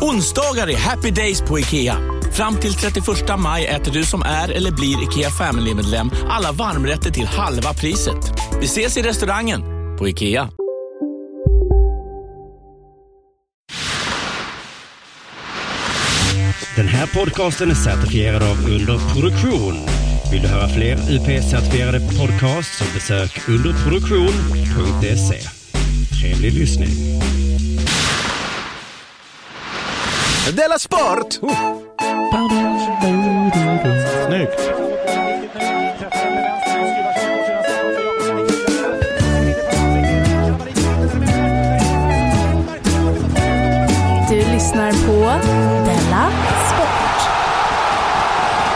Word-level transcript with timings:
Onsdagar 0.00 0.70
är 0.70 0.76
happy 0.76 1.10
days 1.10 1.40
på 1.40 1.58
IKEA. 1.58 1.96
Fram 2.32 2.56
till 2.56 2.74
31 2.74 3.06
maj 3.38 3.66
äter 3.66 3.92
du 3.92 4.04
som 4.04 4.22
är 4.22 4.48
eller 4.48 4.70
blir 4.70 5.02
IKEA 5.02 5.30
Family-medlem 5.30 6.10
alla 6.28 6.52
varmrätter 6.52 7.10
till 7.10 7.26
halva 7.26 7.74
priset. 7.74 8.32
Vi 8.60 8.66
ses 8.66 8.96
i 8.96 9.02
restaurangen 9.02 9.62
på 9.98 10.08
IKEA. 10.08 10.50
Den 16.76 16.88
här 16.88 17.06
podcasten 17.06 17.70
är 17.70 17.74
certifierad 17.74 18.42
av 18.42 18.70
Underproduktion. 18.70 19.74
Vill 20.32 20.42
du 20.42 20.48
höra 20.48 20.68
fler 20.68 20.96
UP-certifierade 20.96 22.18
podcasts 22.18 22.78
så 22.78 22.84
besök 22.94 23.48
underproduktion.se. 23.48 25.40
Trevlig 26.20 26.52
lyssning. 26.52 26.90
Della 30.52 30.78
Sport! 30.78 31.34
Snyggt. 34.26 34.60
Du 44.28 44.36
lyssnar 44.36 44.92
på 44.92 45.40
Della 45.84 46.30
Sport. 46.68 47.18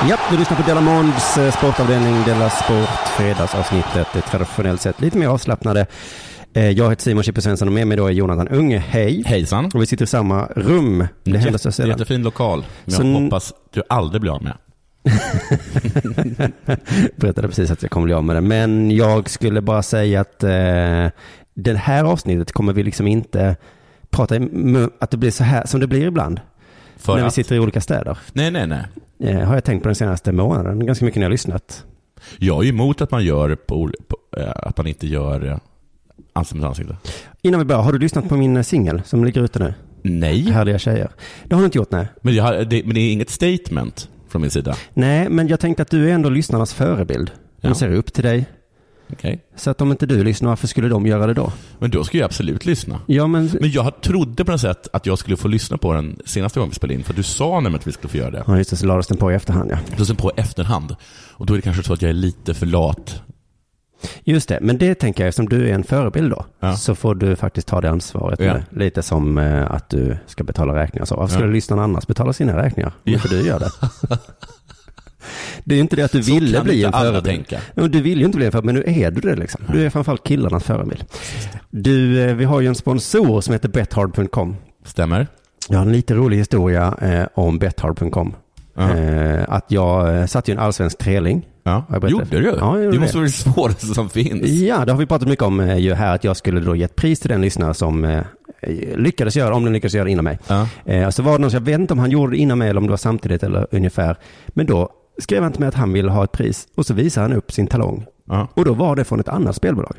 Ja, 0.09 0.17
du 0.31 0.37
lyssnar 0.37 0.56
på 0.56 0.62
Della 0.62 0.81
Monds 0.81 1.37
eh, 1.37 1.53
sportavdelning 1.53 2.25
Della 2.25 2.50
Sport, 2.50 3.09
fredagsavsnittet. 3.17 4.06
Det 4.12 4.19
är 4.19 4.23
traditionellt 4.31 4.81
sett 4.81 5.00
lite 5.00 5.19
mer 5.19 5.28
avslappnade. 5.28 5.87
Eh, 6.55 6.70
Jag 6.70 6.91
heter 6.91 7.03
Simon 7.03 7.22
Chippe 7.22 7.41
Svensson 7.42 7.69
och 7.69 7.75
med 7.75 7.86
mig 7.86 7.97
då 7.97 8.06
är 8.06 8.11
Jonathan 8.11 8.48
Unge. 8.48 8.78
Hej! 8.78 9.22
Hejsan. 9.27 9.70
Och 9.75 9.83
vi 9.83 9.86
sitter 9.86 10.05
i 10.05 10.08
samma 10.08 10.47
rum. 10.47 11.06
Det 11.25 11.39
händer 11.39 11.59
så 11.59 11.72
sällan. 11.72 11.91
jättefin 11.91 12.22
lokal. 12.22 12.64
Men 12.84 12.94
Så 12.94 13.03
jag 13.03 13.12
hoppas 13.20 13.53
du 13.70 13.83
aldrig 13.89 14.20
blir 14.20 14.34
av 14.34 14.42
med. 14.42 14.56
Berättade 17.17 17.48
precis 17.48 17.70
att 17.70 17.83
jag 17.83 17.91
kommer 17.91 18.05
bli 18.05 18.14
av 18.14 18.25
med 18.25 18.36
det. 18.36 18.41
Men 18.41 18.91
jag 18.91 19.31
skulle 19.31 19.61
bara 19.61 19.83
säga 19.83 20.20
att 20.20 20.42
eh, 20.42 21.06
det 21.55 21.77
här 21.77 22.05
avsnittet 22.05 22.53
kommer 22.53 22.72
vi 22.72 22.83
liksom 22.83 23.06
inte 23.06 23.56
prata 24.11 24.37
i 24.37 24.39
att 25.00 25.11
det 25.11 25.16
blir 25.16 25.31
så 25.31 25.44
här 25.44 25.66
som 25.66 25.81
det 25.81 25.87
blir 25.87 26.06
ibland. 26.06 26.41
För 26.97 27.12
när 27.14 27.20
vi 27.20 27.27
att... 27.27 27.34
sitter 27.34 27.55
i 27.56 27.59
olika 27.59 27.81
städer. 27.81 28.19
Nej, 28.33 28.50
nej, 28.50 28.66
nej. 28.66 28.84
Eh, 29.20 29.41
har 29.41 29.55
jag 29.55 29.64
tänkt 29.64 29.82
på 29.82 29.88
den 29.88 29.94
senaste 29.97 30.32
månaden. 30.32 30.87
Ganska 30.87 31.04
mycket 31.04 31.16
när 31.16 31.22
jag 31.25 31.28
har 31.28 31.32
lyssnat. 31.32 31.84
Jag 32.38 32.65
är 32.65 32.69
emot 32.69 33.00
att 33.00 33.10
man 33.10 33.25
gör 33.25 33.54
på, 33.54 33.91
på 34.09 34.16
eh, 34.41 34.53
att 34.56 34.77
man 34.77 34.87
inte 34.87 35.06
gör 35.06 35.47
eh, 35.47 35.59
ansikte 36.32 36.56
mot 36.60 36.66
ansikte. 36.69 36.97
Innan 37.43 37.60
vi 37.60 37.65
börjar, 37.66 37.82
har 37.82 37.93
du 37.93 37.98
lyssnat 37.98 38.28
på 38.28 38.37
min 38.37 38.56
eh, 38.56 38.62
singel 38.62 39.03
som 39.04 39.25
ligger 39.25 39.41
ute 39.43 39.59
nu? 39.59 39.75
Nej, 40.03 40.50
Härliga 40.50 40.78
tjejer. 40.78 41.10
Det 41.44 41.54
har 41.54 41.62
du 41.62 41.65
inte 41.65 41.78
gjort, 41.78 41.91
nej. 41.91 42.06
men, 42.22 42.38
har- 42.38 42.53
det, 42.65 42.84
men 42.84 42.94
det 42.94 43.00
är 43.00 43.12
inget 43.12 43.31
statement 43.31 44.09
från 44.28 44.42
min 44.42 44.50
sida. 44.50 44.76
Nej, 44.94 45.28
men 45.28 45.48
jag 45.48 45.60
tänkte 45.60 45.82
att 45.82 45.91
du 45.91 46.10
är 46.10 46.15
ändå 46.15 46.28
lyssnarnas 46.28 46.75
förebild. 46.75 47.31
De 47.60 47.69
Ja. 47.69 47.75
ser 47.75 47.92
upp 47.94 48.12
till 48.12 48.25
dig. 48.25 48.47
Okej. 49.12 49.41
Så 49.56 49.71
att 49.71 49.81
om 49.81 49.91
inte 49.91 50.06
du 50.06 50.25
lyssnar, 50.25 50.48
varför 50.48 50.66
skulle 50.66 50.88
de 50.88 51.06
göra 51.06 51.26
det 51.26 51.34
då? 51.34 51.53
Men 51.78 51.91
då 51.91 52.04
ska 52.04 52.19
jag 52.19 52.25
absolut 52.25 52.66
lyssna. 52.66 53.00
Ja, 53.06 53.26
men... 53.26 53.50
Men 53.60 53.71
jag 53.71 54.00
trodde 54.00 54.44
på 54.44 54.53
något 54.53 54.60
sätt 54.60 54.88
att 54.92 55.06
jag 55.06 55.19
skulle 55.19 55.37
få 55.37 55.48
lyssna 55.48 55.76
på 55.78 55.92
den 55.92 56.19
senaste 56.25 56.59
gången 56.59 56.71
vi 56.71 56.75
spelade 56.75 56.94
in, 56.94 57.04
för 57.04 57.15
du 57.15 57.22
sa 57.22 57.54
nämligen 57.54 57.75
att 57.75 57.87
vi 57.87 57.92
skulle 57.92 58.09
få 58.10 58.16
göra 58.16 58.31
det. 58.31 58.44
Ja, 58.47 58.59
just 58.59 58.71
det, 58.71 58.76
så 58.76 58.87
lades 58.87 59.06
den 59.06 59.16
på 59.16 59.32
i 59.32 59.34
efterhand, 59.34 59.71
ja. 59.71 59.78
Då 59.97 60.04
sen 60.04 60.16
på 60.16 60.32
efterhand. 60.37 60.97
Och 61.32 61.47
då 61.47 61.54
är 61.54 61.59
det 61.59 61.62
kanske 61.62 61.82
så 61.82 61.92
att 61.92 62.03
jag 62.03 62.09
är 62.09 62.12
lite 62.15 62.54
för 62.54 62.66
lat. 62.66 63.22
Just 64.25 64.49
det, 64.49 64.59
men 64.63 64.79
det 64.79 64.95
tänker 64.95 65.23
jag, 65.23 65.29
eftersom 65.29 65.49
du 65.49 65.69
är 65.69 65.75
en 65.75 65.85
förebild 65.85 66.31
då, 66.31 66.45
Ja. 66.61 66.77
så 66.77 66.95
får 66.95 67.15
du 67.15 67.37
faktiskt 67.37 67.69
ta 67.69 67.81
det 67.81 67.91
ansvaret. 67.91 68.41
Ja. 68.41 68.55
Lite 68.71 69.03
som 69.03 69.39
eh, 69.39 69.71
att 69.71 69.91
du 69.91 70.17
ska 70.27 70.45
betala 70.45 70.75
räkningar. 70.83 71.05
Så 71.05 71.17
varför 71.17 71.33
skulle 71.35 71.49
Ja. 71.49 71.53
lyssnarna 71.53 71.83
annars 71.85 72.07
betala 72.07 72.33
sina 72.33 72.57
räkningar? 72.63 72.93
Ja. 73.05 73.13
inte 73.13 73.29
du 73.29 73.41
gör 73.47 73.59
det. 73.59 73.71
Det 75.65 75.75
är 75.75 75.81
inte 75.81 75.97
det 75.97 76.03
att 76.03 76.13
du 76.13 76.23
Så 76.23 76.33
ville 76.35 76.61
bli 76.63 76.85
en 76.85 76.93
förebild. 76.93 77.57
Du 77.75 78.03
vill 78.03 78.19
ju 78.19 78.25
inte 78.25 78.37
bli 78.37 78.47
en 78.47 78.53
förebild, 78.53 78.75
men 78.75 78.85
nu 78.95 79.03
är 79.05 79.11
du 79.11 79.21
det 79.21 79.37
liksom. 79.37 79.61
Du 79.73 79.87
är 79.87 79.91
framförallt 79.91 80.25
killarnas 80.25 80.65
förebild. 80.65 81.05
Du, 81.71 82.21
eh, 82.25 82.34
vi 82.34 82.45
har 82.45 82.61
ju 82.61 82.67
en 82.69 82.75
sponsor 82.75 83.41
som 83.41 83.53
heter 83.53 83.69
bethard.com. 83.69 84.57
Stämmer? 84.84 85.27
Jag 85.69 85.79
har 85.79 85.87
en 85.87 85.93
lite 85.93 86.15
rolig 86.15 86.37
historia 86.37 86.95
eh, 87.01 87.27
om 87.34 87.59
bethard.com. 87.59 88.34
Ja. 88.75 88.91
Eh, 88.97 89.45
att 89.49 89.65
jag 89.69 90.31
satte 90.31 90.51
ju 90.51 90.53
en 90.57 90.59
allsvensk 90.63 90.99
träling. 90.99 91.47
Ja. 91.65 91.84
Gjorde 92.09 92.41
du? 92.41 92.56
Ja, 92.61 92.78
gjorde 92.78 92.97
det 92.97 93.00
måste 93.00 93.17
vara 93.17 93.27
det 93.27 93.33
svåraste 93.33 93.87
som 93.87 94.11
finns. 94.11 94.49
Ja, 94.49 94.84
det 94.84 94.93
har 94.93 94.99
vi 94.99 95.06
pratat 95.06 95.28
mycket 95.28 95.45
om 95.45 95.61
eh, 95.61 95.78
ju 95.78 95.95
här, 95.95 96.15
att 96.15 96.25
jag 96.25 96.37
skulle 96.37 96.61
då 96.61 96.77
ge 96.77 96.84
ett 96.84 96.97
pris 96.97 97.21
till 97.21 97.28
den 97.28 97.41
lyssnare 97.41 97.75
som 97.75 98.05
eh, 98.05 98.23
lyckades 98.97 99.37
göra, 99.37 99.55
om 99.55 99.65
den 99.65 99.72
lyckades 99.72 99.95
göra 99.95 100.05
det 100.05 100.11
innan 100.11 100.25
mig. 100.25 100.39
Ja. 100.47 100.69
Eh, 100.84 101.11
så 101.11 101.22
var 101.22 101.33
det 101.33 101.39
någon, 101.39 101.51
jag 101.51 101.61
vet 101.61 101.81
inte 101.81 101.93
om 101.93 101.99
han 101.99 102.11
gjorde 102.11 102.33
det 102.33 102.37
innan 102.37 102.59
mig 102.59 102.69
eller 102.69 102.81
om 102.81 102.87
det 102.87 102.91
var 102.91 102.97
samtidigt 102.97 103.43
eller 103.43 103.67
ungefär. 103.71 104.17
Men 104.49 104.67
då 104.67 104.89
skrev 105.19 105.43
han 105.43 105.53
till 105.53 105.61
mig 105.61 105.69
att 105.69 105.75
han 105.75 105.93
ville 105.93 106.11
ha 106.11 106.25
ett 106.25 106.33
pris 106.33 106.69
och 106.75 106.87
så 106.87 106.95
visade 106.95 107.27
han 107.28 107.37
upp 107.37 107.53
sin 107.53 107.67
talong. 107.67 108.06
Ja. 108.25 108.49
Och 108.55 108.65
då 108.65 108.75
var 108.75 108.97
det 108.97 109.05
från 109.05 109.21
ett 109.21 109.28
annat 109.28 109.56
spelbolag. 109.56 109.97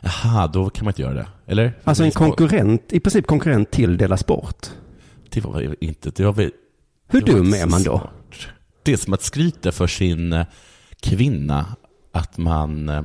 Jaha, 0.00 0.46
då 0.46 0.70
kan 0.70 0.84
man 0.84 0.90
inte 0.90 1.02
göra 1.02 1.14
det. 1.14 1.26
Eller? 1.46 1.72
Alltså 1.84 2.04
en 2.04 2.10
konkurrent, 2.10 2.82
i 2.92 3.00
princip 3.00 3.26
konkurrent 3.26 3.70
till 3.70 3.96
Dela 3.96 4.16
Sport. 4.16 4.66
Det 5.28 5.40
var 5.40 5.76
inte... 5.80 6.10
Det 6.10 6.24
var 6.24 6.32
väl, 6.32 6.50
Hur 7.08 7.20
dum 7.20 7.54
är 7.54 7.66
man 7.66 7.82
då? 7.82 8.10
Det 8.82 8.92
är 8.92 8.96
som 8.96 9.12
att 9.12 9.22
skryta 9.22 9.72
för 9.72 9.86
sin 9.86 10.44
kvinna 11.02 11.66
att 12.12 12.38
man 12.38 12.88
eh, 12.88 13.02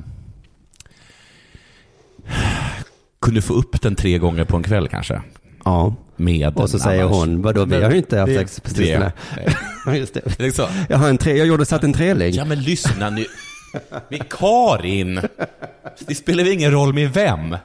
kunde 3.22 3.42
få 3.42 3.54
upp 3.54 3.82
den 3.82 3.94
tre 3.94 4.18
gånger 4.18 4.44
på 4.44 4.56
en 4.56 4.62
kväll 4.62 4.88
kanske. 4.88 5.22
Ja, 5.64 5.94
Med 6.16 6.56
och 6.56 6.70
så 6.70 6.78
säger 6.78 7.02
annars- 7.04 7.16
hon, 7.16 7.42
vadå, 7.42 7.64
vi 7.64 7.82
har 7.82 7.90
ju 7.90 7.96
inte 7.96 8.18
haft 8.18 8.32
sex 8.34 8.60
på 8.60 8.70
sistone. 8.70 9.12
Just 9.96 10.14
det. 10.14 10.38
Det 10.38 10.52
så? 10.52 10.68
Jag 10.88 10.98
har 10.98 11.08
en 11.08 11.18
tre, 11.18 11.36
jag 11.38 11.46
gjorde 11.46 11.64
satt 11.66 11.84
en 11.84 11.92
treling. 11.92 12.34
Ja, 12.34 12.44
men 12.44 12.62
lyssna 12.62 13.10
nu. 13.10 13.24
Men 14.08 14.20
Karin, 14.30 15.20
det 16.06 16.14
spelar 16.14 16.44
väl 16.44 16.52
ingen 16.52 16.70
roll 16.72 16.92
med 16.92 17.12
vem? 17.12 17.56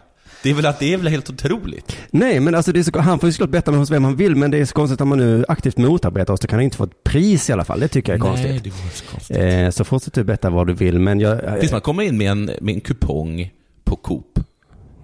Det 0.43 0.49
är 0.49 0.53
väl 0.53 0.65
att 0.65 0.79
det 0.79 0.93
är 0.93 0.97
väl 0.97 1.07
helt 1.07 1.29
otroligt? 1.29 1.97
Nej, 2.11 2.39
men 2.39 2.55
alltså 2.55 2.71
det 2.71 2.79
är 2.79 2.83
så, 2.83 2.99
han 2.99 3.19
får 3.19 3.27
ju 3.29 3.33
såklart 3.33 3.49
betta 3.49 3.71
med 3.71 3.79
hos 3.79 3.91
vem 3.91 4.03
han 4.03 4.15
vill, 4.15 4.35
men 4.35 4.51
det 4.51 4.57
är 4.57 4.65
så 4.65 4.73
konstigt 4.73 5.01
om 5.01 5.09
man 5.09 5.17
nu 5.17 5.45
aktivt 5.47 5.77
motarbetar 5.77 6.33
oss, 6.33 6.39
då 6.39 6.47
kan 6.47 6.57
han 6.59 6.63
inte 6.63 6.77
få 6.77 6.83
ett 6.83 7.03
pris 7.03 7.49
i 7.49 7.53
alla 7.53 7.65
fall. 7.65 7.79
Det 7.79 7.87
tycker 7.87 8.13
jag 8.17 8.19
är 8.25 8.31
Nej, 8.33 8.43
konstigt. 8.43 8.63
det 8.63 8.69
var 8.83 8.89
så 8.89 9.05
konstigt. 9.05 9.37
Eh, 9.37 9.69
så 9.69 9.83
fortsätt 9.83 10.13
du 10.13 10.23
betta 10.23 10.49
vad 10.49 10.67
du 10.67 10.73
vill, 10.73 10.99
men 10.99 11.19
jag... 11.19 11.43
Är 11.43 11.67
som 11.67 11.77
att 11.77 11.83
komma 11.83 12.03
in 12.03 12.17
med 12.17 12.31
en, 12.31 12.45
med 12.61 12.75
en 12.75 12.81
kupong 12.81 13.51
på 13.83 13.95
Coop 13.95 14.39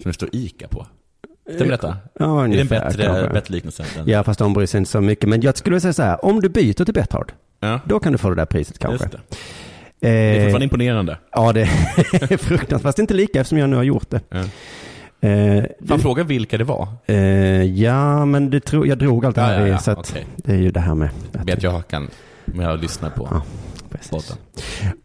som 0.01 0.09
det 0.11 0.13
står 0.13 0.29
ICA 0.31 0.67
på. 0.67 0.87
Stämmer 1.55 1.71
detta? 1.71 1.97
Ja, 2.19 2.25
är 2.25 2.47
det 2.47 2.53
en 2.53 2.59
ungefär, 2.59 2.85
bättre, 2.85 3.29
bättre 3.33 3.53
liknelse? 3.53 3.85
Ja, 4.05 4.23
fast 4.23 4.39
de 4.39 4.53
bryr 4.53 4.65
sig 4.65 4.77
inte 4.77 4.91
så 4.91 5.01
mycket. 5.01 5.29
Men 5.29 5.41
jag 5.41 5.57
skulle 5.57 5.79
säga 5.81 5.93
så 5.93 6.03
här, 6.03 6.25
om 6.25 6.41
du 6.41 6.49
byter 6.49 6.85
till 6.85 6.93
Betthard, 6.93 7.31
ja. 7.59 7.79
då 7.85 7.99
kan 7.99 8.11
du 8.11 8.17
få 8.17 8.29
det 8.29 8.35
där 8.35 8.45
priset 8.45 8.79
kanske. 8.79 9.05
Just 9.05 9.11
det. 9.11 9.37
Det 9.99 10.09
är 10.09 10.35
Eh, 10.35 10.41
fortfarande 10.43 10.63
imponerande. 10.63 11.17
ja, 11.31 11.53
det 11.53 11.61
är 12.11 12.37
fruktansvärt. 12.37 12.81
Fast 12.81 12.99
inte 12.99 13.13
lika 13.13 13.39
eftersom 13.39 13.57
jag 13.57 13.69
nu 13.69 13.75
har 13.75 13.83
gjort 13.83 14.09
det. 14.09 14.21
Ja. 14.29 14.43
Eh, 15.21 15.63
Man 15.79 15.97
du, 15.97 15.99
frågar 15.99 16.23
vilka 16.23 16.57
det 16.57 16.63
var. 16.63 16.87
eh, 17.05 17.15
ja, 17.63 18.25
men 18.25 18.49
det 18.49 18.59
tro, 18.59 18.85
jag 18.85 18.97
drog 18.97 19.25
allt 19.25 19.35
det 19.35 19.41
Ja, 19.41 19.47
här 19.47 19.59
ja, 19.61 19.67
i, 19.67 19.69
ja, 19.71 19.77
så 19.77 19.91
okej. 19.91 20.25
det 20.37 20.51
är 20.51 20.57
ju 20.57 20.71
det 20.71 20.79
här 20.79 20.95
med... 20.95 21.09
att- 21.33 21.45
Vet 21.47 21.63
jag 21.63 21.87
kan, 21.87 22.07
om 22.53 22.59
jag 22.59 22.79
lyssnar 22.81 23.09
på 23.09 23.27
Ja, 23.31 23.41
precis. 23.89 24.37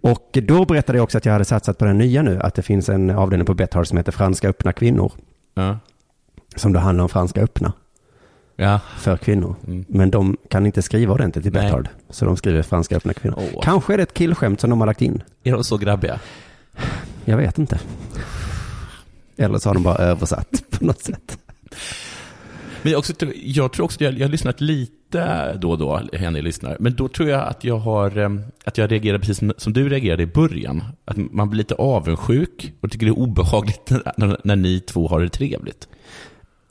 Och 0.01 0.39
då 0.43 0.65
berättade 0.65 0.99
jag 0.99 1.03
också 1.05 1.19
att 1.19 1.25
jag 1.25 1.33
hade 1.33 1.45
satsat 1.45 1.79
på 1.79 1.85
den 1.85 1.99
nya 1.99 2.23
nu, 2.23 2.41
att 2.41 2.55
det 2.55 2.63
finns 2.63 2.89
en 2.89 3.11
avdelning 3.11 3.47
på 3.47 3.55
Betthard 3.55 3.87
som 3.87 3.99
heter 3.99 4.13
Franska 4.13 4.49
öppna 4.49 4.73
kvinnor. 4.73 5.13
Ja. 5.55 5.79
Som 6.57 6.73
då 6.73 6.81
handlar 6.81 7.03
om 7.03 7.09
franska 7.09 7.41
öppna 7.43 7.73
ja. 8.57 8.81
för 8.99 9.17
kvinnor. 9.17 9.55
Mm. 9.67 9.85
Men 9.89 10.11
de 10.11 10.37
kan 10.51 10.67
inte 10.67 10.83
skriva 10.83 11.13
ordentligt 11.15 11.47
i. 11.47 11.51
Betthard. 11.51 11.89
Så 12.11 12.25
de 12.25 12.37
skriver 12.37 12.63
franska 12.63 12.97
öppna 12.97 13.13
kvinnor. 13.13 13.39
Åh. 13.55 13.61
Kanske 13.63 13.93
är 13.93 13.97
det 13.97 14.03
ett 14.03 14.15
killskämt 14.15 14.61
som 14.61 14.71
de 14.71 14.81
har 14.81 14.87
lagt 14.87 15.03
in. 15.03 15.23
Är 15.45 15.53
de 15.53 15.65
så 15.65 15.77
grabbiga? 15.77 16.21
Jag 17.25 17.37
vet 17.37 17.59
inte. 17.59 17.79
Eller 19.37 19.59
så 19.59 19.69
har 19.69 19.75
de 19.75 19.83
bara 19.83 19.97
översatt 19.97 20.65
på 20.71 20.85
något 20.85 21.01
sätt. 21.01 21.39
Men 22.83 22.93
jag, 22.93 22.99
också, 22.99 23.13
jag 23.45 23.73
tror 23.73 23.85
också 23.85 24.05
jag, 24.05 24.15
jag 24.15 24.27
har 24.27 24.31
lyssnat 24.31 24.61
lite 24.61 25.53
då 25.59 25.71
och 25.71 25.79
då, 25.79 26.01
henne 26.13 26.43
lyssnar. 26.43 26.77
Men 26.81 26.95
då 26.95 27.09
tror 27.09 27.29
jag 27.29 27.49
att 27.49 27.65
jag 27.65 27.79
har, 27.79 28.19
eh, 28.19 28.31
att 28.65 28.79
jag 28.79 28.93
reagerar 28.93 29.19
precis 29.19 29.39
som, 29.39 29.53
som 29.57 29.73
du 29.73 29.89
reagerade 29.89 30.23
i 30.23 30.27
början. 30.27 30.85
Att 31.05 31.17
man 31.17 31.51
blir 31.51 31.59
lite 31.59 31.75
avundsjuk 31.75 32.73
och 32.81 32.91
tycker 32.91 33.07
det 33.07 33.11
är 33.11 33.19
obehagligt 33.19 33.91
när, 34.17 34.41
när 34.45 34.57
ni 34.57 34.81
två 34.81 35.09
har 35.09 35.21
det 35.21 35.29
trevligt. 35.29 35.89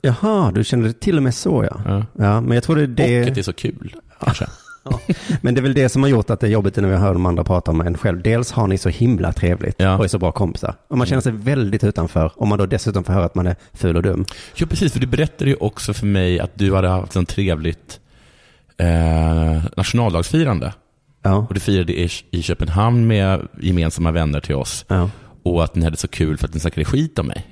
Jaha, 0.02 0.52
du 0.52 0.64
känner 0.64 0.86
det 0.86 1.00
till 1.00 1.16
och 1.16 1.22
med 1.22 1.34
så 1.34 1.64
ja. 1.70 1.80
Ja. 1.86 2.06
Ja, 2.24 2.40
men 2.40 2.54
jag 2.54 2.64
tror 2.64 2.76
det 2.76 2.82
är 2.82 2.86
det. 2.86 3.22
Och 3.22 3.28
att 3.28 3.34
det 3.34 3.40
är 3.40 3.42
så 3.42 3.52
kul, 3.52 3.96
kanske. 4.20 4.46
Ja. 4.84 5.00
Men 5.40 5.54
det 5.54 5.60
är 5.60 5.62
väl 5.62 5.74
det 5.74 5.88
som 5.88 6.02
har 6.02 6.10
gjort 6.10 6.30
att 6.30 6.40
det 6.40 6.46
är 6.46 6.50
jobbigt 6.50 6.76
när 6.76 6.88
vi 6.88 6.96
hör 6.96 7.12
de 7.12 7.26
andra 7.26 7.44
prata 7.44 7.70
om 7.70 7.80
en 7.80 7.98
själv. 7.98 8.22
Dels 8.22 8.52
har 8.52 8.66
ni 8.66 8.78
så 8.78 8.88
himla 8.88 9.32
trevligt 9.32 9.74
Ja. 9.78 9.98
och 9.98 10.04
är 10.04 10.08
så 10.08 10.18
bra 10.18 10.32
kompisar. 10.32 10.74
Och 10.88 10.98
man 10.98 11.06
känner 11.06 11.22
sig 11.22 11.32
väldigt 11.32 11.84
utanför 11.84 12.32
om 12.36 12.48
man 12.48 12.58
då 12.58 12.66
dessutom 12.66 13.04
får 13.04 13.12
höra 13.12 13.24
att 13.24 13.34
man 13.34 13.46
är 13.46 13.56
ful 13.72 13.96
och 13.96 14.02
dum. 14.02 14.24
Ja, 14.54 14.66
precis. 14.66 14.92
För 14.92 15.00
du 15.00 15.06
berättade 15.06 15.50
ju 15.50 15.56
också 15.56 15.94
för 15.94 16.06
mig 16.06 16.40
att 16.40 16.50
du 16.54 16.74
hade 16.74 16.88
haft 16.88 17.16
en 17.16 17.26
trevligt 17.26 18.00
eh, 18.78 19.64
nationaldagsfirande. 19.76 20.72
Ja. 21.22 21.34
Och 21.48 21.54
du 21.54 21.60
firade 21.60 21.92
i, 22.00 22.08
i 22.30 22.42
Köpenhamn 22.42 23.06
med 23.06 23.48
gemensamma 23.60 24.10
vänner 24.10 24.40
till 24.40 24.54
oss. 24.54 24.84
Ja. 24.88 25.10
Och 25.42 25.64
att 25.64 25.74
ni 25.74 25.84
hade 25.84 25.96
så 25.96 26.08
kul 26.08 26.36
för 26.38 26.46
att 26.48 26.54
ni 26.54 26.60
snackade 26.60 26.84
skit 26.84 27.18
om 27.18 27.26
mig. 27.26 27.46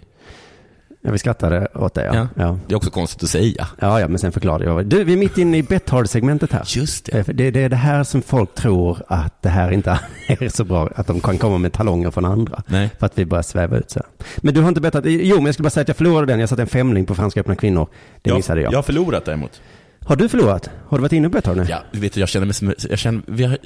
Ja, 1.04 1.12
vi 1.12 1.18
skrattade 1.18 1.68
åt 1.74 1.94
det 1.94 2.04
ja. 2.04 2.14
Ja. 2.14 2.28
Ja, 2.36 2.58
Det 2.66 2.74
är 2.74 2.76
också 2.76 2.90
konstigt 2.90 3.22
att 3.22 3.28
säga. 3.28 3.68
ja, 3.80 4.00
ja 4.00 4.08
men 4.08 4.18
sen 4.18 4.32
förklarade 4.32 4.64
jag. 4.64 4.86
Du, 4.86 5.04
vi 5.04 5.12
är 5.12 5.16
mitt 5.16 5.38
inne 5.38 5.56
i 5.58 5.62
Betthard-segmentet 5.62 6.52
här. 6.52 6.62
Just 6.66 7.08
Eh, 7.08 7.24
för 7.24 7.32
Det, 7.32 7.50
det 7.50 7.60
är 7.60 7.68
det 7.68 7.76
här 7.76 8.04
som 8.04 8.22
folk 8.22 8.54
tror 8.54 9.02
att 9.08 9.42
det 9.42 9.48
här 9.48 9.70
inte 9.70 9.98
är 10.28 10.48
så 10.48 10.64
bra, 10.64 10.88
att 10.96 11.06
de 11.06 11.20
kan 11.20 11.38
komma 11.38 11.58
med 11.58 11.72
talonger 11.72 12.10
från 12.10 12.24
andra. 12.24 12.62
Nej. 12.66 12.90
För 12.98 13.06
att 13.06 13.18
vi 13.18 13.24
börjar 13.24 13.42
sväva 13.42 13.76
ut 13.76 13.90
så. 13.90 13.98
här. 13.98 14.26
Men 14.38 14.54
du 14.54 14.60
har 14.60 14.68
inte 14.68 14.80
bettat, 14.80 15.04
jo 15.06 15.36
men 15.36 15.46
jag 15.46 15.54
skulle 15.54 15.64
bara 15.64 15.70
säga 15.70 15.82
att 15.82 15.88
jag 15.88 15.96
förlorade 15.96 16.26
den, 16.32 16.40
jag 16.40 16.48
satte 16.48 16.62
en 16.62 16.68
femling 16.68 17.06
på 17.06 17.14
Franska 17.14 17.40
öppna 17.40 17.56
kvinnor. 17.56 17.88
Det 18.22 18.34
missade 18.34 18.60
jag. 18.60 18.72
Jag 18.72 18.78
har 18.78 18.82
förlorat 18.82 19.24
däremot. 19.24 19.60
Har 20.06 20.16
du 20.16 20.28
förlorat? 20.28 20.70
Har 20.88 20.98
du 20.98 21.02
varit 21.02 21.12
inne 21.12 21.28
på 21.28 21.32
Betthard 21.32 21.56
nu? 21.56 21.66
Ja, 21.68 21.78
du 21.92 22.00
vet, 22.00 22.16
jag 22.16 22.28
känner 22.28 22.46
mig 22.46 22.54
som, 22.54 22.74
jag 22.90 22.98
känner, 22.98 23.22
vi 23.26 23.44
har, 23.44 23.58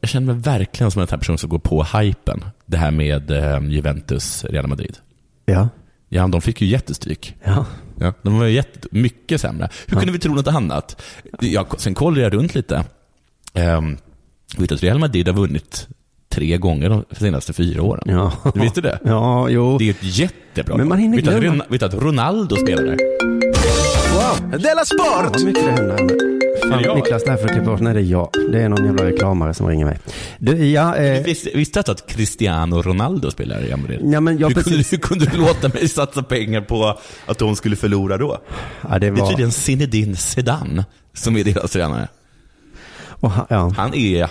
jag 0.00 0.10
känner 0.10 0.26
mig 0.34 0.42
verkligen 0.42 0.90
som 0.90 1.02
en 1.02 1.08
här 1.10 1.18
person 1.18 1.38
som 1.38 1.50
går 1.50 1.58
på 1.58 1.82
hypen. 1.84 2.44
Det 2.66 2.76
här 2.76 2.90
med 2.90 3.30
eh, 3.30 3.60
Juventus, 3.68 4.44
Real 4.44 4.66
Madrid. 4.66 4.96
Ja. 5.46 5.68
Ja, 6.08 6.26
de 6.28 6.40
fick 6.40 6.60
ju 6.60 6.66
jättestryk. 6.68 7.34
Ja. 7.44 7.66
Ja, 8.00 8.12
de 8.22 8.38
var 8.38 8.46
ju 8.46 8.52
jätte, 8.52 8.88
mycket 8.90 9.40
sämre. 9.40 9.68
Hur 9.86 9.96
Ja. 9.96 10.00
kunde 10.00 10.12
vi 10.12 10.18
tro 10.18 10.34
något 10.34 10.46
annat? 10.46 11.02
Jag, 11.40 11.80
sen 11.80 11.94
kollade 11.94 12.22
jag 12.22 12.32
runt 12.34 12.54
lite. 12.54 12.84
Um, 13.54 13.96
vet 14.58 14.68
du 14.68 14.74
att 14.74 14.82
Real 14.82 14.98
Madrid 14.98 15.28
har 15.28 15.34
vunnit 15.34 15.88
tre 16.28 16.56
gånger 16.56 16.88
de 16.88 17.04
senaste 17.16 17.52
fyra 17.52 17.82
åren? 17.82 18.02
Ja. 18.06 18.32
Du 18.54 18.60
visste 18.60 18.80
det? 18.80 18.98
Ja, 19.04 19.48
jo. 19.48 19.78
Det 19.78 19.84
är 19.86 19.90
ett 19.90 20.18
jättebra 20.18 20.76
Men 20.76 20.88
man 20.88 20.98
hinner 20.98 21.16
vet, 21.16 21.24
du 21.24 21.34
att, 21.34 21.40
glömma. 21.40 21.64
Ron- 21.64 21.70
vet 21.70 21.80
du 21.80 21.86
att 21.86 21.94
Ronaldo 21.94 22.56
spelar 22.56 22.82
där? 22.82 22.96
Wow. 24.14 24.50
Della 24.60 24.84
Sport! 24.84 25.30
Vad 25.32 25.44
mycket 25.44 25.64
det 25.64 25.70
händer. 25.72 26.37
Fan, 26.70 26.82
jag? 26.84 26.96
Niklas, 26.96 27.22
här 27.26 27.36
får 27.36 27.42
du 27.48 27.54
klippa 27.54 27.70
bort. 27.70 27.80
Nej, 27.80 27.94
det 27.94 28.00
är 28.00 28.04
jag. 28.04 28.30
Det 28.52 28.62
är 28.62 28.68
någon 28.68 28.84
jävla 28.86 29.04
reklamare 29.04 29.54
som 29.54 29.66
ringer 29.68 29.84
mig. 29.86 29.98
Du, 30.38 30.66
ja, 30.66 30.96
eh, 30.96 31.24
Visste, 31.24 31.50
visste 31.54 31.82
du 31.86 31.92
att 31.92 32.06
Cristiano 32.06 32.82
Ronaldo 32.82 33.30
spelar 33.30 33.64
i 33.64 33.76
Madrid? 33.76 34.00
ja 34.04 34.20
men 34.20 34.38
jag 34.38 34.48
hur, 34.48 34.54
kunde, 34.54 34.70
precis. 34.70 34.92
hur 34.92 34.98
kunde 34.98 35.24
du 35.26 35.36
låta 35.36 35.68
mig 35.68 35.88
satsa 35.88 36.22
pengar 36.22 36.60
på 36.60 36.98
att 37.26 37.38
de 37.38 37.56
skulle 37.56 37.76
förlora 37.76 38.16
då? 38.18 38.38
Ja, 38.80 38.88
det 38.88 38.98
Det 38.98 39.06
är 39.06 39.10
var... 39.10 39.28
tydligen 39.28 39.52
Zinedine 39.52 40.16
Zidane 40.16 40.84
som 41.14 41.36
är 41.36 41.44
deras 41.44 41.70
tränare. 41.70 42.08
Och, 43.20 43.30
han- 43.30 43.46
ja. 43.48 43.72
Han 43.76 43.94
är 43.94 44.30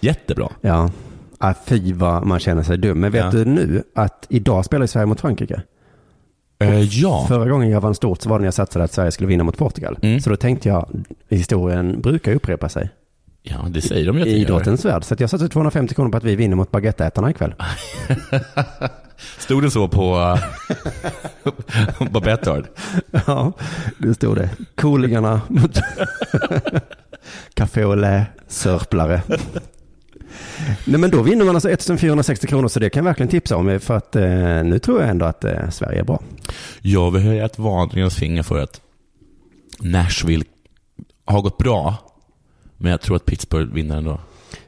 jättebra. 0.00 0.48
Ja. 0.60 0.90
Ah, 1.38 1.54
fy 1.66 1.92
vad 1.92 2.26
man 2.26 2.38
känner 2.40 2.62
sig 2.62 2.78
dum. 2.78 3.00
Men 3.00 3.12
vet 3.12 3.24
Ja. 3.24 3.30
du 3.30 3.44
nu 3.44 3.82
att 3.94 4.26
idag 4.28 4.64
spelar 4.64 4.86
Sverige 4.86 5.06
mot 5.06 5.20
Frankrike? 5.20 5.62
Eh, 6.62 6.82
ja. 6.82 7.24
Förra 7.28 7.50
gången 7.50 7.70
jag 7.70 7.80
vann 7.80 7.94
stort 7.94 8.22
så 8.22 8.28
var 8.28 8.38
det 8.38 8.40
när 8.40 8.46
jag 8.46 8.54
satsade 8.54 8.84
att 8.84 8.92
Sverige 8.92 9.10
skulle 9.10 9.28
vinna 9.28 9.44
mot 9.44 9.56
Portugal. 9.56 9.98
Mm. 10.02 10.20
Så 10.20 10.30
då 10.30 10.36
tänkte 10.36 10.68
jag, 10.68 10.88
historien 11.28 12.00
brukar 12.00 12.34
upprepa 12.34 12.68
sig 12.68 12.90
ja, 13.42 13.66
det 13.70 13.82
säger 13.82 14.06
de 14.06 14.16
ju 14.16 14.22
att 14.22 14.28
i 14.28 14.30
idrottens 14.30 14.84
värld. 14.84 15.04
Så 15.04 15.14
att 15.14 15.20
jag 15.20 15.30
satte 15.30 15.48
250 15.48 15.94
kronor 15.94 16.10
på 16.10 16.16
att 16.16 16.24
vi 16.24 16.36
vinner 16.36 16.56
mot 16.56 16.70
baguetteätarna 16.70 17.30
ikväll. 17.30 17.54
Stod 19.38 19.62
det 19.62 19.70
så 19.70 19.88
på, 19.88 20.38
på 22.12 22.20
Betthard? 22.20 22.66
Ja, 23.26 23.52
det 23.98 24.14
stod 24.14 24.36
det. 24.36 24.50
Coolingarna 24.74 25.40
mot 25.48 25.80
Café 27.54 27.82
au 27.82 27.94
lait, 27.94 28.26
sörplare. 28.48 29.22
Nej 30.84 31.00
men 31.00 31.10
då 31.10 31.22
vinner 31.22 31.44
man 31.44 31.54
alltså 31.54 31.68
1460 31.70 32.46
kronor 32.46 32.68
så 32.68 32.80
det 32.80 32.90
kan 32.90 33.00
jag 33.00 33.04
verkligen 33.04 33.30
tipsa 33.30 33.56
om 33.56 33.80
för 33.80 33.96
att 33.96 34.16
eh, 34.16 34.24
nu 34.64 34.78
tror 34.78 35.00
jag 35.00 35.10
ändå 35.10 35.26
att 35.26 35.44
eh, 35.44 35.68
Sverige 35.70 36.00
är 36.00 36.04
bra. 36.04 36.22
Jag 36.80 37.10
vill 37.10 37.22
höja 37.22 37.44
ett 37.44 37.58
varningens 37.58 38.14
finger 38.16 38.42
för 38.42 38.58
att 38.62 38.80
Nashville 39.80 40.44
har 41.24 41.42
gått 41.42 41.58
bra, 41.58 41.94
men 42.76 42.90
jag 42.90 43.00
tror 43.00 43.16
att 43.16 43.26
Pittsburgh 43.26 43.74
vinner 43.74 43.96
ändå. 43.96 44.20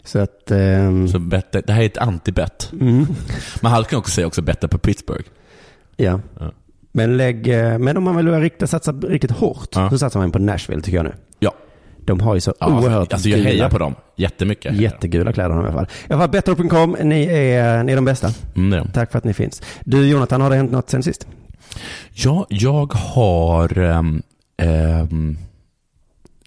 Så 0.04 0.18
att, 0.18 0.50
ehm, 0.50 1.08
Så 1.08 1.18
bet, 1.18 1.52
det 1.52 1.70
här 1.72 1.82
är 1.82 1.86
ett 1.86 1.98
anti-bet. 1.98 2.72
mm, 2.80 3.06
Man 3.62 3.72
hade 3.72 3.84
kunnat 3.84 4.00
också 4.00 4.12
säga 4.12 4.26
också 4.26 4.42
betta 4.42 4.68
på 4.68 4.78
Pittsburgh. 4.78 5.24
ja. 5.96 6.20
Ja. 6.40 6.52
Men, 6.96 7.16
lägg, 7.16 7.48
eh, 7.48 7.78
men 7.78 7.96
om 7.96 8.04
man 8.04 8.16
vill 8.16 8.30
riktigt, 8.40 8.70
satsa 8.70 8.92
riktigt 8.92 9.30
hårt 9.30 9.68
Ja. 9.74 9.90
så 9.90 9.98
satsar 9.98 10.20
man 10.20 10.32
på 10.32 10.38
Nashville 10.38 10.82
tycker 10.82 10.96
jag 10.98 11.04
nu. 11.04 11.14
Ja, 11.38 11.54
De 12.06 12.20
har 12.20 12.34
ju 12.34 12.40
så 12.40 12.54
ja 12.60 12.78
oerhört 12.80 13.12
alltså 13.12 13.28
jag 13.28 13.38
hejar 13.38 13.70
på 13.70 13.78
dem 13.78 13.94
jättemycket. 14.16 14.74
jättegula 14.76 15.32
kläder 15.32 15.54
i 15.54 15.58
alla 15.58 15.72
fall. 15.72 15.86
I 16.08 16.12
alla 16.12 16.20
fall, 16.22 16.30
betthard.com, 16.30 16.96
ni 17.02 17.24
är, 17.26 17.82
ni 17.84 17.92
är 17.92 17.96
de 17.96 18.04
bästa. 18.04 18.30
Mm. 18.56 18.88
Tack 18.94 19.10
för 19.12 19.18
att 19.18 19.24
ni 19.24 19.34
finns. 19.34 19.62
Du 19.84 20.08
Jonathan, 20.08 20.40
har 20.40 20.50
det 20.50 20.56
hänt 20.56 20.72
något 20.72 20.90
sen 20.90 21.02
sist? 21.02 21.26
Ja, 22.12 22.46
jag 22.48 22.92
har 22.92 23.78
ehm, 23.78 24.22
ehm, 24.56 25.38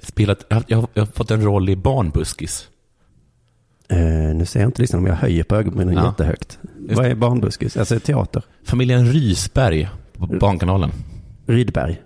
spelat, 0.03 0.45
jag 0.49 0.57
har, 0.57 0.63
jag 0.67 0.87
jag 0.93 1.01
har 1.01 1.07
fått 1.07 1.31
en 1.31 1.41
roll 1.43 1.69
i 1.69 1.75
Barnbuskis. 1.75 2.67
Eh, 3.89 3.97
nu 4.35 4.45
ser 4.45 4.59
jag 4.59 4.67
inte 4.67 4.81
listan 4.81 4.99
om 4.99 5.05
jag 5.05 5.15
höjer 5.15 5.43
på 5.43 5.55
ögonbrynen 5.55 5.93
Ja. 5.93 6.05
jättehögt. 6.05 6.59
Just 6.79 6.97
Vad 6.97 7.05
är 7.05 7.15
barnbuskis? 7.15 7.77
Alltså 7.77 7.99
teater? 7.99 8.43
Familjen 8.65 9.05
Rysberg 9.11 9.89
på 10.17 10.25
Barnkanalen. 10.25 10.91
Rydberg. 11.45 12.01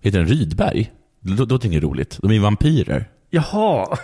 Heter 0.00 0.18
den 0.18 0.28
Rydberg? 0.28 0.92
Då, 1.26 1.44
då 1.44 1.58
tänker 1.58 1.76
jag 1.76 1.84
roligt. 1.84 2.18
De 2.22 2.30
är 2.32 2.40
vampyrer. 2.40 3.08
Jaha! 3.30 3.86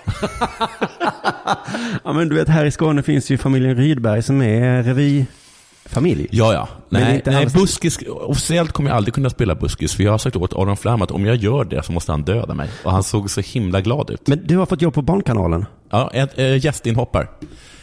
ja 2.04 2.12
men 2.12 2.28
du 2.28 2.34
vet 2.34 2.48
här 2.48 2.64
i 2.64 2.70
Skåne 2.70 3.02
finns 3.02 3.30
ju 3.30 3.38
familjen 3.38 3.76
Rydberg 3.76 4.22
som 4.22 4.42
är 4.42 4.82
revyfamilj. 4.82 6.26
Ja, 6.30 6.52
ja. 6.52 6.68
Men 6.88 7.02
Nej, 7.02 7.22
nej 7.26 7.34
alls- 7.44 7.54
buskis, 7.54 7.98
officiellt 8.08 8.72
kommer 8.72 8.90
jag 8.90 8.96
aldrig 8.96 9.14
kunna 9.14 9.30
spela 9.30 9.54
buskis, 9.54 9.94
för 9.94 10.02
jag 10.02 10.10
har 10.10 10.18
sagt 10.18 10.36
åt 10.36 10.52
Aron 10.52 10.76
Flam 10.76 11.02
att 11.02 11.10
om 11.10 11.26
jag 11.26 11.36
gör 11.36 11.64
det 11.64 11.82
så 11.82 11.92
måste 11.92 12.12
han 12.12 12.22
döda 12.22 12.54
mig. 12.54 12.70
Och 12.84 12.92
han 12.92 13.02
såg 13.02 13.30
så 13.30 13.40
himla 13.40 13.80
glad 13.80 14.10
ut. 14.10 14.26
Men 14.26 14.46
du 14.46 14.56
har 14.56 14.66
fått 14.66 14.82
jobb 14.82 14.94
på 14.94 15.02
Barnkanalen. 15.02 15.66
Ja, 15.90 16.10
ett, 16.14 16.38
äh, 16.38 16.64
gästinhoppar. 16.64 17.30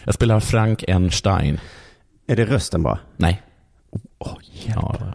Jag 0.04 0.13
spelar 0.13 0.40
Frank 0.40 0.84
N. 0.88 1.12
Stein. 1.12 1.60
Är 2.28 2.36
det 2.36 2.46
rösten 2.46 2.84
bara? 2.84 3.00
Nej. 3.18 3.42
Åh, 4.20 4.38
hjälp. 4.66 4.80
Ja. 4.82 5.13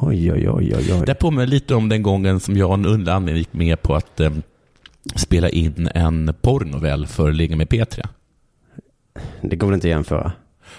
Oj, 0.00 0.32
oj, 0.32 0.50
oj, 0.50 0.74
oj, 0.76 0.92
oj. 0.92 1.02
Det 1.06 1.14
påminner 1.14 1.46
lite 1.46 1.74
om 1.74 1.88
den 1.88 2.02
gången 2.02 2.40
som 2.40 2.56
jag 2.56 2.70
av 2.70 2.74
en 2.78 2.86
underlig 2.86 3.12
anledning 3.12 3.38
gick 3.38 3.52
med 3.52 3.82
på 3.82 3.94
att 3.94 4.20
eh, 4.20 4.30
spela 5.14 5.48
in 5.48 5.88
en 5.94 6.34
porrnovell 6.40 7.06
för 7.06 7.32
Ligga 7.32 7.56
med 7.56 7.68
Petra. 7.68 8.08
Det 9.40 9.56
går 9.56 9.66
väl 9.66 9.74
inte 9.74 9.86
att 9.86 9.90
jämföra? 9.90 10.32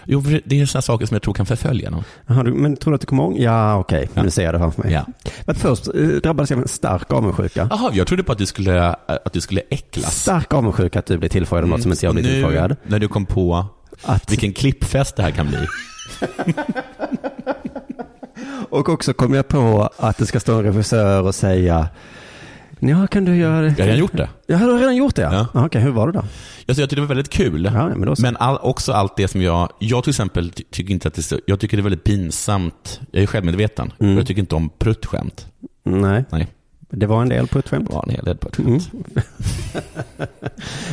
Jo, 0.05 0.23
det 0.45 0.61
är 0.61 0.65
sådana 0.65 0.81
saker 0.81 1.05
som 1.05 1.15
jag 1.15 1.21
tror 1.21 1.33
kan 1.33 1.45
förfölja 1.45 1.89
någon. 1.89 2.03
Jaha, 2.27 2.43
du, 2.43 2.53
men 2.53 2.75
tror 2.77 2.91
du 2.91 2.95
att 2.95 3.01
du 3.01 3.07
kommer 3.07 3.23
ihåg? 3.23 3.39
Ja, 3.39 3.75
okej. 3.77 4.09
Ja. 4.13 4.23
Nu 4.23 4.29
ser 4.29 4.43
jag 4.43 4.53
det 4.53 4.59
framför 4.59 4.83
mig. 4.83 4.91
Ja. 4.93 5.05
Men 5.45 5.55
först 5.55 5.87
eh, 5.87 5.93
drabbades 6.07 6.49
jag 6.49 6.57
av 6.57 6.63
en 6.63 6.67
stark 6.67 7.13
avundsjuka. 7.13 7.67
Jaha, 7.71 7.91
jag 7.93 8.07
trodde 8.07 8.23
på 8.23 8.31
att 8.31 8.37
du 8.37 8.45
skulle, 8.45 8.89
att 9.07 9.33
du 9.33 9.41
skulle 9.41 9.61
äcklas. 9.69 10.21
Stark 10.21 10.53
avundsjuka 10.53 10.99
att 10.99 11.05
du 11.05 11.17
blev 11.17 11.29
tillfrågad 11.29 11.63
om 11.63 11.69
något 11.69 11.81
som 11.81 11.91
inte 11.91 12.05
jag 12.05 12.09
Och 12.09 12.15
nu, 12.15 12.23
tillfrågad. 12.23 12.75
när 12.83 12.99
du 12.99 13.07
kom 13.07 13.25
på 13.25 13.65
Att, 14.03 14.31
vilken 14.31 14.53
klippfest 14.53 15.15
det 15.15 15.23
här 15.23 15.31
kan 15.31 15.47
bli. 15.47 15.57
och 18.69 18.89
också 18.89 19.13
kom 19.13 19.33
jag 19.33 19.47
på 19.47 19.89
att 19.97 20.17
det 20.17 20.25
ska 20.25 20.39
stå 20.39 20.57
en 20.57 20.63
regissör 20.63 21.21
och 21.21 21.35
säga 21.35 21.87
Ja, 22.79 23.07
kan 23.07 23.25
du 23.25 23.35
göra 23.35 23.61
det? 23.61 23.67
Jag 23.67 23.77
har 23.77 23.85
redan 23.85 23.97
gjort 23.99 24.17
det. 24.17 24.29
Ja, 24.47 24.57
du 24.57 24.71
har 24.71 24.79
redan 24.79 24.95
gjort 24.95 25.15
det 25.15 25.21
ja. 25.21 25.47
Okej, 25.65 25.81
hur 25.81 25.91
var 25.91 26.07
det 26.07 26.13
då? 26.13 26.19
Alltså, 26.19 26.29
jag 26.67 26.77
tyckte 26.77 26.95
det 26.95 27.01
var 27.01 27.07
väldigt 27.07 27.29
kul. 27.29 27.71
Ja, 27.73 27.89
men. 27.95 28.15
Men 28.19 28.37
all, 28.37 28.57
också 28.61 28.93
allt 28.93 29.15
det 29.17 29.27
som 29.27 29.41
jag, 29.41 29.69
jag 29.79 30.03
till 30.03 30.11
exempel 30.11 30.49
ty- 30.51 30.63
tycker 30.71 30.93
inte 30.93 31.07
att 31.07 31.13
det 31.13 31.31
är 31.31 31.39
jag 31.45 31.59
tycker 31.59 31.77
det 31.77 31.81
är 31.81 31.83
väldigt 31.83 32.03
pinsamt. 32.03 32.99
Jag 33.11 33.23
är 33.23 33.27
självmedveten. 33.27 33.93
Mm. 33.99 34.17
Jag 34.17 34.27
tycker 34.27 34.39
inte 34.39 34.55
om 34.55 34.69
pruttskämt. 34.79 35.47
Nej, 35.83 36.25
Nej, 36.29 36.47
det 36.89 37.05
var 37.05 37.21
en 37.21 37.29
del 37.29 37.47
puttskämt. 37.47 37.87
det 37.89 37.95
var 37.95 38.03
en 38.07 38.09
hel 38.15 38.25
del 38.25 38.37
pruttskämt. 38.37 38.89
Mm. 38.93 39.23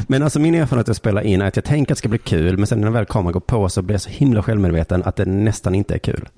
Men 0.07 0.23
alltså 0.23 0.41
min 0.41 0.55
erfarenhet 0.55 0.89
att 0.89 0.97
spela 0.97 1.23
in 1.23 1.43
är 1.43 1.47
att 1.47 1.57
jag 1.57 1.65
tänker 1.65 1.93
att 1.93 1.97
det 1.97 1.99
ska 1.99 2.09
bli 2.09 2.19
kul, 2.19 2.57
men 2.59 2.67
sen 2.67 2.81
när 2.81 2.91
väl 2.91 3.07
kameran 3.07 3.33
går 3.33 3.41
på 3.41 3.69
så 3.69 3.83
blir 3.83 3.95
jag 3.95 4.01
så 4.01 4.11
himla 4.11 4.43
självmedveten 4.43 5.03
att 5.05 5.17
det 5.17 5.25
nästan 5.25 5.75
inte 5.75 5.95
är 5.95 5.99
kul. 5.99 6.29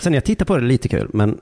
Sen 0.00 0.12
när 0.12 0.16
jag 0.16 0.24
tittar 0.24 0.44
på 0.44 0.54
det 0.54 0.58
är 0.58 0.62
det 0.62 0.68
lite 0.68 0.88
kul, 0.88 1.08
men 1.12 1.38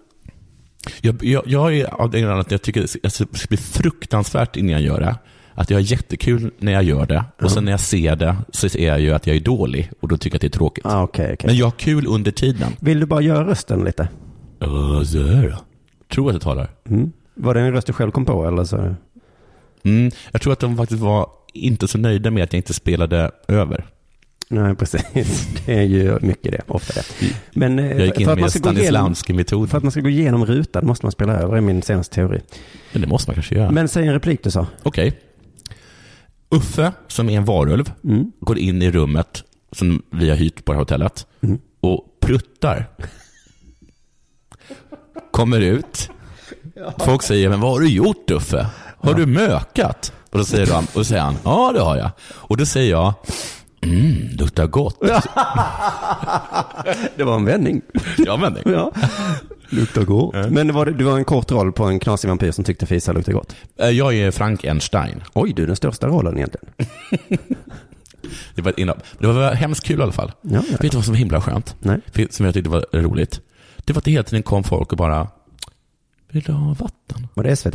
Jag, 1.01 1.25
jag, 1.25 1.43
jag 1.47 1.75
är 1.77 1.95
av 2.01 2.11
den 2.11 2.29
att 2.31 2.51
jag 2.51 2.63
tycker 2.63 2.83
att 2.83 2.97
det 3.03 3.11
ska 3.11 3.27
bli 3.49 3.57
fruktansvärt 3.57 4.57
innan 4.57 4.73
jag 4.73 4.83
gör 4.83 5.01
det. 5.01 5.17
Att 5.55 5.71
jag 5.71 5.77
har 5.77 5.83
jättekul 5.83 6.51
när 6.59 6.73
jag 6.73 6.83
gör 6.83 7.07
det. 7.07 7.25
Och 7.43 7.51
sen 7.51 7.65
när 7.65 7.73
jag 7.73 7.81
ser 7.81 8.17
det 8.17 8.37
så 8.53 8.67
är 8.79 8.87
jag 8.89 9.01
ju 9.01 9.13
att 9.13 9.27
jag 9.27 9.37
är 9.37 9.41
dålig 9.41 9.91
och 10.01 10.09
då 10.09 10.17
tycker 10.17 10.35
jag 10.35 10.39
att 10.39 10.41
det 10.41 10.47
är 10.47 10.59
tråkigt. 10.59 10.87
ah, 10.87 11.03
okej, 11.03 11.31
okej. 11.35 11.47
Men 11.47 11.57
jag 11.57 11.67
har 11.67 11.71
kul 11.71 12.07
under 12.07 12.31
tiden. 12.31 12.73
Vill 12.81 13.01
du 13.01 13.07
bara 13.07 13.21
göra 13.21 13.47
rösten 13.47 13.85
lite? 13.85 14.09
Ja, 14.59 15.05
så 15.05 15.23
här. 15.23 15.57
Tror 16.13 16.29
att 16.29 16.35
det 16.35 16.41
talar. 16.41 16.71
Mm. 16.89 17.13
Var 17.41 17.55
det 17.55 17.61
en 17.61 17.73
röst 17.73 17.87
du 17.87 17.93
själv 17.93 18.11
kom 18.11 18.25
på 18.25 18.47
eller 18.47 18.65
så? 18.65 18.95
Mm, 19.83 20.11
jag 20.33 20.41
tror 20.43 20.53
att 20.53 20.61
de 20.61 20.77
faktiskt 20.77 21.01
var 21.01 21.27
inte 21.53 21.89
så 21.89 21.99
nöjda 21.99 22.31
med 22.31 22.45
att 22.45 22.53
jag 22.53 22.59
inte 22.59 22.75
spelade 22.75 23.31
över. 23.49 23.87
Nej, 24.49 24.75
precis. 24.75 25.03
Det 25.67 25.75
är 25.79 25.83
ju 25.83 26.19
mycket 26.21 26.53
det, 26.53 26.61
ofta 26.67 26.93
det. 26.95 27.05
Men 27.53 27.79
eh, 27.79 27.87
Jag 27.97 28.07
gick 28.07 28.21
in 28.21 28.27
för, 28.27 28.33
att 28.33 28.41
man 28.41 28.51
ska 28.51 28.59
gå 28.59 28.73
igenom, 28.79 29.15
för 29.69 29.77
att 29.77 29.83
man 29.83 29.91
ska 29.93 30.01
gå 30.01 30.09
igenom 30.09 30.47
rutan 30.47 30.87
måste 30.87 31.07
man 31.07 31.13
spela 31.13 31.33
över, 31.33 31.57
är 31.57 31.61
min 31.61 31.83
senaste 31.83 32.15
teori. 32.15 32.41
Men 32.93 33.03
det 33.03 33.09
måste 33.09 33.31
man 33.31 33.35
kanske 33.35 33.55
göra. 33.55 33.71
Men 33.71 33.89
säg 33.89 34.07
en 34.07 34.13
replik 34.13 34.45
du 34.45 34.51
sa. 34.51 34.67
Okej. 34.83 35.21
Uffe, 36.51 36.93
som 37.09 37.29
är 37.31 37.37
en 37.37 37.45
varulv, 37.45 37.93
Mm. 38.05 38.33
går 38.41 38.59
in 38.59 38.83
i 38.83 38.91
rummet 38.91 39.45
som 39.73 40.03
vi 40.11 40.29
har 40.31 40.37
hyrt 40.37 40.65
på 40.65 40.73
det 40.73 40.77
här 40.77 40.81
hotellet 40.83 41.27
Mm. 41.43 41.59
och 41.81 42.05
pruttar. 42.21 42.87
Kommer 45.31 45.61
ut. 45.61 46.11
Folk 46.99 47.23
säger, 47.23 47.49
men 47.49 47.61
vad 47.61 47.71
har 47.71 47.81
du 47.81 47.89
gjort 47.89 48.31
Uffe? 48.31 48.67
Har 48.99 49.15
du 49.15 49.27
mökat? 49.27 50.13
Och 50.31 50.39
då 50.39 50.45
säger 50.45 50.73
han, 50.73 50.85
och 50.85 50.91
då 50.95 51.05
säger 51.05 51.23
han, 51.23 51.37
ja 51.45 51.71
det 51.75 51.81
har 51.81 51.97
jag. 51.97 52.11
Och 52.33 52.57
då 52.57 52.67
säger 52.67 52.91
jag, 52.91 53.13
mm, 53.81 54.29
luktar 54.39 54.67
gott. 54.67 54.97
Det 57.17 57.25
var 57.25 57.35
en 57.37 57.45
vändning. 57.45 57.81
Ja, 58.19 58.37
men 58.37 58.55
det. 58.55 58.63
Ja. 58.71 58.93
Luktar 59.69 60.03
gott. 60.05 60.35
Men 60.51 60.67
det 60.67 60.73
var, 60.73 60.87
det 60.87 61.05
var 61.05 61.17
en 61.17 61.25
kort 61.25 61.51
roll 61.51 61.73
på 61.73 61.85
en 61.85 61.99
knasig 61.99 62.29
vampyr 62.29 62.51
som 62.53 62.65
tyckte 62.65 62.87
fisar 62.87 63.15
luktade 63.15 63.35
gott. 63.35 63.55
Eh, 63.79 63.89
Jag 63.89 64.15
är 64.15 64.31
Frankenstein. 64.31 65.23
Oj, 65.33 65.53
du, 65.57 65.67
den 65.67 65.77
största 65.77 66.07
rollen 66.09 66.37
egentligen. 66.37 66.67
Det 68.55 68.63
var, 68.63 68.71
ett 68.71 68.79
inhopp. 68.79 68.99
det 69.19 69.27
var 69.27 69.53
hemskt 69.55 69.85
kul 69.87 70.01
i 70.01 70.03
alla 70.03 70.13
fall. 70.13 70.33
Ja, 70.43 70.63
ja. 70.71 70.77
Vet 70.81 70.91
du 70.91 70.97
vad 70.97 71.05
som 71.05 71.15
var 71.15 71.19
himla 71.19 71.41
skönt? 71.41 71.77
Nej. 71.81 72.01
Som 72.31 72.45
jag 72.47 72.55
tyckte 72.55 72.71
var 72.71 72.85
roligt? 72.93 73.41
Det 73.77 73.93
var 73.93 73.99
att 73.99 74.05
det 74.05 74.11
hela 74.11 74.23
tiden 74.25 74.43
kom 74.43 74.65
folk 74.65 74.93
och 74.93 74.99
bara, 74.99 75.29
vill 76.33 76.43
du 76.43 76.53
ha 76.53 76.75
vatten? 76.75 77.27
Var 77.35 77.45
det 77.45 77.57
SVT? 77.57 77.75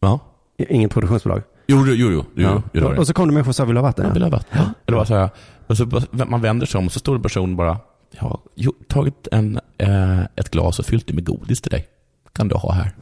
Ja. 0.00 0.18
Inget 0.58 0.90
produktionsbolag? 0.92 1.42
Jo, 1.66 1.84
jo, 1.86 1.92
jo, 1.94 2.10
jo, 2.10 2.24
jo, 2.34 2.62
jo. 2.72 2.98
Och 2.98 3.06
så 3.06 3.12
kom 3.14 3.28
det 3.28 3.34
människor 3.34 3.48
och 3.50 3.56
sa 3.56 3.64
vill 3.64 3.74
du 3.74 3.80
ha 3.80 3.86
vatten? 3.88 4.06
Jag 4.06 4.12
vill 4.14 4.22
ha 4.22 4.30
vatten. 4.30 4.62
Eller 4.86 4.98
vad 4.98 5.08
sa 5.08 5.14
jag? 5.18 5.30
Och 5.66 5.76
så 5.76 5.86
man 6.12 6.40
vänder 6.40 6.66
sig 6.66 6.78
om 6.78 6.86
och 6.86 6.92
så 6.92 6.98
står 6.98 7.14
en 7.14 7.22
person 7.22 7.56
bara, 7.56 7.78
jag 8.10 8.22
har 8.22 8.40
tagit 8.88 9.28
en, 9.32 9.60
eh, 9.78 10.20
ett 10.36 10.50
glas 10.50 10.78
och 10.78 10.84
fyllt 10.86 11.06
det 11.06 11.14
med 11.14 11.24
godis 11.24 11.60
till 11.60 11.70
dig. 11.70 11.88
Kan 12.32 12.48
du 12.48 12.54
ha 12.54 12.72
här? 12.72 12.92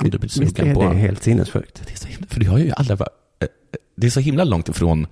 Om 0.00 0.10
du 0.10 0.18
blir 0.18 0.20
Visst 0.20 0.34
sugen 0.56 0.68
är 0.68 0.74
på. 0.74 0.82
det 0.82 0.94
helt 0.94 1.22
sinnessjukt? 1.22 1.82
Det 1.86 1.92
är 1.92 1.96
så 1.96 2.06
himla, 2.08 2.26
för 2.26 2.40
det 2.40 2.46
har 2.46 2.58
ju 2.58 2.72
alla, 2.76 2.92
eh, 2.94 2.98
det 3.96 4.06
är 4.06 4.10
så 4.10 4.20
himla 4.20 4.44
långt 4.44 4.68
ifrån 4.68 5.06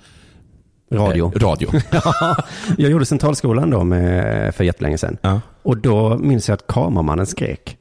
Radio. 0.92 1.32
eh, 1.34 1.38
radio. 1.40 1.70
Ja, 1.92 2.36
jag 2.78 2.90
gjorde 2.90 3.06
Centralskolan 3.06 3.70
då 3.70 3.84
med, 3.84 4.54
för 4.54 4.64
jättelänge 4.64 4.98
sedan. 4.98 5.16
Ja. 5.22 5.40
Och 5.62 5.76
då 5.78 6.18
minns 6.18 6.48
jag 6.48 6.54
att 6.56 6.66
kameramannen 6.66 7.26
skrek. 7.26 7.78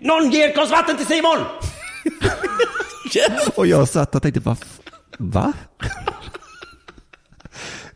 Någon 0.00 0.30
ger 0.30 0.48
ett 0.48 0.54
glas 0.54 0.70
vatten 0.70 0.96
till 0.96 1.06
Simon! 1.06 1.38
och 3.56 3.66
jag 3.66 3.88
satt 3.88 4.14
och 4.14 4.22
tänkte, 4.22 4.40
va? 4.40 4.56
Va? 5.18 5.52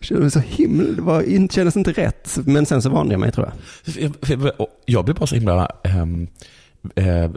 Kändes 0.00 0.32
så 0.32 0.38
himla, 0.40 0.84
det 0.92 1.02
var, 1.02 1.22
in- 1.22 1.48
kändes 1.48 1.76
inte 1.76 1.92
rätt. 1.92 2.38
Men 2.46 2.66
sen 2.66 2.82
så 2.82 2.88
vande 2.90 3.14
jag 3.14 3.20
mig 3.20 3.32
tror 3.32 3.52
jag. 3.84 4.12
Jag, 4.86 5.04
blev 5.04 5.16
bara 5.16 5.26
så 5.26 5.34
himla 5.34 5.68
eh, 5.82 6.04
eh, 7.04 7.30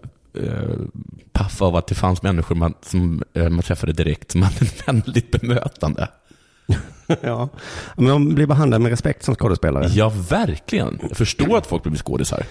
paff 1.32 1.62
av 1.62 1.76
att 1.76 1.88
det 1.88 1.96
fanns 1.96 2.22
människor 2.22 2.56
man, 2.56 2.74
som 2.82 3.24
eh, 3.34 3.50
man 3.50 3.64
träffade 3.64 3.94
direkt 3.94 4.32
som 4.32 4.42
hade 4.42 4.66
ett 4.66 4.88
vänligt 4.88 5.32
bemötande. 5.32 6.08
ja. 7.22 7.50
Men 7.96 8.06
man 8.06 8.36
blir 8.36 8.46
behandlad 8.48 8.82
med 8.82 8.90
respekt 8.90 9.24
som 9.24 9.36
skådespelare. 9.36 9.88
Ja, 9.88 10.10
verkligen. 10.30 11.00
Jag 11.10 11.18
förstår 11.18 11.58
att 11.58 11.68
folk 11.68 11.84
blir 11.84 11.96
skådisar. 11.98 12.44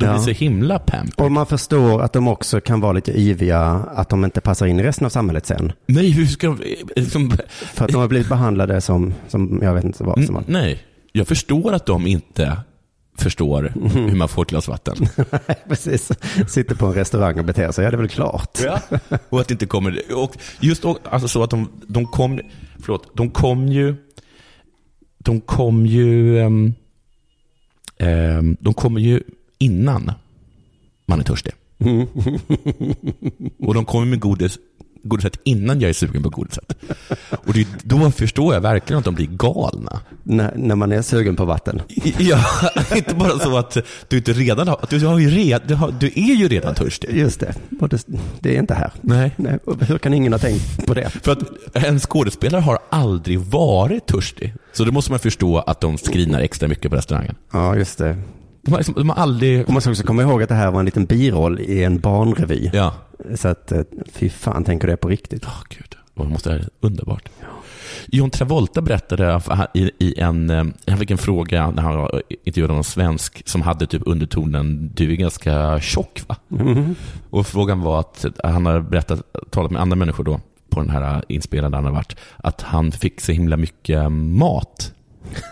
De 0.00 0.06
Ja. 0.06 0.12
blir 0.12 0.22
så 0.22 0.30
himla 0.44 0.78
pamp. 0.78 1.20
Och 1.20 1.32
man 1.32 1.46
förstår 1.46 2.02
att 2.02 2.12
de 2.12 2.28
också 2.28 2.60
kan 2.60 2.80
vara 2.80 2.92
lite 2.92 3.20
yviga, 3.20 3.60
att 3.94 4.08
de 4.08 4.24
inte 4.24 4.40
passar 4.40 4.66
in 4.66 4.80
i 4.80 4.82
resten 4.82 5.04
av 5.06 5.10
samhället 5.10 5.46
sen. 5.46 5.72
Nej, 5.86 6.10
hur 6.10 6.26
ska 6.26 6.46
de... 6.46 6.76
eh, 6.96 7.04
Som, 7.06 7.30
För 7.48 7.84
att 7.84 7.90
de 7.90 7.96
har 8.00 8.08
blivit 8.08 8.28
behandlade 8.28 8.80
som, 8.80 9.14
som 9.28 9.60
jag 9.62 9.74
vet 9.74 9.84
inte 9.84 10.04
vad 10.04 10.24
som 10.24 10.36
Mm, 10.36 10.44
nej, 10.48 10.82
jag 11.12 11.28
förstår 11.28 11.72
att 11.72 11.86
de 11.86 12.06
inte 12.06 12.56
förstår 13.18 13.72
hur 13.94 14.14
man 14.16 14.28
får 14.28 14.42
ett 14.42 14.48
glas 14.48 14.68
vatten. 14.68 14.96
Precis. 15.68 16.10
Sitter 16.48 16.74
på 16.74 16.86
en 16.86 16.94
restaurang 16.94 17.38
och 17.38 17.44
beter 17.44 17.72
sig, 17.72 17.84
ja 17.84 17.90
det 17.90 17.96
är 17.96 17.98
väl 17.98 18.08
klart. 18.08 18.58
Ja. 18.64 18.80
Och 19.28 19.40
att 19.40 19.48
det 19.48 19.52
inte 19.54 19.66
kommer... 19.66 20.00
Och 20.14 20.36
just 20.60 20.84
och, 20.84 20.98
alltså 21.10 21.28
så 21.28 21.42
att 21.42 21.50
de, 21.50 21.68
de 21.86 22.06
kom... 22.06 22.40
Förlåt, 22.78 23.16
de 23.16 23.30
kom 23.30 23.68
ju... 23.68 23.94
De 25.18 25.40
kom 25.40 25.86
ju... 25.86 26.38
ehm, 26.40 26.74
ehm, 27.98 28.56
de 28.60 28.74
kommer 28.74 29.00
ju 29.00 29.22
innan 29.60 30.12
man 31.06 31.20
är 31.20 31.24
törstig. 31.24 31.52
Och 33.58 33.74
de 33.74 33.84
kommer 33.84 34.06
med 34.06 34.20
godis, 34.20 34.58
godiset 35.02 35.40
innan 35.44 35.80
jag 35.80 35.88
är 35.88 35.92
sugen 35.92 36.22
på 36.22 36.28
godiset. 36.28 36.76
Och 37.30 37.52
det, 37.52 37.68
då 37.82 38.10
förstår 38.10 38.54
jag 38.54 38.60
verkligen 38.60 38.98
att 38.98 39.04
de 39.04 39.14
blir 39.14 39.26
galna. 39.26 40.00
När, 40.22 40.52
när 40.56 40.74
man 40.74 40.92
är 40.92 41.02
sugen 41.02 41.36
på 41.36 41.44
vatten. 41.44 41.82
Ja, 42.18 42.44
inte 42.96 43.14
bara 43.14 43.38
så 43.38 43.56
att 43.56 43.76
du 44.08 44.16
inte 44.16 44.32
redan 44.32 44.68
har, 44.68 44.86
du, 44.90 45.06
har 45.06 45.18
ju 45.18 45.30
red, 45.30 45.62
du, 45.66 45.74
har, 45.74 45.94
du 46.00 46.06
är 46.06 46.34
ju 46.34 46.48
redan 46.48 46.74
törstig. 46.74 47.16
Just 47.16 47.40
det. 47.40 47.54
Det, 47.68 48.06
det 48.40 48.56
är 48.56 48.58
inte 48.58 48.74
här. 48.74 48.92
Nej. 49.00 49.34
Nej. 49.36 49.58
Hur 49.80 49.98
kan 49.98 50.14
ingen 50.14 50.32
ha 50.32 50.38
tänkt 50.38 50.86
på 50.86 50.94
det? 50.94 51.10
För 51.10 51.32
att 51.32 51.42
en 51.72 52.00
skådespelare 52.00 52.60
har 52.60 52.78
aldrig 52.90 53.40
varit 53.40 54.06
törstig. 54.06 54.54
Så 54.72 54.84
då 54.84 54.92
måste 54.92 55.12
man 55.12 55.18
förstå 55.20 55.58
att 55.58 55.80
de 55.80 55.98
skrinar 55.98 56.40
extra 56.40 56.68
mycket 56.68 56.90
på 56.90 56.96
restaurangen. 56.96 57.34
Ja, 57.52 57.76
just 57.76 57.98
det. 57.98 58.16
De 58.62 58.70
har, 58.70 58.78
liksom, 58.78 58.94
de 58.94 59.08
har 59.08 59.16
aldrig... 59.16 59.66
Och 59.66 59.72
man 59.72 59.82
ska 59.82 59.90
också 59.90 60.02
komma 60.02 60.22
ihåg 60.22 60.42
att 60.42 60.48
det 60.48 60.54
här 60.54 60.70
var 60.70 60.78
en 60.80 60.84
liten 60.84 61.04
biroll 61.04 61.60
i 61.60 61.84
en 61.84 62.00
barnrevy. 62.00 62.70
Ja. 62.72 62.94
Så 63.34 63.48
att, 63.48 63.72
eh, 63.72 63.82
fy 64.12 64.28
fan, 64.28 64.64
tänker 64.64 64.88
det 64.88 64.96
på 64.96 65.08
riktigt. 65.08 65.44
Åh 65.46 65.62
gud, 65.68 65.96
vad 66.14 66.28
måste 66.28 66.48
det 66.48 66.54
här 66.54 66.60
är 66.60 66.68
underbart. 66.80 67.28
John 68.06 68.30
Travolta 68.30 68.80
berättade 68.80 69.40
i, 69.74 70.20
en, 70.20 70.50
eh, 70.50 70.64
han 70.86 70.98
fick 70.98 71.10
en 71.10 71.18
fråga 71.18 71.70
när 71.70 71.82
han 71.82 72.20
intervjuade 72.44 72.74
någon 72.74 72.84
svensk 72.84 73.48
som 73.48 73.62
hade 73.62 73.86
typ 73.86 74.02
undertonen, 74.06 74.90
du 74.94 75.12
är 75.12 75.16
ganska 75.16 75.80
tjock 75.80 76.22
va? 76.26 76.36
Och 77.30 77.46
frågan 77.46 77.80
var 77.80 78.00
att 78.00 78.24
han 78.44 78.66
hade 78.66 78.80
berättat, 78.80 79.22
talat 79.50 79.70
med 79.70 79.82
andra 79.82 79.96
människor 79.96 80.24
då, 80.24 80.40
på 80.70 80.80
den 80.80 80.90
här 80.90 81.24
inspelningen 81.28 81.74
han 81.74 81.84
har 81.84 81.92
varit, 81.92 82.16
att 82.36 82.62
han 82.62 82.92
fick 82.92 83.20
så 83.20 83.32
himla 83.32 83.56
mycket 83.56 84.12
mat. 84.12 84.92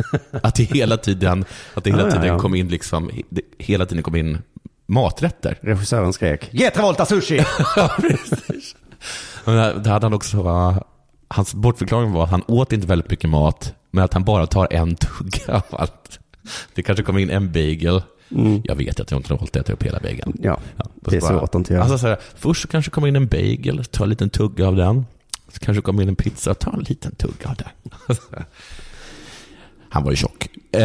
att 0.42 0.54
det 0.54 0.62
hela 0.62 0.96
tiden, 0.96 1.44
att 1.74 1.84
det 1.84 1.90
hela 1.90 2.02
Ja, 2.02 2.08
ja, 2.08 2.12
tiden 2.12 2.26
ja. 2.26 2.38
kom 2.38 2.54
in 2.54 2.68
liksom, 2.68 3.10
det, 3.28 3.42
hela 3.58 3.86
tiden 3.86 4.02
kom 4.02 4.16
in 4.16 4.38
maträtter. 4.86 5.58
Regissören 5.62 6.12
skrek, 6.12 6.48
ge 6.52 6.70
Travolta 6.70 7.06
sushi! 7.06 7.44
Ja, 7.76 7.90
precis. 7.98 8.76
Men 9.44 9.82
Det 9.82 9.90
hade 9.90 10.06
han 10.06 10.14
också, 10.14 10.42
va, 10.42 10.82
hans 11.28 11.54
bortförklaring 11.54 12.12
var 12.12 12.24
att 12.24 12.30
han 12.30 12.42
åt 12.48 12.72
inte 12.72 12.86
väldigt 12.86 13.10
mycket 13.10 13.30
mat, 13.30 13.74
men 13.90 14.04
att 14.04 14.12
han 14.12 14.24
bara 14.24 14.46
tar 14.46 14.68
en 14.70 14.96
tugga 14.96 15.54
av 15.54 15.62
allt. 15.70 16.18
Det 16.74 16.82
kanske 16.82 17.04
kommer 17.04 17.20
in 17.20 17.30
en 17.30 17.52
bagel. 17.52 18.02
Jag 18.64 18.76
vet 18.76 19.00
att 19.00 19.10
jag 19.10 19.18
inte 19.18 19.32
har 19.32 19.38
hållit 19.38 19.56
äta 19.56 19.72
upp 19.72 19.82
hela 19.82 19.98
bageln. 20.00 20.32
Mm. 20.38 20.44
Ja, 20.44 20.60
och 21.04 21.10
det 21.10 21.16
är 21.16 21.20
svårt 21.20 21.42
att 21.42 21.54
inte 21.54 21.72
göra. 21.72 21.82
Alltså 21.82 21.98
så 21.98 22.06
här, 22.06 22.18
först 22.36 22.62
så 22.62 22.68
kanske 22.68 22.90
kommer 22.90 23.08
in 23.08 23.16
en 23.16 23.26
bagel, 23.26 23.84
ta 23.84 24.04
en 24.04 24.10
liten 24.10 24.30
tugga 24.30 24.66
av 24.68 24.76
den. 24.76 25.06
Så 25.52 25.58
kanske 25.60 25.82
kommer 25.82 26.02
in 26.02 26.08
en 26.08 26.16
pizza, 26.16 26.54
ta 26.54 26.72
en 26.72 26.80
liten 26.80 27.14
tugga 27.14 27.48
av 27.48 27.56
den. 27.56 27.68
Han 29.90 30.04
var 30.04 30.10
ju 30.10 30.16
tjock. 30.16 30.48
Eh, 30.72 30.80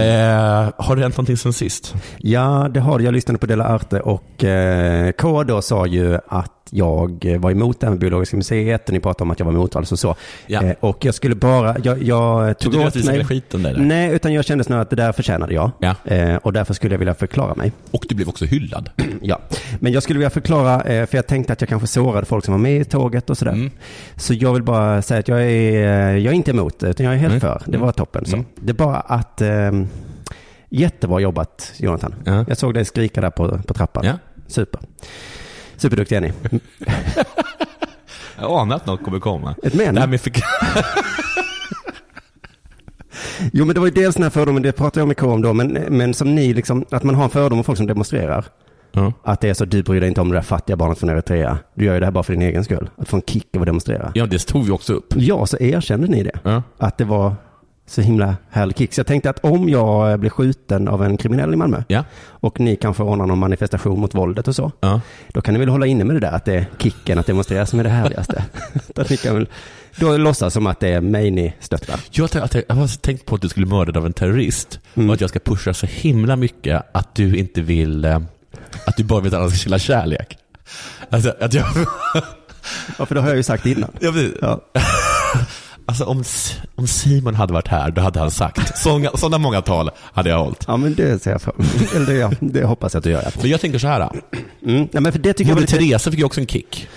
har 0.78 0.96
det 0.96 1.02
hänt 1.02 1.18
någonting 1.18 1.38
sen 1.38 1.54
sist? 1.54 1.94
Ja, 2.18 2.70
det 2.74 2.80
har. 2.80 3.00
Jag 3.00 3.14
lyssnade 3.14 3.40
på 3.40 3.46
Dela 3.46 3.66
Arte 3.66 4.00
och 4.00 4.44
eh, 4.44 5.12
K 5.12 5.44
då 5.44 5.62
sa 5.62 5.86
ju 5.86 6.18
att 6.28 6.52
jag 6.70 7.38
var 7.40 7.52
emot 7.52 7.80
det 7.80 7.86
här 7.86 7.92
med 7.92 8.00
Biologiska 8.00 8.38
museet 8.38 8.88
och 8.88 8.94
ni 8.94 9.00
pratade 9.00 9.24
om 9.24 9.32
att 9.32 9.40
jag 9.40 9.46
var 9.46 9.54
emot 9.54 9.76
alltså 9.76 9.98
så. 9.98 10.16
Ja. 10.48 10.64
Eh, 10.64 10.76
och 10.80 11.06
jag 11.06 11.16
skulle 11.16 11.36
bara, 11.36 11.76
jag, 11.84 12.04
jag 12.04 12.60
tog 12.60 12.74
du 12.74 12.80
åt 12.86 13.06
mig. 13.06 13.26
skiten 13.26 13.64
där? 13.64 13.78
Nej, 13.78 14.12
utan 14.12 14.34
jag 14.34 14.46
kände 14.46 14.64
snarare 14.64 14.82
att 14.82 14.90
det 14.90 14.96
där 14.96 15.12
förtjänade 15.12 15.54
jag. 15.54 15.72
Ja. 15.80 15.96
Eh, 16.06 16.36
och 16.36 16.54
därför 16.54 16.74
skulle 16.74 16.94
jag 16.94 17.00
vilja 17.00 17.14
förklara 17.14 17.56
mig. 17.56 17.72
Och 17.92 18.06
du 18.10 18.16
blev 18.16 18.30
också 18.30 18.46
hyllad. 18.46 18.90
Ja, 19.26 19.40
men 19.80 19.94
jag 19.94 20.04
skulle 20.04 20.20
vilja 20.20 20.30
förklara, 20.30 20.82
eh, 20.82 21.06
för 21.06 21.18
jag 21.18 21.28
tänkte 21.28 21.54
att 21.54 21.62
jag 21.62 21.70
kanske 21.70 21.88
sårade 21.88 22.26
folk 22.26 22.46
som 22.46 22.52
var 22.54 22.60
med 22.60 22.82
i 22.82 22.86
tåget 22.86 23.30
och 23.30 23.38
sådär. 23.38 23.52
Mm. 23.52 23.72
Så 24.16 24.34
jag 24.34 24.54
vill 24.54 24.64
bara 24.64 25.02
säga 25.02 25.20
att 25.20 25.28
jag 25.28 25.42
är, 25.42 25.74
eh, 25.74 26.18
jag 26.18 26.32
är 26.32 26.36
inte 26.36 26.52
emot 26.52 26.80
det, 26.80 26.88
utan 26.90 27.06
jag 27.06 27.16
är 27.16 27.20
helt 27.20 27.32
Mm. 27.34 27.42
för. 27.42 27.62
Det 27.66 27.78
var 27.78 27.92
toppen 27.92 28.26
så. 28.26 28.36
Mm. 28.36 28.46
Det 28.56 28.72
är 28.72 28.74
bara 28.94 29.02
att, 29.02 29.42
eh, 29.42 29.72
jättebra 30.70 31.20
jobbat 31.20 31.74
Jonathan. 31.78 32.16
Ja. 32.26 32.46
Jag 32.48 32.58
såg 32.58 32.74
dig 32.74 32.86
skrika 32.86 33.22
där 33.22 33.30
på, 33.30 33.60
på 33.68 33.74
trappan. 33.74 34.06
Ja. 34.06 34.14
Super. 34.48 34.82
Superduktig 35.78 36.16
är 36.16 36.22
ni. 36.22 36.34
Jag 38.40 38.52
anar 38.52 38.76
att 38.76 38.86
något 38.86 39.04
kommer 39.04 39.20
komma. 39.20 39.56
Ett 39.64 39.74
men? 39.74 40.10
Med 40.10 40.22
fick... 40.22 40.38
Jo 43.54 43.66
men 43.66 43.74
det 43.74 43.80
var 43.80 43.88
ju 43.88 43.94
dels 43.94 44.16
den 44.16 44.24
här 44.24 44.30
fördomen, 44.30 44.64
det 44.64 44.72
pratade 44.72 45.00
jag 45.00 45.08
med 45.08 45.18
K 45.18 45.32
om 45.32 45.42
då, 45.42 45.54
men, 45.54 45.68
men 45.90 46.14
som 46.14 46.36
ni 46.36 46.54
liksom, 46.54 46.86
att 46.92 47.04
man 47.04 47.16
har 47.16 47.24
en 47.24 47.30
fördom 47.30 47.58
om 47.58 47.64
folk 47.64 47.78
som 47.78 47.88
demonstrerar. 47.88 48.46
Ja. 48.92 49.14
Att 49.24 49.42
det 49.42 49.50
är 49.50 49.54
så, 49.54 49.66
du 49.66 49.84
bryr 49.84 50.00
dig 50.00 50.10
inte 50.10 50.22
om 50.22 50.30
det 50.30 50.36
där 50.36 50.42
fattiga 50.42 50.76
barnet 50.76 50.98
från 51.00 51.10
Eritrea. 51.10 51.58
Du 51.76 51.86
gör 51.86 51.94
ju 51.94 52.00
det 52.00 52.06
här 52.06 52.12
bara 52.12 52.24
för 52.24 52.34
din 52.34 52.42
egen 52.42 52.64
skull. 52.64 52.90
Att 52.98 53.10
få 53.10 53.16
en 53.16 53.22
kick 53.22 53.56
av 53.56 53.62
att 53.62 53.66
demonstrera. 53.66 54.12
Ja, 54.16 54.26
det 54.26 54.48
tog 54.48 54.66
vi 54.66 54.72
också 54.72 54.94
upp. 54.94 55.14
Ja, 55.16 55.46
så 55.46 55.58
erkände 55.58 56.08
ni 56.08 56.24
det. 56.24 56.40
Ja. 56.44 56.64
Att 56.78 56.98
det 56.98 57.06
var 57.06 57.36
Så 57.86 58.02
himla 58.02 58.36
härlig 58.52 58.78
kick. 58.78 58.94
Så 58.94 59.00
jag 59.00 59.08
tänkte 59.08 59.30
att 59.30 59.40
om 59.46 59.70
jag 59.70 60.20
blir 60.20 60.30
skjuten 60.30 60.88
av 60.88 61.04
en 61.04 61.18
kriminell 61.18 61.54
i 61.54 61.56
Malmö 61.56 61.84
Ja. 61.88 62.04
och 62.30 62.60
ni 62.60 62.76
kanske 62.76 63.04
ordnar 63.04 63.26
någon 63.28 63.40
manifestation 63.40 64.00
mot 64.00 64.16
våldet 64.16 64.48
och 64.48 64.56
så. 64.56 64.72
Ja. 64.80 65.02
Då 65.34 65.42
kan 65.42 65.54
ni 65.54 65.60
väl 65.60 65.70
hålla 65.70 65.86
inne 65.86 66.04
med 66.04 66.16
det 66.16 66.20
där 66.20 66.32
att 66.32 66.46
det 66.46 66.54
är 66.56 66.66
kicken 66.80 67.20
att 67.20 67.26
demonstrera 67.26 67.66
som 67.66 67.80
är 67.80 67.84
det 67.84 67.90
härligaste. 67.90 68.44
Ni 69.10 69.18
kan 69.18 69.36
väl 69.36 69.48
då 70.00 70.18
låtsas 70.18 70.54
som 70.54 70.68
att 70.68 70.80
det 70.80 70.88
är 70.90 71.02
mig 71.02 71.32
ni 71.32 71.54
stöttar. 71.60 72.00
Jag, 72.12 72.30
jag 72.34 72.50
jag 72.68 72.76
har 72.76 72.98
tänkt 73.02 73.26
på 73.26 73.36
att 73.36 73.42
du 73.42 73.50
skulle 73.50 73.66
mörda 73.66 74.00
av 74.00 74.06
en 74.06 74.14
terrorist 74.14 74.80
Mm. 74.96 75.10
och 75.10 75.14
att 75.14 75.22
jag 75.22 75.30
ska 75.30 75.40
pusha 75.40 75.74
så 75.74 75.86
himla 75.86 76.36
mycket 76.36 76.82
att 76.92 77.16
du 77.16 77.36
inte 77.38 77.62
vill, 77.62 78.06
eh, 78.06 78.20
att 78.86 78.98
du 78.98 79.04
bara 79.04 79.20
vill 79.22 79.34
att 79.36 79.40
alla 79.42 79.50
ska 79.50 79.58
känna 79.58 79.80
kärlek. 79.80 80.38
Alltså, 81.10 81.34
att 81.40 81.54
jag, 81.54 81.66
Ja, 83.00 83.06
för 83.06 83.16
det 83.16 83.22
har 83.22 83.28
jag 83.28 83.38
ju 83.38 83.44
sagt 83.44 83.66
innan. 83.66 83.92
Ja. 84.00 84.62
alltså 85.86 86.04
om, 86.06 86.24
om 86.76 86.88
Simon 86.88 87.36
hade 87.36 87.54
varit 87.54 87.68
här, 87.68 87.92
då 87.92 88.02
hade 88.02 88.20
han 88.20 88.32
sagt, 88.32 88.78
sådana, 88.78 89.10
sådana 89.18 89.38
många 89.38 89.62
tal 89.62 89.90
hade 90.14 90.30
jag 90.30 90.44
hållit. 90.44 90.64
Ja, 90.68 90.78
men 90.78 90.94
det 90.96 91.24
ser 91.24 91.32
jag 91.32 91.42
fram 91.42 91.56
Eller 91.96 92.06
det, 92.06 92.14
ja, 92.14 92.32
det 92.40 92.64
hoppas 92.66 92.94
jag 92.94 93.00
att 93.00 93.04
du 93.04 93.10
gör. 93.10 93.22
Ja. 93.26 93.32
Men 93.42 93.50
jag 93.50 93.62
tänker 93.62 93.80
så 93.80 93.88
här, 93.88 94.10
Mm. 94.66 94.88
Nej, 94.92 95.04
men 95.04 95.12
för 95.12 95.20
det 95.20 95.34
tycker 95.34 95.50
jag 95.52 95.56
Moder 95.56 95.62
lite... 95.62 95.78
Teresa 95.78 96.12
fick 96.12 96.20
ju 96.20 96.26
också 96.26 96.40
en 96.42 96.48
kick. 96.48 96.88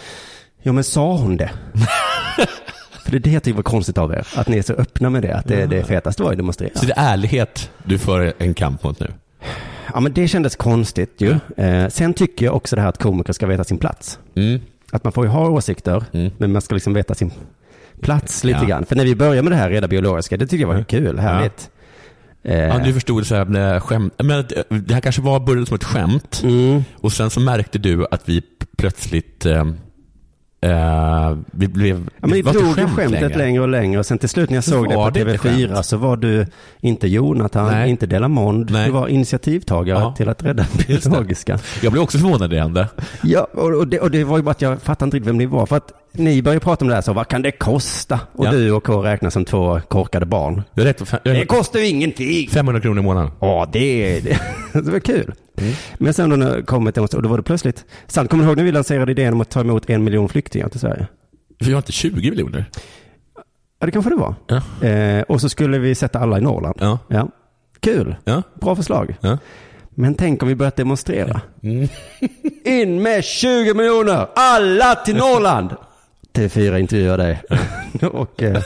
Ja, 0.63 0.73
men 0.73 0.85
sa 0.85 1.17
hon 1.17 1.37
det? 1.37 1.51
för 3.05 3.11
det 3.11 3.17
är 3.17 3.21
det 3.21 3.31
jag 3.31 3.43
tycker 3.43 3.57
var 3.57 3.63
konstigt 3.63 3.99
av 3.99 4.13
er. 4.13 4.27
Att 4.37 4.49
ni 4.49 4.59
är 4.59 4.63
så 4.63 4.73
öppna 4.73 5.11
med 5.11 5.23
det. 5.23 5.37
Att 5.37 5.47
det, 5.49 5.67
det 5.67 5.85
fetaste 5.85 6.23
var 6.23 6.31
att 6.31 6.37
demonstrera. 6.37 6.71
Så 6.75 6.87
det 6.87 6.93
är 6.97 7.13
ärlighet 7.13 7.71
du 7.85 7.99
för 7.99 8.33
en 8.39 8.55
kamp 8.55 8.83
mot 8.83 9.01
nu. 9.01 9.13
Ja, 9.95 10.01
men 10.01 10.13
det 10.13 10.29
kändes 10.29 10.57
konstigt 10.57 11.15
ju. 11.19 11.37
Eh, 11.57 11.89
sen 11.89 12.15
tycker 12.15 12.47
jag 12.47 12.55
också 12.57 12.77
det 12.77 12.83
här 12.83 12.89
att 12.89 12.99
komiker 12.99 13.33
ska 13.33 13.47
veta 13.47 13.65
sin 13.65 13.79
plats. 13.79 14.19
Mm. 14.37 14.61
Att 14.93 15.05
man 15.05 15.13
får 15.13 15.25
ju 15.25 15.31
ha 15.31 15.49
åsikter, 15.49 16.05
Mm. 16.13 16.31
men 16.39 16.53
man 16.53 16.63
ska 16.63 16.75
liksom 16.75 16.95
veta 16.95 17.15
sin 17.15 17.31
plats 18.01 18.45
lite 18.45 18.59
Ja. 18.63 18.67
grann. 18.67 18.85
För 18.87 18.97
när 18.97 19.05
vi 19.05 19.15
började 19.17 19.43
med 19.43 19.53
det 19.53 19.57
här 19.57 19.71
reda 19.71 19.89
biologiska, 19.89 20.37
det 20.37 20.47
tyckte 20.47 20.57
jag 20.63 20.69
var 20.69 20.83
kul, 20.83 21.19
härligt. 21.19 21.71
Eh, 22.45 22.59
Ja, 22.59 22.79
du 22.85 22.93
förstod 22.93 23.27
så 23.27 23.35
här, 23.35 23.81
skämt, 23.81 24.15
men 24.25 24.45
det 24.69 24.95
här 24.95 25.01
kanske 25.01 25.23
var 25.23 25.41
började 25.41 25.67
som 25.67 25.75
ett 25.75 25.85
skämt 25.85 26.41
mm, 26.45 26.85
och 26.97 27.13
sen 27.13 27.31
så 27.31 27.41
märkte 27.41 27.79
du 27.79 28.07
att 28.11 28.29
vi 28.29 28.43
plötsligt 28.79 29.47
eh, 29.47 29.65
eh, 30.61 31.37
vi 31.53 31.69
blev, 31.69 32.09
ja, 32.21 32.29
vi 32.33 32.43
drog 32.43 32.75
skämt 32.75 32.91
skämtet 32.91 33.21
längre. 33.21 33.39
längre 33.39 33.63
och 33.63 33.69
längre 33.69 33.99
och 33.99 34.07
sen 34.07 34.19
till 34.19 34.29
slut 34.29 34.51
när 34.51 34.57
jag 34.57 34.65
Så 34.65 34.71
såg 34.71 34.89
det 34.89 34.95
på 34.95 35.01
var 35.01 35.11
det 35.11 35.21
inte 35.21 35.33
TV4 35.37 35.69
skämt. 35.75 35.87
så 35.87 35.97
var 35.97 36.17
du 36.17 36.47
inte 36.81 37.09
Jonathan, 37.09 37.67
Nej. 37.73 37.91
inte 37.91 38.07
Delamond, 38.07 38.71
Nej. 38.71 38.87
du 38.87 38.93
var 38.93 39.09
initiativtagare 39.09 39.99
Ja. 39.99 40.15
till 40.17 40.29
att 40.29 40.43
rädda 40.43 40.67
biologiska. 40.87 41.59
Jag 41.83 41.93
blev 41.93 42.03
också 42.03 42.19
förvånad 42.19 42.41
när 42.41 42.49
det 42.49 42.61
hände. 42.61 42.89
Ja, 43.23 43.47
och, 43.53 43.75
och, 43.75 43.89
det, 43.89 44.01
och 44.01 44.11
det 44.11 44.25
var 44.25 44.37
ju 44.37 44.43
bara 44.43 44.51
att 44.51 44.63
jag 44.63 44.83
fattade 44.83 45.05
inte 45.07 45.17
riktigt 45.17 45.29
vem 45.29 45.39
ni 45.39 45.47
var. 45.47 45.67
För 45.67 45.77
att 45.77 45.93
ni 46.19 46.43
började 46.43 46.61
prata 46.61 46.85
om 46.85 46.89
det 46.89 46.95
här, 46.95 47.03
så 47.03 47.13
vad 47.13 47.29
kan 47.29 47.43
det 47.43 47.51
kosta? 47.51 48.21
Och 48.33 48.47
Ja. 48.47 48.51
du 48.51 48.73
och 48.73 48.85
K 48.85 49.03
räknas 49.05 49.33
som 49.35 49.45
två 49.45 49.81
korkade 49.89 50.27
barn. 50.27 50.63
Är 50.75 50.81
rätt 50.81 51.03
jag 51.25 51.35
Det 51.37 51.47
kostar 51.47 51.81
ju 51.81 51.87
ingenting. 51.87 52.49
500 52.49 52.81
kronor 52.81 52.99
i 52.99 53.03
månaden. 53.03 53.31
Ja, 53.41 53.69
det, 53.73 54.21
det, 54.21 54.41
det 54.73 54.91
var 54.91 55.01
kul. 55.01 55.35
Mm. 55.59 55.73
Men 55.99 56.15
sen 56.15 56.31
då 56.31 56.37
när 56.37 56.57
det 56.57 56.63
kom 56.63 56.87
ett 56.87 56.95
demonstration, 56.95 57.23
då 57.23 57.29
var 57.29 57.37
det 57.37 57.43
plötsligt, 57.43 57.85
sant, 58.07 58.31
kommer 58.31 58.45
du 58.45 58.49
ihåg 58.49 58.57
när 58.57 58.65
vi 58.65 58.73
lanserade 58.73 59.13
idén 59.13 59.33
om 59.33 59.41
att 59.41 59.51
ta 59.51 59.61
emot 59.61 59.91
en 59.91 60.05
miljon 60.05 60.29
flyktingar 60.29 60.69
till 60.69 60.81
Sverige? 60.81 61.07
Vi 61.59 61.71
har 61.73 61.79
inte 61.79 61.93
20 61.93 62.31
miljoner. 62.31 62.65
Ja, 63.81 63.87
det 63.87 63.93
kanske 63.93 64.11
det 64.11 64.17
var. 64.17 64.35
Ja. 64.47 64.89
Eh, 64.89 65.23
och 65.23 65.41
så 65.41 65.49
skulle 65.49 65.79
vi 65.79 65.95
sätta 65.95 66.19
alla 66.19 66.39
i 66.39 66.41
Norrland. 66.41 66.77
Ja. 66.81 66.99
Ja. 67.09 67.29
Kul. 67.81 68.17
Ja. 68.25 68.43
Bra 68.61 68.77
förslag. 68.77 69.17
Ja. 69.21 69.39
Men 69.99 70.15
tänk 70.15 70.43
om 70.43 70.49
vi 70.49 70.55
börjat 70.55 70.77
demonstrera. 70.77 71.41
Mm. 71.63 71.89
In 72.65 73.03
med 73.03 73.25
20 73.25 73.75
miljoner! 73.75 74.27
Alla 74.35 74.95
till 74.95 75.17
Norrland! 75.17 75.71
TV4 76.37 76.79
intervjuar 76.79 77.19
dig. 77.19 77.43
och, 78.13 78.43
eh, 78.43 78.63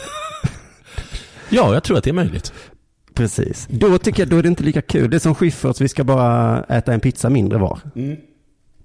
ja, 1.48 1.74
jag 1.74 1.82
tror 1.82 1.98
att 1.98 2.04
det 2.04 2.10
är 2.10 2.14
möjligt. 2.14 2.52
precis. 3.14 3.68
Då 3.70 3.98
tycker 3.98 4.22
jag, 4.22 4.28
då 4.28 4.36
är 4.36 4.42
det 4.42 4.48
inte 4.48 4.62
lika 4.62 4.82
kul. 4.82 5.10
Det 5.10 5.16
är 5.16 5.18
som 5.18 5.34
Schyfferts, 5.34 5.80
vi 5.80 5.88
ska 5.88 6.04
bara 6.04 6.62
äta 6.64 6.92
en 6.92 7.00
pizza 7.00 7.30
mindre 7.30 7.58
var. 7.58 7.78
Mm. 7.94 8.16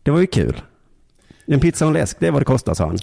Det 0.04 0.12
var 0.12 0.20
ju 0.20 0.28
kul. 0.28 0.62
En 1.46 1.60
pizza 1.60 1.86
och 1.86 1.90
en 1.90 1.94
läsk, 1.94 2.18
det 2.20 2.28
är 2.28 2.32
vad 2.32 2.42
det 2.42 2.46
kostar, 2.46 2.74
sa 2.74 2.86
han. 2.86 2.98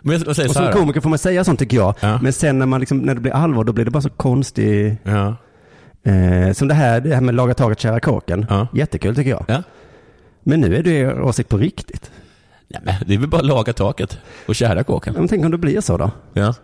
Men 0.00 0.12
jag, 0.12 0.36
jag 0.36 0.48
Och 0.48 0.54
som 0.54 0.72
komiker 0.72 1.00
får 1.00 1.10
man 1.10 1.18
säga 1.18 1.44
sånt 1.44 1.58
tycker 1.58 1.76
jag. 1.76 1.94
Ja. 2.00 2.18
Men 2.22 2.32
sen 2.32 2.58
när, 2.58 2.66
man 2.66 2.80
liksom, 2.80 2.98
när 2.98 3.14
det 3.14 3.20
blir 3.20 3.32
allvar, 3.32 3.64
då 3.64 3.72
blir 3.72 3.84
det 3.84 3.90
bara 3.90 4.02
så 4.02 4.10
konstigt. 4.10 4.98
Ja. 5.02 5.36
Eh, 6.02 6.52
som 6.52 6.68
det 6.68 6.74
här, 6.74 7.00
det 7.00 7.14
här 7.14 7.20
med 7.20 7.34
laga 7.34 7.54
taget, 7.54 7.80
kära 7.80 8.00
kåken. 8.00 8.46
Ja. 8.48 8.68
Jättekul 8.74 9.14
tycker 9.16 9.30
jag. 9.30 9.44
Ja. 9.48 9.62
Men 10.42 10.60
nu 10.60 10.76
är 10.76 10.82
det 10.82 11.20
åsikt 11.20 11.48
på 11.48 11.56
riktigt. 11.56 12.10
Nej, 12.68 12.80
men 12.84 12.94
det 13.06 13.14
är 13.14 13.18
väl 13.18 13.28
bara 13.28 13.40
att 13.40 13.46
laga 13.46 13.72
taket 13.72 14.18
och 14.46 14.54
kära 14.54 14.84
kåken. 14.84 15.14
Men 15.14 15.28
tänk 15.28 15.44
om 15.44 15.50
det 15.50 15.58
blir 15.58 15.80
så 15.80 15.96
då? 15.96 16.10
Ja. 16.32 16.54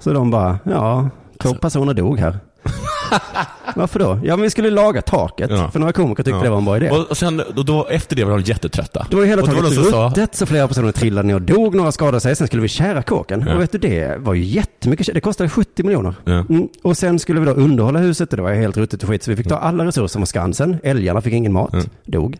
Så 0.00 0.12
de 0.12 0.30
bara, 0.30 0.58
ja, 0.64 1.10
två 1.42 1.48
Alltså- 1.48 1.60
personer 1.60 1.94
dog 1.94 2.18
här. 2.18 2.38
Varför 3.76 3.98
då? 3.98 4.18
Ja, 4.24 4.36
men 4.36 4.42
vi 4.42 4.50
skulle 4.50 4.70
laga 4.70 5.02
taket. 5.02 5.50
Ja. 5.50 5.70
För 5.70 5.78
några 5.80 5.92
komiker 5.92 6.22
tyckte 6.22 6.36
Ja. 6.38 6.42
det 6.42 6.50
var 6.50 6.58
en 6.58 6.64
bra 6.64 6.76
idé. 6.76 6.90
Och, 6.90 7.10
och 7.10 7.16
sen, 7.16 7.42
då, 7.54 7.62
då, 7.62 7.86
efter 7.86 8.16
det 8.16 8.24
var 8.24 8.38
de 8.38 8.40
jättetrötta. 8.44 9.06
Då 9.10 9.16
var 9.16 9.24
hela 9.24 9.42
och 9.42 9.48
taket 9.48 9.72
som 9.74 9.84
sa, 9.84 10.06
ruttet, 10.08 10.34
så 10.34 10.46
flera 10.46 10.68
personer 10.68 10.92
trillade 10.92 11.26
ner 11.28 11.34
och 11.34 11.42
dog, 11.42 11.74
några 11.74 11.92
skadade 11.92 12.20
sig. 12.20 12.36
Sen 12.36 12.46
skulle 12.46 12.62
vi 12.62 12.68
kära 12.68 13.02
kåken. 13.02 13.44
Ja. 13.48 13.54
Och 13.54 13.60
vet 13.60 13.72
du, 13.72 13.78
det 13.78 14.16
var 14.18 14.34
ju 14.34 14.42
jättemycket. 14.44 15.14
Det 15.14 15.20
kostade 15.20 15.48
70 15.50 15.82
miljoner. 15.82 16.14
Mm. 16.26 16.68
Och 16.82 16.96
sen 16.96 17.18
skulle 17.18 17.40
vi 17.40 17.46
då 17.46 17.52
underhålla 17.52 17.98
huset 17.98 18.30
och 18.32 18.36
det 18.36 18.42
var 18.42 18.52
helt 18.52 18.76
ruttet 18.76 19.02
och 19.02 19.08
skit. 19.08 19.22
Så 19.22 19.30
vi 19.30 19.36
fick 19.36 19.48
ta 19.48 19.56
alla 19.58 19.84
resurser 19.84 20.18
från 20.18 20.26
Skansen. 20.26 20.76
Älgarna 20.82 21.20
fick 21.20 21.32
ingen 21.32 21.52
mat, 21.52 21.72
Mm. 21.72 21.86
dog. 22.04 22.38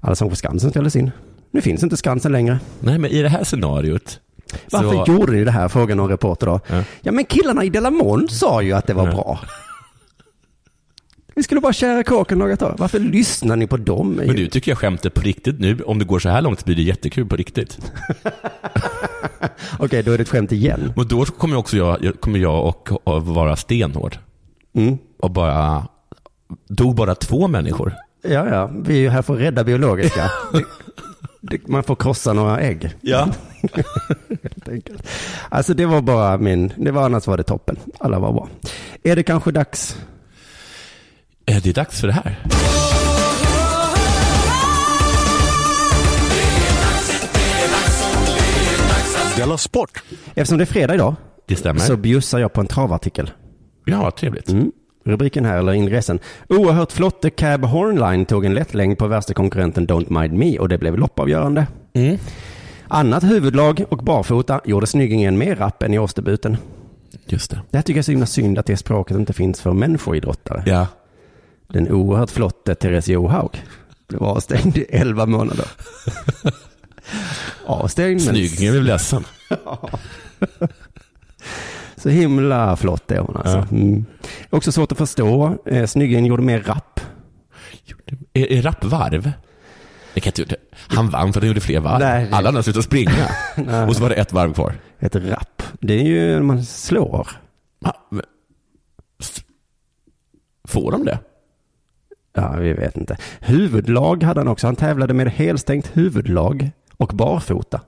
Alla 0.00 0.14
som 0.14 0.28
på 0.30 0.36
Skansen 0.36 0.70
ställdes 0.70 0.96
in. 0.96 1.10
Nu 1.54 1.60
finns 1.60 1.82
inte 1.82 1.96
Skansen 1.96 2.32
längre. 2.32 2.58
nej 2.80 2.98
men 2.98 3.10
i 3.10 3.22
det 3.22 3.28
här 3.28 3.44
scenariot. 3.44 4.20
Varför 4.70 5.04
så, 5.04 5.12
gjorde 5.12 5.32
ni 5.32 5.44
det 5.44 5.50
här? 5.50 5.68
Frågade 5.68 5.94
någon 5.94 6.10
reporter 6.10 6.46
då. 6.46 6.60
Ja. 6.66 6.82
Ja, 7.02 7.12
men 7.12 7.24
killarna 7.24 7.64
i 7.64 7.70
Delamont 7.70 8.32
sa 8.32 8.62
ju 8.62 8.72
att 8.72 8.86
det 8.86 8.94
var 8.94 9.06
Ja. 9.06 9.12
bra. 9.14 9.40
Vi 11.34 11.42
skulle 11.42 11.60
bara 11.60 11.72
kära 11.72 12.02
kåken 12.04 12.38
några 12.38 12.56
tag. 12.56 12.74
Varför 12.78 12.98
lyssnar 12.98 13.56
ni 13.56 13.66
på 13.66 13.76
dem? 13.76 14.10
Men 14.10 14.26
nu 14.36 14.46
tycker 14.48 14.70
jag 14.70 14.78
skämtet 14.78 15.14
på 15.14 15.20
riktigt 15.20 15.60
nu. 15.60 15.78
Om 15.86 15.98
det 15.98 16.04
går 16.04 16.18
så 16.18 16.28
här 16.28 16.42
långt 16.42 16.64
blir 16.64 16.76
det 16.76 16.82
jättekul 16.82 17.26
på 17.26 17.36
riktigt. 17.36 17.78
Okej, 19.78 20.02
då 20.02 20.12
är 20.12 20.18
det 20.18 20.22
ett 20.22 20.28
skämt 20.28 20.52
igen. 20.52 20.92
Och 20.96 21.06
då 21.06 21.24
kommer 21.24 21.56
också 21.56 21.76
jag, 21.76 22.04
jag- 22.04 22.20
kommer 22.20 22.38
jag 22.38 22.64
och, 22.66 23.08
och 23.08 23.26
vara 23.26 23.56
stenhård. 23.56 24.18
Mm. 24.74 24.98
Och 25.18 25.30
bara, 25.30 25.86
dog 26.68 26.94
bara 26.94 27.14
två 27.14 27.48
människor. 27.48 27.94
Ja, 28.22 28.48
ja, 28.48 28.70
vi 28.84 28.94
är 28.94 29.00
ju 29.00 29.08
här 29.08 29.22
för 29.22 29.34
att 29.34 29.40
rädda 29.40 29.64
biologiska. 29.64 30.30
man 31.66 31.82
får 31.82 31.96
krossa 31.96 32.32
några 32.32 32.60
ägg, 32.60 32.94
Ja. 33.00 33.28
helt 34.42 34.68
enkelt. 34.68 35.08
Alltså 35.48 35.74
det 35.74 35.86
var 35.86 36.00
bara 36.02 36.38
min, 36.38 36.72
det 36.76 36.90
var 36.90 37.04
annars 37.04 37.26
var 37.26 37.36
det 37.36 37.42
toppen. 37.42 37.76
Alla 37.98 38.18
var 38.18 38.32
bra. 38.32 38.48
Är 39.02 39.16
det 39.16 39.22
kanske 39.22 39.50
dags? 39.52 39.96
Eh, 41.46 41.62
Det 41.62 41.68
är 41.70 41.74
dags 41.74 42.00
för 42.00 42.06
det 42.06 42.12
här. 42.12 42.38
Della 49.36 49.58
Sport! 49.58 50.02
Eftersom 50.34 50.58
det 50.58 50.64
är 50.64 50.66
fredag 50.66 50.94
idag 50.94 51.14
Det 51.46 51.56
stämmer. 51.56 51.80
så 51.80 51.96
bjussar 51.96 52.38
jag 52.38 52.52
på 52.52 52.60
en 52.60 52.66
travartikel. 52.66 53.30
Ja, 53.84 54.10
trevligt. 54.10 54.48
Mm. 54.48 54.72
Rubriken 55.04 55.44
här, 55.44 55.58
eller 55.58 55.72
ingressen. 55.72 56.18
Oerhört 56.48 56.92
flotte 56.92 57.30
Cab 57.30 57.64
Hornline 57.64 58.26
tog 58.26 58.44
en 58.44 58.54
lättlängd 58.54 58.98
på 58.98 59.06
värsta 59.06 59.34
konkurrenten 59.34 59.86
Don't 59.86 60.20
Mind 60.20 60.38
Me 60.38 60.58
och 60.58 60.68
det 60.68 60.78
blev 60.78 60.98
loppavgörande. 60.98 61.66
Mm. 61.92 62.18
Annat 62.88 63.24
huvudlag 63.24 63.84
och 63.88 63.98
barfota 63.98 64.60
gjorde 64.64 64.86
snyggingen 64.86 65.38
mer 65.38 65.56
rapp 65.56 65.82
än 65.82 65.94
i 65.94 65.98
årsdebuten. 65.98 66.56
Just 67.26 67.50
det. 67.50 67.60
Det 67.70 67.76
här 67.76 67.82
tycker 67.82 67.98
jag 67.98 68.02
är 68.02 68.04
så 68.04 68.10
himla 68.10 68.26
synd 68.26 68.58
att 68.58 68.66
det 68.66 68.76
språket 68.76 69.16
inte 69.16 69.32
finns 69.32 69.60
för 69.60 69.72
människoidrottare. 69.72 70.62
Ja. 70.66 70.86
Den 71.68 71.92
oerhört 71.92 72.30
flotte 72.30 72.74
Therese 72.74 73.08
Johaug 73.08 73.62
blev 74.08 74.22
avstängd 74.22 74.76
i 74.76 74.86
11 74.88 75.26
månader. 75.26 75.66
avstängd 77.66 78.20
men 78.24 78.34
Snyggingen 78.34 78.72
blev 78.72 78.84
ledsen. 78.84 79.24
så 82.04 82.10
himla 82.10 82.76
flott 82.76 83.10
är 83.10 83.18
hon 83.18 83.36
alltså. 83.36 83.56
Ja. 83.56 83.66
Mm. 83.70 84.04
Också 84.50 84.72
svårt 84.72 84.92
att 84.92 84.98
förstå. 84.98 85.58
Eh, 85.66 85.86
Snyggingen 85.86 86.26
gjorde 86.26 86.42
mer 86.42 86.60
rapp. 86.60 87.00
Är, 88.32 88.52
är 88.52 88.62
rapp 88.62 88.84
varv? 88.84 89.32
Det 90.14 90.20
kan 90.20 90.32
inte, 90.38 90.56
han 90.72 91.10
vann 91.10 91.32
för 91.32 91.40
att 91.40 91.42
han 91.42 91.48
gjorde 91.48 91.60
fler 91.60 91.80
varv. 91.80 91.98
Nej. 91.98 92.28
Alla 92.32 92.48
andra 92.48 92.62
slutade 92.62 92.82
springa. 92.82 93.28
Och 93.88 93.96
så 93.96 94.02
var 94.02 94.08
det 94.08 94.14
ett 94.14 94.32
varv 94.32 94.52
kvar. 94.52 94.74
Ett 94.98 95.16
rapp. 95.16 95.62
Det 95.80 95.94
är 95.94 96.04
ju 96.04 96.32
när 96.32 96.42
man 96.42 96.64
slår. 96.64 97.28
Får 100.68 100.92
de 100.92 101.04
det? 101.04 101.18
Ja, 102.34 102.56
vi 102.56 102.72
vet 102.72 102.96
inte. 102.96 103.16
Huvudlag 103.40 104.22
hade 104.22 104.40
han 104.40 104.48
också. 104.48 104.66
Han 104.66 104.76
tävlade 104.76 105.14
med 105.14 105.28
helstängt 105.28 105.90
huvudlag 105.92 106.70
och 106.96 107.08
barfota. 107.14 107.80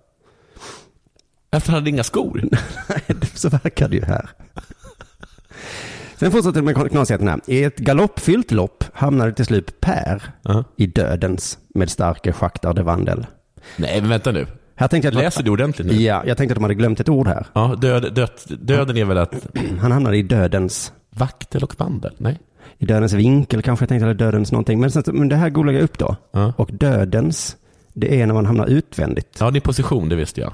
Efter 1.57 1.71
han 1.71 1.81
hade 1.81 1.91
inga 1.91 2.05
skor. 2.05 2.43
Så 3.35 3.49
verkar 3.49 3.89
det 3.89 3.97
ju 3.97 4.05
här. 4.05 4.29
Sen 6.17 6.33
fortsätter 6.33 6.61
det 6.61 6.63
med 6.63 6.91
knasigheterna. 6.91 7.39
I 7.47 7.65
ett 7.65 7.77
galoppfyllt 7.79 8.51
lopp 8.51 8.85
hamnade 8.93 9.33
till 9.33 9.45
slut 9.45 9.81
Per 9.81 10.23
Ja. 10.43 10.65
i 10.77 10.87
dödens 10.87 11.59
med 11.75 11.91
starke 11.91 12.33
schaktar 12.33 12.75
de 12.75 12.83
Vandel. 12.83 13.27
Nej, 13.77 14.01
men 14.01 14.11
vänta 14.11 14.33
nu. 14.33 14.47
Här 14.75 14.89
tänkte 14.89 15.07
jag 15.09 15.17
att 15.17 15.23
Läser 15.25 15.43
du 15.43 15.51
ordentligt 15.51 15.87
nu? 15.89 15.95
Ja, 15.95 16.23
jag 16.27 16.37
tänkte 16.37 16.53
att 16.53 16.57
de 16.57 16.63
hade 16.65 16.75
glömt 16.75 17.01
ett 17.01 17.09
ord 17.09 17.27
här. 17.27 17.47
Ja, 17.53 17.75
död, 17.81 18.15
död, 18.15 18.31
döden 18.49 18.97
är 18.97 19.05
väl 19.05 19.19
att... 19.19 19.47
Han 19.81 19.93
hamnade 19.93 20.17
i 20.17 20.23
dödens 20.23 20.93
Vaktel 21.11 21.63
och 21.63 21.75
vandel? 21.79 22.13
Nej. 22.19 22.39
I 22.79 22.87
dödens 22.87 23.13
vinkel 23.13 23.63
kanske 23.63 23.83
jag 23.83 23.89
tänkte, 23.89 24.05
eller 24.05 24.15
dödens 24.15 24.53
någonting. 24.53 24.81
Men, 24.81 24.91
sen, 24.91 25.03
men 25.07 25.29
det 25.29 25.37
här 25.37 25.51
googlade 25.51 25.79
jag 25.79 25.85
upp 25.85 25.99
då. 25.99 26.17
Ja. 26.33 26.53
Och 26.57 26.71
dödens, 26.73 27.57
det 27.93 28.21
är 28.21 28.27
när 28.27 28.35
man 28.35 28.47
hamnar 28.47 28.67
utvändigt. 28.67 29.37
Ja, 29.41 29.51
din 29.51 29.63
position, 29.63 30.09
det 30.09 30.17
visste 30.17 30.41
jag. 30.41 30.53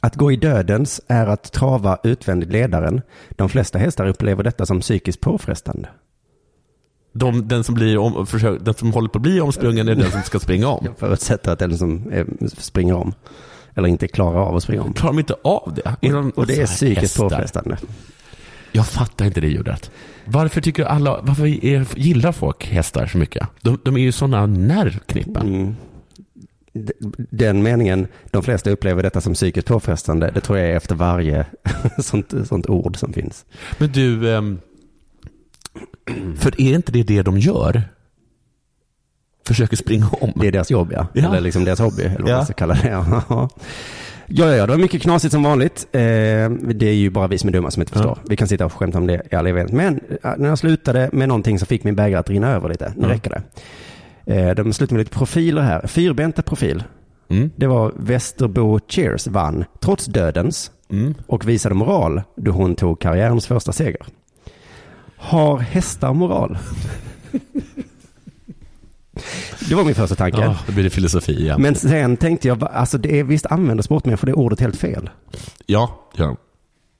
Att 0.00 0.16
gå 0.16 0.32
i 0.32 0.36
dödens 0.36 1.00
är 1.08 1.26
att 1.26 1.52
trava 1.52 1.98
utvändigt 2.04 2.52
ledaren. 2.52 3.02
De 3.30 3.48
flesta 3.48 3.78
hästar 3.78 4.06
upplever 4.06 4.42
detta 4.44 4.66
som 4.66 4.80
psykiskt 4.80 5.20
påfrestande. 5.20 5.88
De, 7.12 7.48
den, 7.48 7.64
som 7.64 7.74
blir 7.74 7.98
om, 7.98 8.26
försök, 8.26 8.58
den 8.60 8.74
som 8.74 8.92
håller 8.92 9.08
på 9.08 9.18
att 9.18 9.22
bli 9.22 9.40
omsprungen 9.40 9.88
är 9.88 9.94
den 9.94 10.10
som 10.10 10.22
ska 10.22 10.38
springa 10.38 10.68
om. 10.68 10.84
Jag 10.84 10.98
förutsätter 10.98 11.52
att 11.52 11.58
den 11.58 11.78
som 11.78 12.12
springer 12.58 12.94
om, 12.94 13.14
eller 13.74 13.88
inte 13.88 14.08
klarar 14.08 14.38
av 14.38 14.56
att 14.56 14.62
springa 14.62 14.82
om. 14.82 14.92
Klarar 14.92 15.12
de 15.12 15.18
inte 15.18 15.34
av 15.44 15.74
det? 15.74 16.08
De, 16.08 16.30
Och 16.30 16.46
det 16.46 16.52
är 16.52 16.56
så 16.56 16.60
här 16.60 16.76
psykiskt 16.76 17.00
hästar? 17.02 17.28
påfrestande. 17.28 17.78
Jag 18.72 18.86
fattar 18.86 19.24
inte 19.24 19.40
det 19.40 19.48
ljudet. 19.48 19.90
Varför 20.24 20.60
tycker 20.60 20.84
alla, 20.84 21.20
varför 21.22 21.46
gillar 21.98 22.32
folk 22.32 22.66
hästar 22.66 23.06
så 23.06 23.18
mycket? 23.18 23.48
De, 23.60 23.78
de 23.84 23.96
är 23.96 24.00
ju 24.00 24.12
sådana 24.12 24.46
nervknippen. 24.46 25.54
Mm. 25.54 25.76
Den 27.30 27.62
meningen, 27.62 28.06
de 28.30 28.42
flesta 28.42 28.70
upplever 28.70 29.02
detta 29.02 29.20
som 29.20 29.34
psykiskt 29.34 29.68
påfrestande, 29.68 30.30
det 30.34 30.40
tror 30.40 30.58
jag 30.58 30.68
är 30.70 30.76
efter 30.76 30.94
varje 30.94 31.46
sånt, 31.98 32.34
sånt 32.44 32.66
ord 32.68 32.96
som 32.96 33.12
finns. 33.12 33.44
Men 33.78 33.92
du, 33.92 34.34
ehm, 34.34 34.58
för 36.36 36.60
är 36.60 36.74
inte 36.74 36.92
det 36.92 37.02
det 37.02 37.22
de 37.22 37.38
gör? 37.38 37.82
Försöker 39.46 39.76
springa 39.76 40.08
om? 40.20 40.32
Det 40.36 40.46
är 40.46 40.52
deras 40.52 40.70
jobb 40.70 40.92
ja, 40.92 41.06
Ja. 41.14 41.28
eller 41.28 41.40
liksom 41.40 41.64
deras 41.64 41.78
hobby, 41.80 42.02
eller 42.02 42.20
vad 42.20 42.30
Ja. 42.30 42.36
man 42.36 42.44
ska 42.44 42.54
kalla 42.54 42.74
det. 42.74 42.88
Ja, 44.30 44.46
ja, 44.46 44.56
ja, 44.56 44.66
det 44.66 44.72
var 44.72 44.78
mycket 44.78 45.02
knasigt 45.02 45.32
som 45.32 45.42
vanligt. 45.42 45.86
Eh, 45.92 46.00
det 46.00 46.82
är 46.86 46.94
ju 46.94 47.10
bara 47.10 47.26
vi 47.26 47.38
som 47.38 47.48
är 47.48 47.52
dumma 47.52 47.70
som 47.70 47.82
inte 47.82 47.92
förstår. 47.92 48.18
Vi 48.28 48.36
kan 48.36 48.48
sitta 48.48 48.66
och 48.66 48.72
skämta 48.72 48.98
om 48.98 49.06
det 49.06 49.22
i 49.30 49.34
all 49.34 49.46
evighet. 49.46 49.72
Men 49.72 50.00
eh, 50.24 50.30
när 50.38 50.48
jag 50.48 50.58
slutade 50.58 51.10
med 51.12 51.28
någonting 51.28 51.58
så 51.58 51.66
fick 51.66 51.84
min 51.84 51.94
bägare 51.96 52.20
att 52.20 52.30
rinna 52.30 52.50
över 52.54 52.68
lite. 52.68 52.92
Nu 52.96 53.06
Ja. 53.06 53.12
räcker 53.14 53.30
det. 53.30 53.42
Eh, 54.28 54.50
de 54.54 54.72
slutade 54.72 54.94
med 54.94 55.00
lite 55.04 55.16
profiler 55.18 55.62
här. 55.62 55.86
Fyrbenta 55.86 56.42
profil. 56.42 56.84
Mm. 57.30 57.50
Det 57.56 57.66
var 57.66 57.92
Västerbo 57.96 58.80
Cheers 58.88 59.26
vann, 59.26 59.64
trots 59.80 60.06
dödens, 60.06 60.70
Mm. 60.90 61.14
och 61.26 61.48
visade 61.48 61.74
moral 61.74 62.22
då 62.36 62.50
hon 62.50 62.74
tog 62.74 63.00
karriärens 63.00 63.46
första 63.46 63.72
seger. 63.72 64.00
Har 65.16 65.58
hästar 65.58 66.12
moral? 66.12 66.58
det 69.68 69.74
var 69.74 69.84
min 69.84 69.94
första 69.94 70.14
tanke. 70.14 70.40
Ja, 70.40 70.56
då 70.66 70.72
blir 70.72 70.84
det 70.84 70.90
filosofi 70.90 71.32
igen. 71.40 71.62
Men 71.62 71.74
sen 71.74 72.16
tänkte 72.16 72.48
jag, 72.48 72.64
alltså 72.64 72.98
det 72.98 73.18
är 73.20 73.24
visst 73.24 73.46
använder 73.46 73.82
sportmänniskor 73.82 74.26
det 74.26 74.32
ordet 74.32 74.60
helt 74.60 74.76
fel. 74.76 75.10
Ja, 75.66 76.08
ja. 76.16 76.36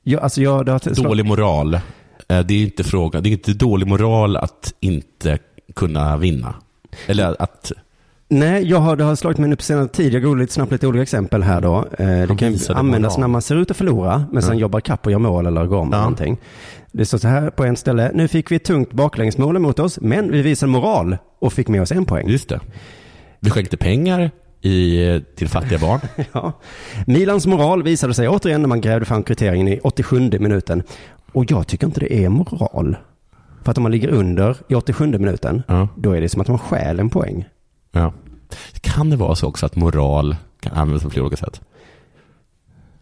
Jag, 0.02 0.22
alltså 0.22 0.42
jag, 0.42 0.66
det 0.66 0.72
har 0.72 1.02
Dålig 1.02 1.26
moral. 1.26 1.74
Eh, 1.74 1.80
Det 2.40 2.54
är 2.54 2.62
inte 2.62 2.84
fråga, 2.84 3.20
det 3.20 3.28
är 3.28 3.32
inte 3.32 3.52
dålig 3.52 3.86
moral 3.86 4.36
att 4.36 4.74
inte 4.80 5.38
kunna 5.76 6.16
vinna. 6.16 6.54
Eller 7.06 7.42
att, 7.42 7.72
Nej, 8.30 8.64
jag 8.68 8.78
har, 8.78 8.96
det 8.96 9.04
har 9.04 9.16
slagit 9.16 9.38
mig 9.38 9.50
nu 9.50 9.56
på 9.56 9.62
senare 9.62 9.88
tid. 9.88 10.14
Jag 10.14 10.22
går 10.22 10.36
lite 10.36 10.52
snabbt 10.52 10.72
lite 10.72 10.86
olika 10.86 11.02
exempel 11.02 11.42
här 11.42 11.60
då. 11.60 11.76
Eh, 11.98 12.06
det 12.28 12.36
kan 12.38 12.76
användas 12.76 13.18
när 13.18 13.28
man 13.28 13.42
ser 13.42 13.56
ut 13.56 13.70
att 13.70 13.76
förlora, 13.76 14.24
men 14.32 14.42
sen 14.42 14.58
jobbar 14.58 14.80
kapp 14.80 15.06
och 15.06 15.12
gör 15.12 15.18
mål 15.18 15.46
eller 15.46 15.66
går 15.66 15.78
om 15.78 15.88
Ja. 15.92 15.98
någonting. 15.98 16.38
Det 16.92 17.06
står 17.06 17.18
så 17.18 17.28
här 17.28 17.50
på 17.50 17.64
en 17.64 17.76
ställe. 17.76 18.10
Nu 18.14 18.28
fick 18.28 18.50
vi 18.50 18.56
ett 18.56 18.64
tungt 18.64 18.92
baklängesmål 18.92 19.56
emot 19.56 19.78
oss, 19.78 19.98
men 20.00 20.32
vi 20.32 20.42
visade 20.42 20.72
moral 20.72 21.16
och 21.40 21.52
fick 21.52 21.68
med 21.68 21.82
oss 21.82 21.92
en 21.92 22.04
poäng. 22.04 22.28
just 22.28 22.48
det. 22.48 22.60
Vi 23.40 23.50
skänkte 23.50 23.76
pengar 23.76 24.30
i, 24.62 25.20
till 25.36 25.48
fattiga 25.48 25.78
barn. 25.78 26.00
Ja. 26.32 26.52
Milans 27.06 27.46
moral 27.46 27.82
visade 27.82 28.14
sig 28.14 28.28
återigen 28.28 28.60
när 28.62 28.68
man 28.68 28.80
grävde 28.80 29.06
fram 29.06 29.22
kvitteringen 29.22 29.68
i 29.68 29.80
87 29.82 30.30
minuten. 30.40 30.82
Och 31.32 31.50
jag 31.50 31.66
tycker 31.66 31.86
inte 31.86 32.00
det 32.00 32.24
är 32.24 32.28
moral. 32.28 32.96
För 33.62 33.70
att 33.70 33.76
om 33.78 33.82
man 33.82 33.92
ligger 33.92 34.08
under 34.08 34.56
i 34.68 34.74
87 34.74 35.06
minuten, 35.06 35.62
Ja. 35.68 35.88
då 35.96 36.12
är 36.12 36.20
det 36.20 36.28
som 36.28 36.40
att 36.40 36.48
man 36.48 36.58
stjäl 36.58 37.00
en 37.00 37.10
poäng. 37.10 37.44
Ja. 37.92 38.12
Kan 38.80 39.10
det 39.10 39.16
vara 39.16 39.34
så 39.34 39.46
också 39.46 39.66
att 39.66 39.76
moral 39.76 40.36
kan 40.60 40.72
användas 40.72 41.02
på 41.02 41.10
flera 41.10 41.24
olika 41.26 41.36
sätt? 41.36 41.60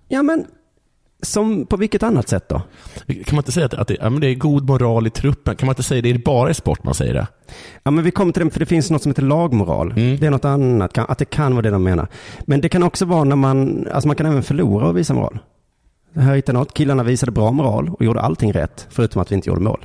Ja, 0.08 0.22
men 0.22 0.44
som 1.22 1.66
på 1.66 1.76
vilket 1.76 2.02
annat 2.02 2.28
sätt 2.28 2.48
då? 2.48 2.62
Kan 3.06 3.24
man 3.36 3.36
inte 3.38 3.52
säga 3.52 3.66
att, 3.66 3.74
att 3.74 3.88
det, 3.88 3.96
ja, 4.00 4.10
men 4.10 4.20
det 4.20 4.26
är 4.28 4.34
god 4.34 4.68
moral 4.68 5.06
i 5.06 5.10
truppen? 5.10 5.56
Kan 5.56 5.66
man 5.66 5.72
inte 5.72 5.82
säga 5.82 6.02
det? 6.02 6.08
Är 6.10 6.12
det 6.12 6.24
bara 6.24 6.50
i 6.50 6.54
sport 6.54 6.84
man 6.84 6.94
säger 6.94 7.14
det? 7.14 7.26
Ja, 7.82 7.90
men 7.90 8.04
vi 8.04 8.10
kommer 8.10 8.32
till 8.32 8.44
det, 8.44 8.50
för 8.50 8.60
det 8.60 8.66
finns 8.66 8.90
något 8.90 9.02
som 9.02 9.10
heter 9.10 9.22
lagmoral. 9.22 9.90
Mm. 9.92 10.16
Det 10.20 10.26
är 10.26 10.30
något 10.30 10.44
annat, 10.44 10.98
att 10.98 11.18
det 11.18 11.24
kan 11.24 11.52
vara 11.52 11.62
det 11.62 11.70
de 11.70 11.82
menar. 11.82 12.08
Men 12.46 12.60
det 12.60 12.68
kan 12.68 12.82
också 12.82 13.04
vara 13.04 13.24
när 13.24 13.36
man, 13.36 13.86
alltså 13.92 14.06
man 14.08 14.16
kan 14.16 14.26
även 14.26 14.42
förlora 14.42 14.88
och 14.88 14.96
visa 14.96 15.14
moral. 15.14 15.38
Här 16.14 16.34
hittar 16.34 16.52
jag 16.52 16.60
något, 16.60 16.74
killarna 16.74 17.02
visade 17.02 17.32
bra 17.32 17.50
moral 17.52 17.88
och 17.88 18.04
gjorde 18.04 18.20
allting 18.20 18.52
rätt, 18.52 18.86
förutom 18.90 19.22
att 19.22 19.30
vi 19.32 19.34
inte 19.36 19.48
gjorde 19.48 19.60
mål. 19.60 19.84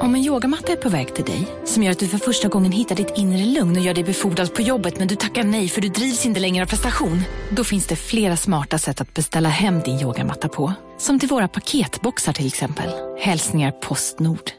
Om 0.00 0.14
en 0.14 0.20
yogamatta 0.24 0.72
är 0.72 0.76
på 0.76 0.88
väg 0.88 1.14
till 1.14 1.24
dig, 1.24 1.48
som 1.64 1.82
gör 1.82 1.90
att 1.92 1.98
du 1.98 2.08
för 2.08 2.18
första 2.18 2.48
gången 2.48 2.72
hittar 2.72 2.94
ditt 2.96 3.12
inre 3.16 3.44
lugn 3.44 3.76
och 3.76 3.82
gör 3.82 3.94
dig 3.94 4.04
befordrad 4.04 4.54
på 4.54 4.62
jobbet 4.62 4.98
men 4.98 5.08
du 5.08 5.16
tackar 5.16 5.44
nej 5.44 5.68
för 5.68 5.80
du 5.80 5.88
drivs 5.88 6.26
inte 6.26 6.40
längre 6.40 6.64
av 6.64 6.68
prestation. 6.68 7.20
Då 7.50 7.64
finns 7.64 7.86
det 7.86 7.96
flera 7.96 8.36
smarta 8.36 8.78
sätt 8.78 9.00
att 9.00 9.14
beställa 9.14 9.48
hem 9.48 9.80
din 9.80 10.00
yogamatta 10.00 10.48
på. 10.48 10.72
Som 10.98 11.18
till 11.18 11.28
våra 11.28 11.48
paketboxar 11.48 12.32
till 12.32 12.46
exempel. 12.46 12.90
Hälsningar 13.20 13.70
Postnord. 13.70 14.50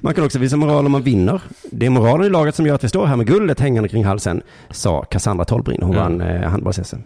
Man 0.00 0.14
kan 0.14 0.24
också 0.24 0.38
visa 0.38 0.56
moral 0.56 0.86
om 0.86 0.92
man 0.92 1.02
vinner. 1.02 1.42
Det 1.70 1.86
är 1.86 1.90
moralen 1.90 2.26
i 2.26 2.30
laget 2.30 2.54
som 2.54 2.66
gör 2.66 2.74
att 2.74 2.84
vi 2.84 2.88
står 2.88 3.06
här 3.06 3.16
med 3.16 3.26
guldet 3.26 3.60
hängande 3.60 3.88
kring 3.88 4.04
halsen, 4.04 4.42
sa 4.70 5.02
Cassandra 5.02 5.44
Tollbrin. 5.44 5.82
Hon 5.82 5.92
Ja. 5.96 6.02
vann 6.02 6.20
eh, 6.20 6.48
handbolls-SM. 6.50 6.98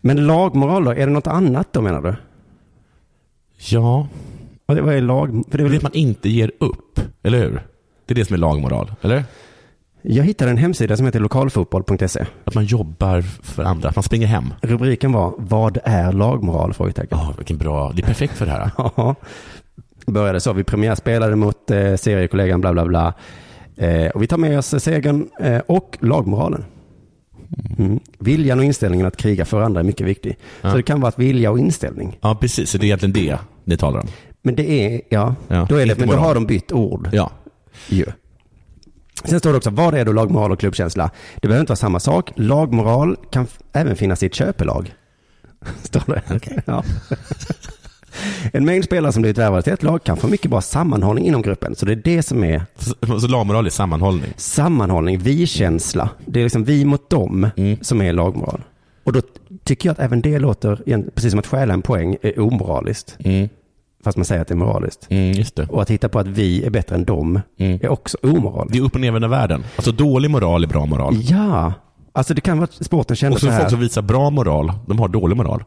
Men 0.00 0.26
lagmoral 0.26 0.84
då, 0.84 0.90
är 0.90 0.96
det 1.06 1.12
något 1.12 1.26
annat 1.26 1.68
då 1.72 1.80
menar 1.80 2.00
du? 2.02 2.14
Ja, 3.70 4.06
Vad 4.66 4.78
är- 4.78 4.82
vad 4.82 4.94
är 4.94 5.00
lag? 5.00 5.28
För 5.50 5.58
det 5.58 5.64
är 5.64 5.68
det 5.68 5.68
är 5.68 5.68
väl... 5.68 5.76
att 5.76 5.82
man 5.82 5.92
inte 5.94 6.28
ger 6.28 6.52
upp, 6.60 7.00
eller 7.22 7.38
hur? 7.38 7.62
Det 8.06 8.12
är 8.12 8.14
det 8.14 8.24
som 8.24 8.34
är 8.34 8.38
lagmoral, 8.38 8.92
eller? 9.02 9.24
Jag 10.02 10.24
hittade 10.24 10.50
en 10.50 10.56
hemsida 10.56 10.96
som 10.96 11.06
heter 11.06 11.20
lokalfotboll.se. 11.20 12.26
Att 12.44 12.54
man 12.54 12.64
jobbar 12.64 13.20
för 13.22 13.62
andra, 13.62 13.88
att 13.88 13.96
man 13.96 14.02
springer 14.02 14.26
hem. 14.26 14.54
Rubriken 14.62 15.12
var 15.12 15.34
Vad 15.38 15.78
är 15.84 16.12
lagmoral? 16.12 16.72
Frågetecken. 16.74 17.18
Ja, 17.18 17.34
vilken 17.36 17.58
bra, 17.58 17.92
det 17.96 18.02
är 18.02 18.06
perfekt 18.06 18.36
för 18.36 18.46
det 18.46 18.52
här. 18.52 18.70
Ja. 18.96 19.14
Började 20.06 20.40
så. 20.40 20.52
Vi 20.52 20.64
premiärspelade 20.64 21.36
mot 21.36 21.70
eh, 21.70 21.94
seriekollegan 21.96 22.60
bla 22.60 22.72
bla 22.72 22.84
bla. 22.86 23.14
Eh, 23.76 24.06
och 24.06 24.22
vi 24.22 24.26
tar 24.26 24.36
med 24.38 24.58
oss 24.58 24.74
segern 24.82 25.28
eh, 25.40 25.58
och 25.66 25.98
lagmoralen. 26.00 26.64
Mm. 27.78 28.00
Viljan 28.18 28.58
och 28.58 28.64
inställningen 28.64 29.06
att 29.06 29.16
kriga 29.16 29.44
för 29.44 29.60
andra 29.60 29.80
är 29.80 29.84
mycket 29.84 30.06
viktig. 30.06 30.36
Ja. 30.60 30.70
Så 30.70 30.76
det 30.76 30.82
kan 30.82 31.00
vara 31.00 31.08
att 31.08 31.18
vilja 31.18 31.50
och 31.50 31.58
inställning. 31.58 32.18
Ja, 32.20 32.34
precis. 32.34 32.70
Så 32.70 32.78
det 32.78 32.84
är 32.84 32.86
egentligen 32.86 33.12
det 33.12 33.38
ni 33.64 33.76
talar 33.76 34.00
om. 34.00 34.08
Men 34.42 34.54
det 34.54 34.70
är, 34.70 35.00
ja, 35.08 35.34
Ja, 35.48 35.66
då 35.68 35.76
är 35.76 35.86
det, 35.86 35.98
men 35.98 36.08
då 36.08 36.16
har 36.16 36.34
de 36.34 36.46
bytt 36.46 36.72
ord. 36.72 37.08
Ja. 37.12 37.30
Ju. 37.88 38.04
Sen 39.24 39.38
står 39.38 39.50
det 39.50 39.56
också, 39.56 39.70
vad 39.70 39.94
är 39.94 40.04
då 40.04 40.12
lagmoral 40.12 40.52
och 40.52 40.60
klubbkänsla? 40.60 41.10
Det 41.40 41.48
behöver 41.48 41.60
inte 41.60 41.70
vara 41.70 41.76
samma 41.76 42.00
sak. 42.00 42.32
Lagmoral 42.36 43.16
kan 43.30 43.46
även 43.72 43.96
finnas 43.96 44.22
i 44.22 44.26
ett 44.26 44.34
köpelag. 44.34 44.94
Står 45.82 46.02
det. 46.06 46.22
Okej. 46.36 46.62
Ja. 46.64 46.84
En 48.52 48.64
mängd 48.64 48.84
spelare 48.84 49.12
som 49.12 49.22
blivit 49.22 49.38
värvade 49.38 49.62
till 49.62 49.72
ett 49.72 49.82
lag 49.82 50.04
kan 50.04 50.16
få 50.16 50.28
mycket 50.28 50.50
bra 50.50 50.60
sammanhållning 50.60 51.24
inom 51.26 51.42
gruppen. 51.42 51.76
Så 51.76 51.86
det 51.86 51.92
är 51.92 51.96
det 51.96 52.22
som 52.22 52.44
är 52.44 52.62
Så, 52.78 53.20
så 53.20 53.28
lagmoral 53.28 53.66
är 53.66 53.70
sammanhållning. 53.70 54.32
sammanhållning, 54.36 55.18
vi-känsla. 55.18 56.08
Det 56.26 56.40
är 56.40 56.44
liksom 56.44 56.64
vi 56.64 56.84
mot 56.84 57.10
dem 57.10 57.46
Mm. 57.56 57.78
som 57.82 58.02
är 58.02 58.12
lagmoral. 58.12 58.60
Och 59.04 59.12
då 59.12 59.20
tycker 59.64 59.88
jag 59.88 59.92
att 59.92 59.98
även 60.00 60.20
det 60.20 60.38
låter, 60.38 60.76
precis 61.14 61.30
som 61.30 61.38
att 61.40 61.46
stjäla 61.46 61.74
en 61.74 61.82
poäng, 61.82 62.16
är 62.22 62.40
omoraliskt. 62.40 63.16
Mm. 63.24 63.48
fast 64.04 64.16
man 64.18 64.24
säger 64.24 64.42
att 64.42 64.48
det 64.48 64.54
är 64.54 64.56
moraliskt. 64.56 65.06
Mm, 65.10 65.32
just 65.32 65.56
det. 65.56 65.66
Och 65.66 65.82
att 65.82 65.90
hitta 65.90 66.08
på 66.08 66.18
att 66.18 66.26
vi 66.26 66.64
är 66.64 66.70
bättre 66.70 66.94
än 66.94 67.04
dem 67.04 67.40
är 67.58 67.88
också 67.88 68.18
omoraliskt. 68.22 68.72
Det 68.72 68.78
är 68.78 68.82
upp 68.82 68.94
och 68.94 69.00
ner 69.00 69.28
världen. 69.28 69.64
Alltså 69.76 69.92
dålig 69.92 70.30
moral 70.30 70.64
är 70.64 70.68
bra 70.68 70.86
moral. 70.86 71.14
Ja, 71.22 71.72
alltså 72.12 72.34
det 72.34 72.40
kan 72.40 72.58
vara 72.58 72.64
att 72.64 72.84
sporten 72.86 73.16
kände 73.16 73.34
Och 73.34 73.40
så 73.40 73.46
så 73.46 73.52
här. 73.52 73.58
folk 73.60 73.70
som 73.70 73.80
visar 73.80 74.02
bra 74.02 74.30
moral, 74.30 74.72
de 74.86 74.98
har 74.98 75.08
dålig 75.08 75.36
moral. 75.36 75.64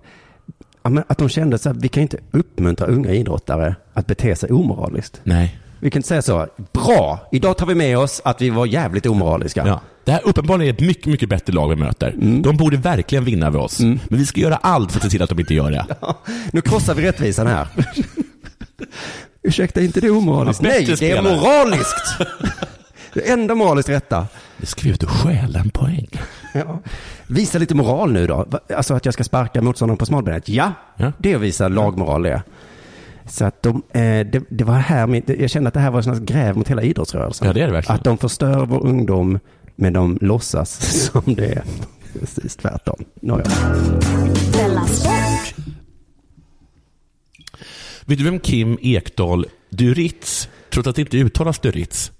Ja, 0.83 1.03
att 1.07 1.17
de 1.17 1.29
kände 1.29 1.57
så 1.57 1.69
här, 1.69 1.75
vi 1.79 1.87
kan 1.87 2.03
inte 2.03 2.17
uppmuntra 2.31 2.87
unga 2.87 3.11
idrottare 3.11 3.75
att 3.93 4.07
bete 4.07 4.35
sig 4.35 4.51
omoraliskt. 4.51 5.21
Nej. 5.23 5.59
Vi 5.79 5.91
kan 5.91 5.99
inte 5.99 6.07
säga 6.07 6.21
så, 6.21 6.47
bra, 6.73 7.27
idag 7.31 7.57
tar 7.57 7.65
vi 7.65 7.75
med 7.75 7.97
oss 7.97 8.21
att 8.25 8.41
vi 8.41 8.49
var 8.49 8.65
jävligt 8.65 9.05
omoraliska. 9.05 9.67
Ja. 9.67 9.81
Det 10.05 10.11
här 10.11 10.21
uppenbarligen 10.23 10.75
är 10.75 10.77
ett 10.79 10.87
mycket, 10.87 11.05
mycket 11.05 11.29
bättre 11.29 11.53
lag 11.53 11.69
vi 11.69 11.75
möter. 11.75 12.09
Mm. 12.11 12.41
De 12.41 12.57
borde 12.57 12.77
verkligen 12.77 13.23
vinna 13.23 13.47
över 13.47 13.59
oss. 13.59 13.79
Men 13.79 13.99
vi 14.09 14.25
ska 14.25 14.41
göra 14.41 14.55
allt 14.55 14.91
för 14.91 14.99
att 14.99 15.03
se 15.03 15.09
till 15.09 15.21
att 15.21 15.29
de 15.29 15.39
inte 15.39 15.53
gör 15.53 15.71
det. 15.71 15.85
Nu 16.51 16.61
krossar 16.61 16.93
vi 16.95 17.03
rättvisan 17.03 17.47
här. 17.47 17.67
Ursäkta, 19.43 19.81
inte 19.81 20.01
det 20.01 20.09
omoraliskt? 20.09 20.63
Ja, 20.63 20.69
Nej, 20.69 20.95
det 20.99 21.11
är 21.11 21.21
moraliskt. 21.21 22.17
det 23.13 23.31
enda 23.31 23.55
moraliskt 23.55 23.89
rätta. 23.89 24.27
Det 24.57 24.65
ska 24.65 24.81
vi 24.81 24.89
ut 24.89 25.03
och 25.03 25.09
stjäla 25.09 25.59
en 25.59 25.69
poäng. 25.69 26.07
Ja. 26.55 26.79
Visa 27.27 27.57
lite 27.57 27.75
moral 27.75 28.11
nu 28.13 28.27
då. 28.27 28.47
Alltså 28.75 28.93
att 28.93 29.05
jag 29.05 29.13
ska 29.13 29.23
sparka 29.23 29.61
motståndaren 29.61 29.97
på 29.97 30.05
smalbenet. 30.05 30.49
Ja, 30.49 30.71
det 31.17 31.31
är 31.31 31.35
att 31.35 31.41
visa 31.41 31.67
lagmoral 31.67 32.23
det. 32.23 32.43
Så 33.25 33.45
att 33.45 33.61
de, 33.63 33.75
eh, 33.91 34.01
det, 34.01 34.43
det 34.49 34.63
var 34.63 34.73
här, 34.73 35.07
min- 35.07 35.23
jag 35.39 35.49
kände 35.49 35.67
att 35.67 35.73
det 35.73 35.79
här 35.79 35.91
var 35.91 36.01
slags 36.01 36.19
gräv 36.19 36.57
mot 36.57 36.67
hela 36.67 36.81
idrottsrörelsen. 36.81 37.47
Ja, 37.47 37.53
det 37.53 37.61
är 37.61 37.67
det 37.67 37.73
verkligen. 37.73 37.95
Att 37.97 38.03
de 38.03 38.17
förstör 38.17 38.65
vår 38.65 38.85
ungdom, 38.87 39.39
men 39.75 39.93
de 39.93 40.17
låtsas 40.21 40.79
som 41.11 41.21
det 41.35 41.45
är. 41.45 41.63
Precis 42.19 42.55
tvärtom. 42.55 43.03
Nåja. 43.21 43.45
Vet 48.05 48.17
du 48.17 48.23
vem 48.23 48.39
Kim 48.39 48.77
Ekdahl 48.81 49.45
Duritz, 49.69 50.49
trots 50.69 50.87
att 50.87 50.95
det 50.95 51.01
inte 51.01 51.17
uttalas 51.17 51.59
Duritz? 51.59 52.11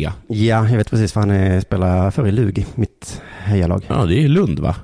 Ja, 0.00 0.12
jag 0.26 0.62
vet 0.76 0.90
precis 0.90 1.14
vad 1.14 1.22
han 1.28 1.36
är, 1.36 1.60
spelar 1.60 2.10
för 2.10 2.26
i 2.26 2.32
Lug, 2.32 2.66
mitt 2.74 3.22
hejalag. 3.38 3.84
Ja, 3.88 4.04
det 4.04 4.24
är 4.24 4.28
Lund 4.28 4.58
va? 4.58 4.76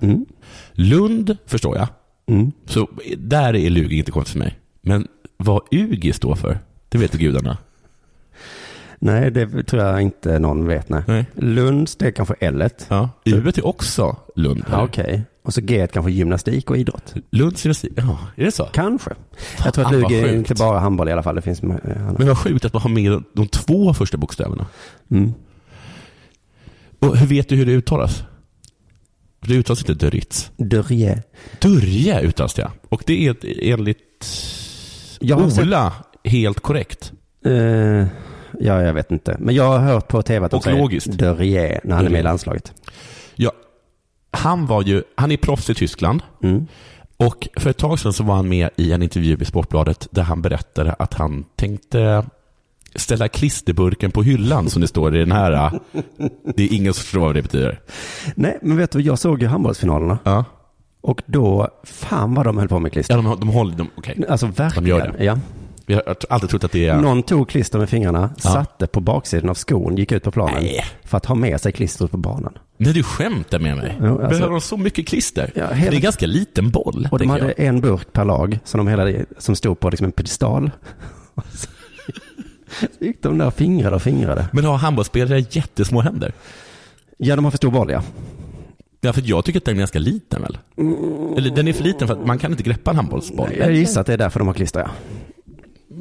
Lund 0.73 1.37
förstår 1.47 1.77
jag. 1.77 1.89
Så 2.67 2.89
där 3.19 3.57
är 3.57 3.71
Lugi 3.71 3.99
inte 3.99 4.11
konstigt 4.11 4.33
för 4.33 4.39
mig. 4.39 4.59
Men 4.81 5.07
vad 5.37 5.63
UGI 5.71 6.13
står 6.13 6.35
för, 6.35 6.59
det 6.89 6.99
vet 6.99 7.13
gudarna. 7.13 7.57
Nej, 8.99 9.31
det 9.31 9.63
tror 9.63 9.83
jag 9.83 10.01
inte 10.01 10.39
någon 10.39 10.67
vet. 10.67 10.89
Nej. 10.89 11.27
Lunds, 11.35 11.97
det 11.97 12.07
är 12.07 12.11
kanske 12.11 12.35
L. 12.41 12.69
Ja, 12.89 13.11
U 13.25 13.49
är 13.49 13.67
också 13.67 14.17
Lund. 14.37 14.65
Ja, 14.71 14.83
Okej. 14.85 15.23
Och 15.49 15.55
så 15.55 15.61
G 15.61 15.87
kanske 15.93 16.13
gymnastik 16.13 16.71
och 16.71 16.79
idrott. 16.79 17.15
Lunds 17.31 17.65
gymnastik, 17.65 17.93
ja, 17.97 18.19
är 18.37 18.45
det 18.45 18.53
så? 18.53 18.65
Kanske. 18.65 19.11
Jag 19.65 19.75
tror 19.75 19.85
att 19.85 19.91
Fan, 19.93 20.01
Lug 20.01 20.13
är 20.13 20.35
inte 20.35 20.55
bara 20.55 20.79
handboll 20.79 21.09
i 21.09 21.13
alla 21.13 21.23
fall. 21.23 21.35
Det 21.35 21.43
finns 21.43 21.63
med, 21.63 21.81
eh, 21.85 22.03
annat. 22.07 22.19
Men 22.19 22.29
vad 22.29 22.39
sjukt 22.39 22.65
att 22.65 22.73
man 22.73 22.83
har 22.83 22.91
med 22.91 23.23
de 23.33 23.49
två 23.49 23.95
första 23.95 24.17
bokstäverna. 24.17 24.67
Mm. 25.11 25.33
Och 26.99 27.17
hur 27.17 27.27
vet 27.27 27.49
du 27.49 27.57
hur 27.57 27.67
det 27.67 27.73
uttalas? 27.73 28.23
Det 29.41 29.55
uttalas 29.55 29.81
inte 29.81 29.95
Duritz. 29.95 30.51
Dörje. 30.57 31.23
Dörje 31.61 32.21
uttalas 32.23 32.55
det, 32.55 32.71
och 32.89 33.03
det 33.07 33.27
är 33.29 33.37
enligt 33.73 34.27
Jag 35.21 35.37
har 35.37 35.51
sett- 35.51 35.65
Ola 35.65 35.93
helt 36.25 36.61
korrekt. 36.61 37.13
Eh, 37.45 37.53
ja, 38.61 38.83
jag 38.83 38.95
vet 38.95 39.11
inte. 39.11 39.37
Men 39.41 39.55
jag 39.55 39.65
har 39.65 39.79
hört 39.79 40.09
på 40.09 40.23
tv 40.23 40.45
att 40.47 40.51
de 40.51 40.57
Och 40.57 40.65
säger 40.65 40.79
logiskt. 40.79 41.13
Dörje 41.13 41.81
när 41.85 41.97
han 41.97 42.07
är 42.07 42.11
med 42.11 42.21
i 42.21 42.23
landslaget. 42.23 42.73
Ja, 43.35 43.53
han 44.31 44.67
var 44.67 44.83
ju, 44.83 45.03
han 45.15 45.33
är 45.33 45.37
proffs 45.37 45.71
i 45.71 45.75
Tyskland. 45.75 46.23
Och 47.17 47.49
för 47.57 47.71
ett 47.71 47.77
tag 47.79 47.99
sedan 47.99 48.13
så 48.13 48.25
var 48.25 48.35
han 48.35 48.49
med 48.49 48.71
i 48.77 48.93
en 48.93 49.03
intervju 49.03 49.37
i 49.41 49.45
Sportbladet 49.45 50.09
där 50.11 50.23
han 50.23 50.43
berättade 50.43 50.93
att 50.93 51.15
han 51.15 51.45
tänkte 51.57 52.25
ställa 52.95 53.29
klisterburken 53.29 54.11
på 54.11 54.23
hyllan 54.23 54.71
som 54.71 54.81
det 54.81 54.89
står 54.89 55.17
i 55.17 55.19
den 55.19 55.33
här. 55.33 55.53
äh, 55.53 55.73
Det 56.57 56.63
är 56.63 56.73
ingen 56.75 56.95
som 56.95 57.03
förstår 57.03 57.21
vad 57.21 57.35
det 57.35 57.43
betyder. 57.43 57.81
Nej, 58.35 58.59
men 58.63 58.77
vet 58.77 58.91
du, 58.93 59.01
jag 59.01 59.19
såg 59.19 59.43
ju 59.43 59.49
handbollsfinalerna. 59.49 60.19
Ja. 60.25 60.45
Och 61.01 61.23
då, 61.27 61.69
fan 61.85 62.35
vad 62.35 62.47
de 62.47 62.59
höll 62.59 62.69
på 62.69 62.79
med 62.79 62.93
klister. 62.93 63.15
Ja, 63.17 63.23
de, 63.23 63.41
de 63.41 63.49
håller, 63.49 63.77
de, 63.77 63.89
okej. 63.97 64.25
Alltså 64.29 64.47
verkligen. 64.47 64.85
De 64.85 64.91
gör 64.91 65.15
det. 65.19 65.25
Ja. 65.25 65.39
Vi 65.89 65.95
har 65.95 66.03
alltid 66.31 66.51
trott 66.51 66.65
att 66.65 66.73
det 66.73 66.87
är... 66.89 66.97
Någon 67.01 67.23
tog 67.23 67.49
klister 67.49 67.79
med 67.79 67.89
fingrarna, 67.91 68.31
Ja. 68.45 68.51
satte 68.51 68.87
på 68.87 69.01
baksidan 69.01 69.51
av 69.51 69.55
skon, 69.55 69.97
gick 69.97 70.13
ut 70.13 70.23
på 70.23 70.31
planen. 70.31 70.63
Nej. 70.63 70.85
För 71.05 71.17
att 71.17 71.27
ha 71.27 71.35
med 71.35 71.61
sig 71.61 71.73
klistret 71.73 72.11
på 72.11 72.17
banan. 72.17 72.53
Nej, 72.77 72.93
du 72.93 73.03
skämtar 73.03 73.59
med 73.59 73.77
mig. 73.77 73.97
Jo, 74.01 74.07
alltså- 74.07 74.29
Behöver 74.29 74.51
de 74.51 74.61
så 74.61 74.77
mycket 74.77 75.07
klister? 75.09 75.53
Ja, 75.55 75.67
hela- 75.73 75.91
Det 75.91 75.95
är 75.95 75.99
en 75.99 76.03
ganska 76.03 76.27
liten 76.27 76.71
boll. 76.71 77.09
Och 77.13 77.19
de 77.19 77.31
hade 77.31 77.55
jag. 77.57 77.67
en 77.67 77.81
burk 77.81 78.13
per 78.13 78.25
lag 78.25 78.59
som, 78.65 78.79
de 78.79 78.89
hela, 78.89 79.25
som 79.39 79.57
stod 79.57 79.81
på 79.81 79.91
liksom 79.91 80.05
en 80.05 80.13
pedestal. 80.13 80.71
Så 81.53 81.69
gick 83.01 83.23
de 83.23 83.39
där 83.39 83.47
och 83.47 83.55
fingrade 83.55 83.97
och 83.97 84.03
fingrade. 84.03 84.49
Men 84.53 84.65
har 84.65 84.77
handbollsspelare 84.77 85.45
jättesmå 85.51 86.01
händer? 86.01 86.33
Ja, 87.19 87.37
de 87.37 87.45
har 87.45 87.51
för 87.51 87.59
stor 87.59 87.71
boll 87.71 87.91
ja. 87.91 88.03
Ja, 89.01 89.13
för 89.13 89.23
jag 89.25 89.45
tycker 89.45 89.59
att 89.61 89.65
den 89.65 89.75
är 89.75 89.79
ganska 89.79 89.99
liten 89.99 90.43
väl? 90.43 90.59
Eller 91.37 91.51
den 91.57 91.69
är 91.69 91.73
för 91.73 91.85
liten 91.85 92.09
för 92.09 92.15
att 92.15 92.27
man 92.27 92.39
kan 92.39 92.51
inte 92.51 92.63
greppa 92.63 92.91
en 92.91 92.97
handbollsboll. 92.97 93.49
Jag 93.59 93.73
gissar 93.73 94.01
att 94.01 94.07
det 94.07 94.13
är 94.13 94.19
därför 94.19 94.39
de 94.39 94.47
har 94.49 94.55
klister 94.55 94.81
ja. 94.81 94.91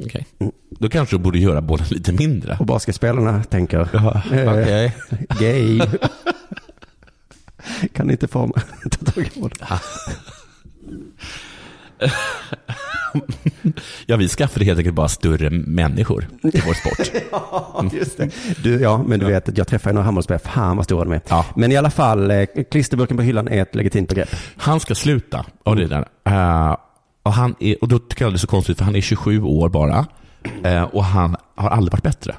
Okej. 0.04 0.26
Då 0.70 0.88
kanske 0.88 1.16
du 1.16 1.22
borde 1.22 1.38
göra 1.38 1.60
bollen 1.60 1.86
lite 1.90 2.12
mindre. 2.12 2.56
Och 2.60 2.66
basketspelarna 2.66 3.44
tänker, 3.44 3.88
Ja, 3.92 4.22
eh, 4.32 4.52
okej. 4.52 4.96
gay. 5.40 5.80
kan 7.92 8.06
ni 8.06 8.12
inte 8.12 8.28
få 8.28 8.52
ta 8.90 9.12
tag 9.12 9.30
i 9.36 9.40
bollen? 9.40 9.56
Ja, 14.06 14.16
vi 14.16 14.28
skaffade 14.28 14.64
helt 14.64 14.78
enkelt 14.78 14.94
bara 14.96 15.08
större 15.08 15.50
människor 15.50 16.28
i 16.42 16.60
vår 16.66 16.74
sport. 16.74 17.22
Ja, 17.30 17.90
just 17.92 18.16
det. 18.18 18.30
Du, 18.62 18.80
ja, 18.80 19.02
men 19.06 19.20
du 19.20 19.26
vet 19.26 19.48
att 19.48 19.58
jag 19.58 19.68
träffade 19.68 19.92
några 19.92 20.04
handbollsspelare, 20.04 20.42
fan 20.44 20.76
vad 20.76 20.84
stora 20.84 21.04
de 21.04 21.12
är. 21.12 21.20
Men 21.56 21.72
i 21.72 21.76
alla 21.76 21.90
fall, 21.90 22.30
eh, 22.30 22.44
klisterburken 22.70 23.16
på 23.16 23.22
hyllan 23.22 23.48
är 23.48 23.62
ett 23.62 23.74
legitimt 23.74 24.08
begrepp. 24.08 24.28
Han 24.56 24.80
ska 24.80 24.94
sluta. 24.94 25.46
Och, 25.62 25.76
det 25.76 25.86
där. 25.86 26.08
Eh, 26.24 26.76
och, 27.28 27.34
han 27.34 27.54
är, 27.60 27.76
och 27.82 27.88
då 27.88 27.98
tycker 27.98 28.24
jag 28.24 28.32
det 28.32 28.36
är 28.36 28.38
så 28.38 28.46
konstigt, 28.46 28.78
för 28.78 28.84
han 28.84 28.96
är 28.96 29.00
27 29.00 29.42
år 29.42 29.68
bara. 29.68 30.06
Eh, 30.64 30.82
och 30.82 31.04
han 31.04 31.36
har 31.54 31.70
aldrig 31.70 31.92
varit 31.92 32.02
bättre. 32.02 32.34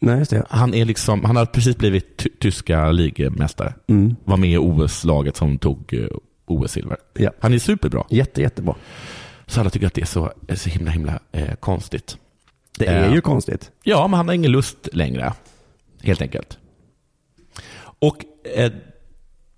Nej, 0.00 0.18
just 0.18 0.30
det. 0.30 0.46
Han, 0.50 0.74
är 0.74 0.84
liksom, 0.84 1.24
han 1.24 1.36
har 1.36 1.46
precis 1.46 1.76
blivit 1.76 2.16
ty- 2.16 2.28
tyska 2.40 2.90
ligamästare. 2.92 3.74
Mm. 3.88 4.16
Var 4.24 4.36
med 4.36 4.50
i 4.50 4.56
OS-laget 4.58 5.36
som 5.36 5.58
tog 5.58 5.94
eh, 5.94 6.06
OS-silver. 6.46 6.96
Ja. 7.14 7.30
Han 7.40 7.54
är 7.54 7.58
superbra. 7.58 8.04
Jätte, 8.10 8.40
jättebra. 8.42 8.74
Så 9.46 9.60
alla 9.60 9.70
tycker 9.70 9.86
att 9.86 9.94
det 9.94 10.00
är 10.00 10.06
så, 10.06 10.32
är 10.48 10.54
så 10.54 10.68
himla, 10.70 10.90
himla 10.90 11.18
eh, 11.32 11.54
konstigt. 11.54 12.16
Det 12.78 12.86
är 12.86 13.08
Eh, 13.08 13.14
ju 13.14 13.20
konstigt. 13.20 13.70
Ja, 13.82 14.06
men 14.06 14.16
han 14.16 14.28
har 14.28 14.34
ingen 14.34 14.52
lust 14.52 14.88
längre. 14.92 15.32
Helt 16.02 16.22
enkelt. 16.22 16.58
Och, 17.82 18.24
eh, 18.56 18.72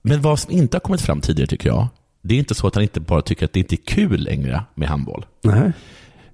men 0.02 0.22
vad 0.22 0.38
som 0.38 0.52
inte 0.52 0.76
har 0.76 0.80
kommit 0.80 1.00
fram 1.00 1.20
tidigare 1.20 1.46
tycker 1.48 1.68
jag, 1.68 1.86
det 2.26 2.34
är 2.34 2.38
inte 2.38 2.54
så 2.54 2.66
att 2.66 2.74
han 2.74 2.82
inte 2.82 3.00
bara 3.00 3.22
tycker 3.22 3.44
att 3.44 3.52
det 3.52 3.60
inte 3.60 3.74
är 3.74 3.86
kul 3.86 4.20
längre 4.20 4.64
med 4.74 4.88
handboll. 4.88 5.26
Nej. 5.42 5.72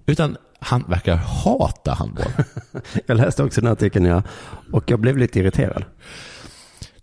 Utan 0.07 0.37
han 0.59 0.85
verkar 0.89 1.17
hata 1.17 1.95
handboll. 1.95 2.33
Jag 3.07 3.17
läste 3.17 3.43
också 3.43 3.61
den 3.61 3.73
artikeln 3.73 4.05
ja, 4.05 4.23
och 4.73 4.91
jag 4.91 5.01
blev 5.01 5.19
lite 5.19 5.39
irriterad. 5.39 5.85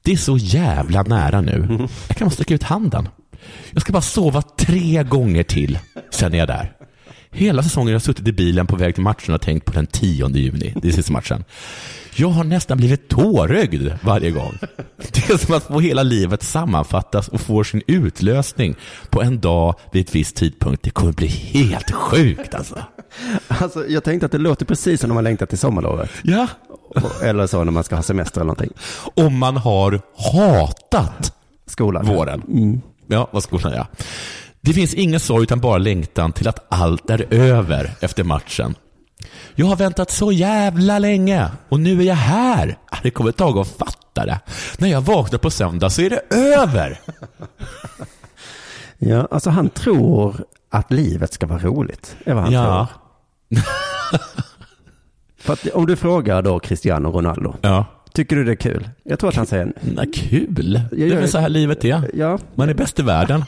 Det 0.01 0.11
är 0.11 0.17
så 0.17 0.37
jävla 0.37 1.03
nära 1.03 1.41
nu. 1.41 1.87
Jag 2.07 2.17
kan 2.17 2.27
bara 2.27 2.31
sträcka 2.33 2.53
ut 2.53 2.63
handen. 2.63 3.09
Jag 3.71 3.81
ska 3.81 3.93
bara 3.93 4.01
sova 4.01 4.41
tre 4.41 5.03
gånger 5.03 5.43
till, 5.43 5.79
sen 6.09 6.33
är 6.33 6.37
jag 6.37 6.47
där. 6.47 6.76
Hela 7.31 7.63
säsongen 7.63 7.87
har 7.87 7.93
jag 7.93 8.01
suttit 8.01 8.27
i 8.27 8.31
bilen 8.31 8.67
på 8.67 8.75
väg 8.75 8.93
till 8.93 9.03
matchen 9.03 9.33
och 9.33 9.41
tänkt 9.41 9.65
på 9.65 9.71
den 9.71 9.87
10 9.87 10.29
juni, 10.29 10.73
det 10.81 10.87
är 10.87 10.91
sista 10.91 11.13
matchen. 11.13 11.43
Jag 12.15 12.29
har 12.29 12.43
nästan 12.43 12.77
blivit 12.77 13.09
tårögd 13.09 13.91
varje 14.01 14.31
gång. 14.31 14.57
Det 14.97 15.29
är 15.29 15.37
som 15.37 15.55
att 15.55 15.63
få 15.63 15.79
hela 15.79 16.03
livet 16.03 16.43
sammanfattas 16.43 17.27
och 17.27 17.41
få 17.41 17.63
sin 17.63 17.81
utlösning 17.87 18.75
på 19.09 19.21
en 19.21 19.39
dag 19.39 19.75
vid 19.91 20.05
ett 20.05 20.15
visst 20.15 20.35
tidpunkt. 20.35 20.83
Det 20.83 20.89
kommer 20.89 21.13
bli 21.13 21.27
helt 21.27 21.91
sjukt 21.91 22.53
alltså. 22.53 22.75
Alltså, 23.47 23.87
jag 23.87 24.03
tänkte 24.03 24.25
att 24.25 24.31
det 24.31 24.37
låter 24.37 24.65
precis 24.65 25.01
som 25.01 25.07
när 25.07 25.13
man 25.13 25.23
längtar 25.23 25.45
till 25.45 25.57
sommarlovet. 25.57 26.09
Ja. 26.23 26.47
Eller 27.23 27.47
så 27.47 27.63
när 27.63 27.71
man 27.71 27.83
ska 27.83 27.95
ha 27.95 28.03
semester 28.03 28.41
eller 28.41 28.47
någonting. 28.47 28.73
Om 29.15 29.37
man 29.37 29.57
har 29.57 30.01
hatat 30.33 31.33
Skolan. 31.65 32.05
våren. 32.05 32.41
Mm. 32.47 32.81
Ja, 33.07 33.27
vad 33.31 33.43
skolan 33.43 33.73
ja. 33.73 33.87
Det 34.67 34.73
finns 34.73 34.93
ingen 34.93 35.19
sorg 35.19 35.43
utan 35.43 35.59
bara 35.59 35.77
längtan 35.77 36.31
till 36.31 36.47
att 36.47 36.65
allt 36.69 37.09
är 37.09 37.33
över 37.33 37.91
efter 38.01 38.23
matchen. 38.23 38.75
Jag 39.55 39.65
har 39.65 39.75
väntat 39.75 40.11
så 40.11 40.31
jävla 40.31 40.99
länge 40.99 41.47
och 41.69 41.79
nu 41.79 41.99
är 41.99 42.03
jag 42.05 42.15
här. 42.15 42.77
Det 43.03 43.11
kommer 43.11 43.29
ett 43.29 43.37
tag 43.37 43.57
att 43.57 43.67
fatta 43.67 44.25
det. 44.25 44.39
När 44.77 44.87
jag 44.89 45.01
vaknar 45.01 45.39
på 45.39 45.49
söndag 45.49 45.89
så 45.89 46.01
är 46.01 46.09
det 46.09 46.21
över. 46.35 46.99
Ja, 48.99 49.27
alltså 49.31 49.49
han 49.49 49.69
tror 49.69 50.43
att 50.71 50.91
livet 50.91 51.33
ska 51.33 51.45
vara 51.47 51.59
roligt. 51.59 52.15
är 52.25 52.33
vad 52.33 52.43
han 52.43 52.53
Ja. 52.53 52.87
tror. 53.49 53.61
För 55.37 55.53
att 55.53 55.67
om 55.67 55.85
du 55.85 55.95
frågar 55.95 56.41
då 56.41 56.59
Cristiano 56.59 57.09
Ronaldo. 57.11 57.55
Ja. 57.61 57.85
Tycker 58.13 58.35
du 58.35 58.43
det 58.43 58.51
är 58.51 58.55
kul? 58.55 58.89
Jag 59.03 59.19
tror 59.19 59.29
att 59.29 59.35
han 59.35 59.45
säger 59.45 59.73
Nej, 59.81 60.11
kul. 60.13 60.81
Det 60.91 61.03
är 61.11 61.15
väl 61.15 61.29
så 61.29 61.37
här 61.37 61.49
livet 61.49 61.85
är. 61.85 62.11
ja. 62.13 62.39
Man 62.55 62.69
är 62.69 62.73
bäst 62.73 62.99
i 62.99 63.01
världen. 63.01 63.45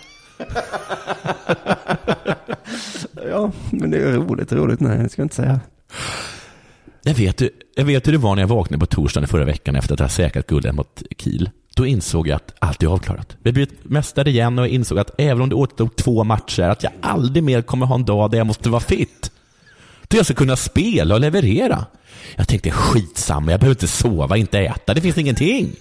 Ja, 3.29 3.51
men 3.71 3.91
det 3.91 3.97
är 3.97 4.13
roligt, 4.13 4.51
roligt. 4.53 4.79
Nej, 4.79 4.97
det 4.97 5.09
ska 5.09 5.21
jag 5.21 5.25
inte 5.25 5.35
säga. 5.35 5.59
Jag 7.03 7.13
vet, 7.13 7.41
hur- 7.41 7.49
jag 7.75 7.85
vet 7.85 8.07
hur 8.07 8.11
det 8.11 8.17
var 8.17 8.35
när 8.35 8.41
jag 8.43 8.47
vaknade 8.47 8.79
på 8.79 8.85
torsdagen 8.85 9.23
i 9.23 9.27
förra 9.27 9.45
veckan 9.45 9.75
efter 9.75 9.93
att 9.93 9.99
ha 9.99 10.09
säkrat 10.09 10.47
guldet 10.47 10.75
mot 10.75 11.01
Kiel. 11.17 11.49
Då 11.75 11.85
insåg 11.85 12.27
jag 12.27 12.35
att 12.35 12.53
allt 12.59 12.83
är 12.83 12.87
avklarat. 12.87 13.37
Vi 13.43 13.49
har 13.49 13.53
blivit 13.53 13.83
mästare 13.85 14.29
igen 14.29 14.59
och 14.59 14.65
jag 14.65 14.71
insåg 14.71 14.99
att 14.99 15.11
även 15.17 15.41
om 15.41 15.49
det 15.49 15.55
återstod 15.55 15.95
två 15.95 16.23
matcher, 16.23 16.61
att 16.63 16.83
jag 16.83 16.91
aldrig 17.01 17.43
mer 17.43 17.61
kommer 17.61 17.85
ha 17.85 17.95
en 17.95 18.05
dag 18.05 18.31
där 18.31 18.37
jag 18.37 18.47
måste 18.47 18.69
vara 18.69 18.81
fit. 18.81 19.31
Då 20.07 20.17
jag 20.17 20.25
ska 20.25 20.33
kunna 20.35 20.55
spela 20.55 21.13
och 21.15 21.21
leverera. 21.21 21.85
Jag 22.35 22.47
tänkte 22.47 22.71
skitsamma, 22.71 23.51
jag 23.51 23.59
behöver 23.59 23.75
inte 23.75 23.87
sova, 23.87 24.37
inte 24.37 24.59
äta, 24.59 24.93
det 24.93 25.01
finns 25.01 25.17
ingenting. 25.17 25.71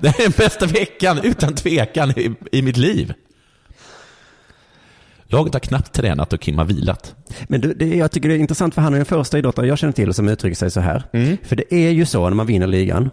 Det 0.00 0.08
här 0.08 0.20
är 0.20 0.22
den 0.22 0.32
bästa 0.36 0.66
veckan, 0.66 1.20
utan 1.22 1.54
tvekan, 1.54 2.10
i, 2.10 2.34
i 2.52 2.62
mitt 2.62 2.76
liv. 2.76 3.12
Laget 5.26 5.52
har 5.54 5.60
knappt 5.60 5.92
tränat 5.92 6.32
och 6.32 6.40
Kim 6.40 6.58
har 6.58 6.64
vilat. 6.64 7.14
Men 7.48 7.60
det, 7.60 7.74
det, 7.74 7.96
jag 7.96 8.10
tycker 8.10 8.28
det 8.28 8.34
är 8.34 8.38
intressant 8.38 8.74
för 8.74 8.82
han 8.82 8.92
är 8.92 8.96
den 8.96 9.06
första 9.06 9.38
idrottare 9.38 9.66
jag 9.66 9.78
känner 9.78 9.92
till 9.92 10.14
som 10.14 10.28
uttrycker 10.28 10.56
sig 10.56 10.70
så 10.70 10.80
här. 10.80 11.02
För 11.42 11.56
det 11.56 11.74
är 11.74 11.90
ju 11.90 12.06
så 12.06 12.28
när 12.28 12.36
man 12.36 12.46
vinner 12.46 12.66
ligan 12.66 13.10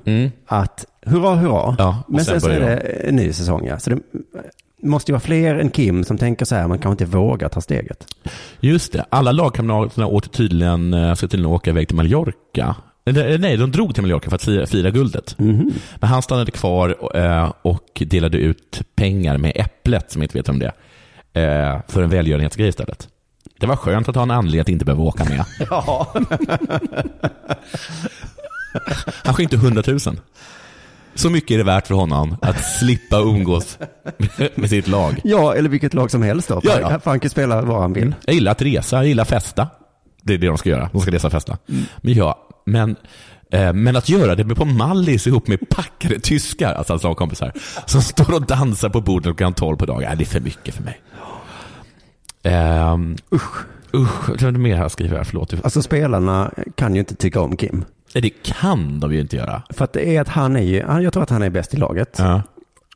att 0.47 0.85
hurra, 1.05 1.35
hurra. 1.35 1.75
Ja, 1.77 2.03
Men 2.07 2.25
sen 2.25 2.41
sen, 2.41 2.41
så 2.41 2.49
är 2.49 2.59
det 2.59 2.75
en 2.77 3.15
ny 3.15 3.33
säsong. 3.33 3.65
Ja. 3.67 3.79
Så 3.79 3.89
det 3.89 3.99
måste 4.83 5.11
ju 5.11 5.13
vara 5.13 5.21
fler 5.21 5.55
än 5.55 5.69
Kim 5.69 6.03
som 6.03 6.17
tänker 6.17 6.45
så 6.45 6.55
här, 6.55 6.67
man 6.67 6.79
kanske 6.79 7.03
inte 7.03 7.17
vågar 7.17 7.49
ta 7.49 7.61
steget. 7.61 8.05
Just 8.59 8.93
det, 8.93 9.05
alla 9.09 9.31
lagkamraterna 9.31 10.07
åkte 10.07 10.29
tydligen, 10.29 10.93
eh, 10.93 11.13
ska 11.13 11.27
tydligen 11.27 11.51
åka 11.53 11.69
iväg 11.69 11.87
till 11.87 11.97
Mallorca. 11.97 12.75
Eller, 13.05 13.37
nej, 13.37 13.57
de 13.57 13.71
drog 13.71 13.93
till 13.93 14.03
Mallorca 14.03 14.29
för 14.29 14.35
att 14.35 14.43
fira, 14.43 14.65
fira 14.67 14.89
guldet. 14.89 15.35
Men 15.99 16.09
han 16.09 16.21
stannade 16.21 16.51
kvar 16.51 16.95
eh, 17.15 17.53
och 17.61 18.03
delade 18.05 18.37
ut 18.37 18.81
pengar 18.95 19.37
med 19.37 19.51
Äpplet, 19.55 20.11
som 20.11 20.23
inte 20.23 20.37
vet 20.37 20.49
om 20.49 20.59
det 20.59 20.65
är, 20.65 20.73
eh, 21.33 21.79
för 21.87 22.03
en 22.03 22.09
välgörenhetsgrej 22.09 22.69
istället. 22.69 23.07
Det 23.59 23.67
var 23.67 23.75
skönt 23.75 24.09
att 24.09 24.15
ha 24.15 24.23
en 24.23 24.31
anledning 24.31 24.61
att 24.61 24.69
inte 24.69 24.85
behöva 24.85 25.03
åka 25.03 25.23
med. 25.23 25.45
Ja. 25.69 26.13
Han 29.23 29.33
skänkte 29.33 29.55
100 29.55 29.83
000. 29.87 29.99
Så 31.15 31.29
mycket 31.29 31.51
är 31.51 31.57
det 31.57 31.63
värt 31.63 31.87
för 31.87 31.95
honom 31.95 32.37
att 32.41 32.65
slippa 32.79 33.17
umgås 33.19 33.77
med 34.55 34.69
sitt 34.69 34.87
lag. 34.87 35.21
ja, 35.23 35.55
eller 35.55 35.69
vilket 35.69 35.93
lag 35.93 36.11
som 36.11 36.21
helst 36.21 36.47
då. 36.47 36.61
Ja, 36.63 36.79
ja. 36.81 36.99
För 36.99 37.09
han 37.11 37.19
kan 37.19 37.29
spela 37.29 37.61
vad 37.61 37.81
han 37.81 37.93
vill. 37.93 38.15
Jag 38.25 38.33
gillar 38.33 38.51
att 38.51 38.61
resa, 38.61 38.95
jag 38.95 39.07
gillar 39.07 39.21
att 39.21 39.29
festa. 39.29 39.67
Det 40.23 40.33
är 40.33 40.37
det 40.37 40.47
de 40.47 40.57
ska 40.57 40.69
göra, 40.69 40.89
de 40.91 41.01
ska 41.01 41.11
resa 41.11 41.27
och 41.27 41.31
festa. 41.33 41.57
Men 41.97 42.13
ja, 42.13 42.47
men, 42.65 42.95
eh, 43.51 43.73
men 43.73 43.95
att 43.95 44.09
göra 44.09 44.35
det 44.35 44.55
på 44.55 44.65
Mallis 44.65 45.27
ihop 45.27 45.47
med 45.47 45.69
packade 45.69 46.19
tyskar, 46.19 46.73
alltså 46.73 46.93
hans 46.93 47.03
lagkompisar, 47.03 47.51
som 47.85 48.01
står 48.01 48.33
och 48.33 48.45
dansar 48.45 48.89
på 48.89 49.01
bordet 49.01 49.23
klockan 49.23 49.53
12 49.53 49.77
på 49.77 49.85
dagen, 49.85 50.17
det 50.17 50.23
är 50.23 50.25
för 50.25 50.39
mycket 50.39 50.75
för 50.75 50.83
mig. 50.83 51.01
Um, 52.43 53.15
usch. 53.33 53.65
Usch, 53.93 54.29
det 54.39 54.51
mer 54.51 54.77
jag 54.77 54.91
skriver 54.91 55.17
här? 55.17 55.23
Förlåt. 55.23 55.53
Alltså 55.63 55.81
spelarna 55.81 56.51
kan 56.75 56.93
ju 56.95 56.99
inte 56.99 57.15
tycka 57.15 57.41
om 57.41 57.57
Kim. 57.57 57.85
Det 58.13 58.29
kan 58.43 58.99
de 58.99 59.13
ju 59.13 59.19
inte 59.21 59.35
göra. 59.35 59.61
För 59.69 59.83
att 59.85 59.93
det 59.93 60.15
är 60.15 60.21
att 60.21 60.27
han 60.27 60.55
är 60.55 60.61
ju, 60.61 60.77
jag 61.03 61.13
tror 61.13 61.23
att 61.23 61.29
han 61.29 61.41
är 61.43 61.49
bäst 61.49 61.73
i 61.73 61.77
laget. 61.77 62.15
Ja. 62.19 62.41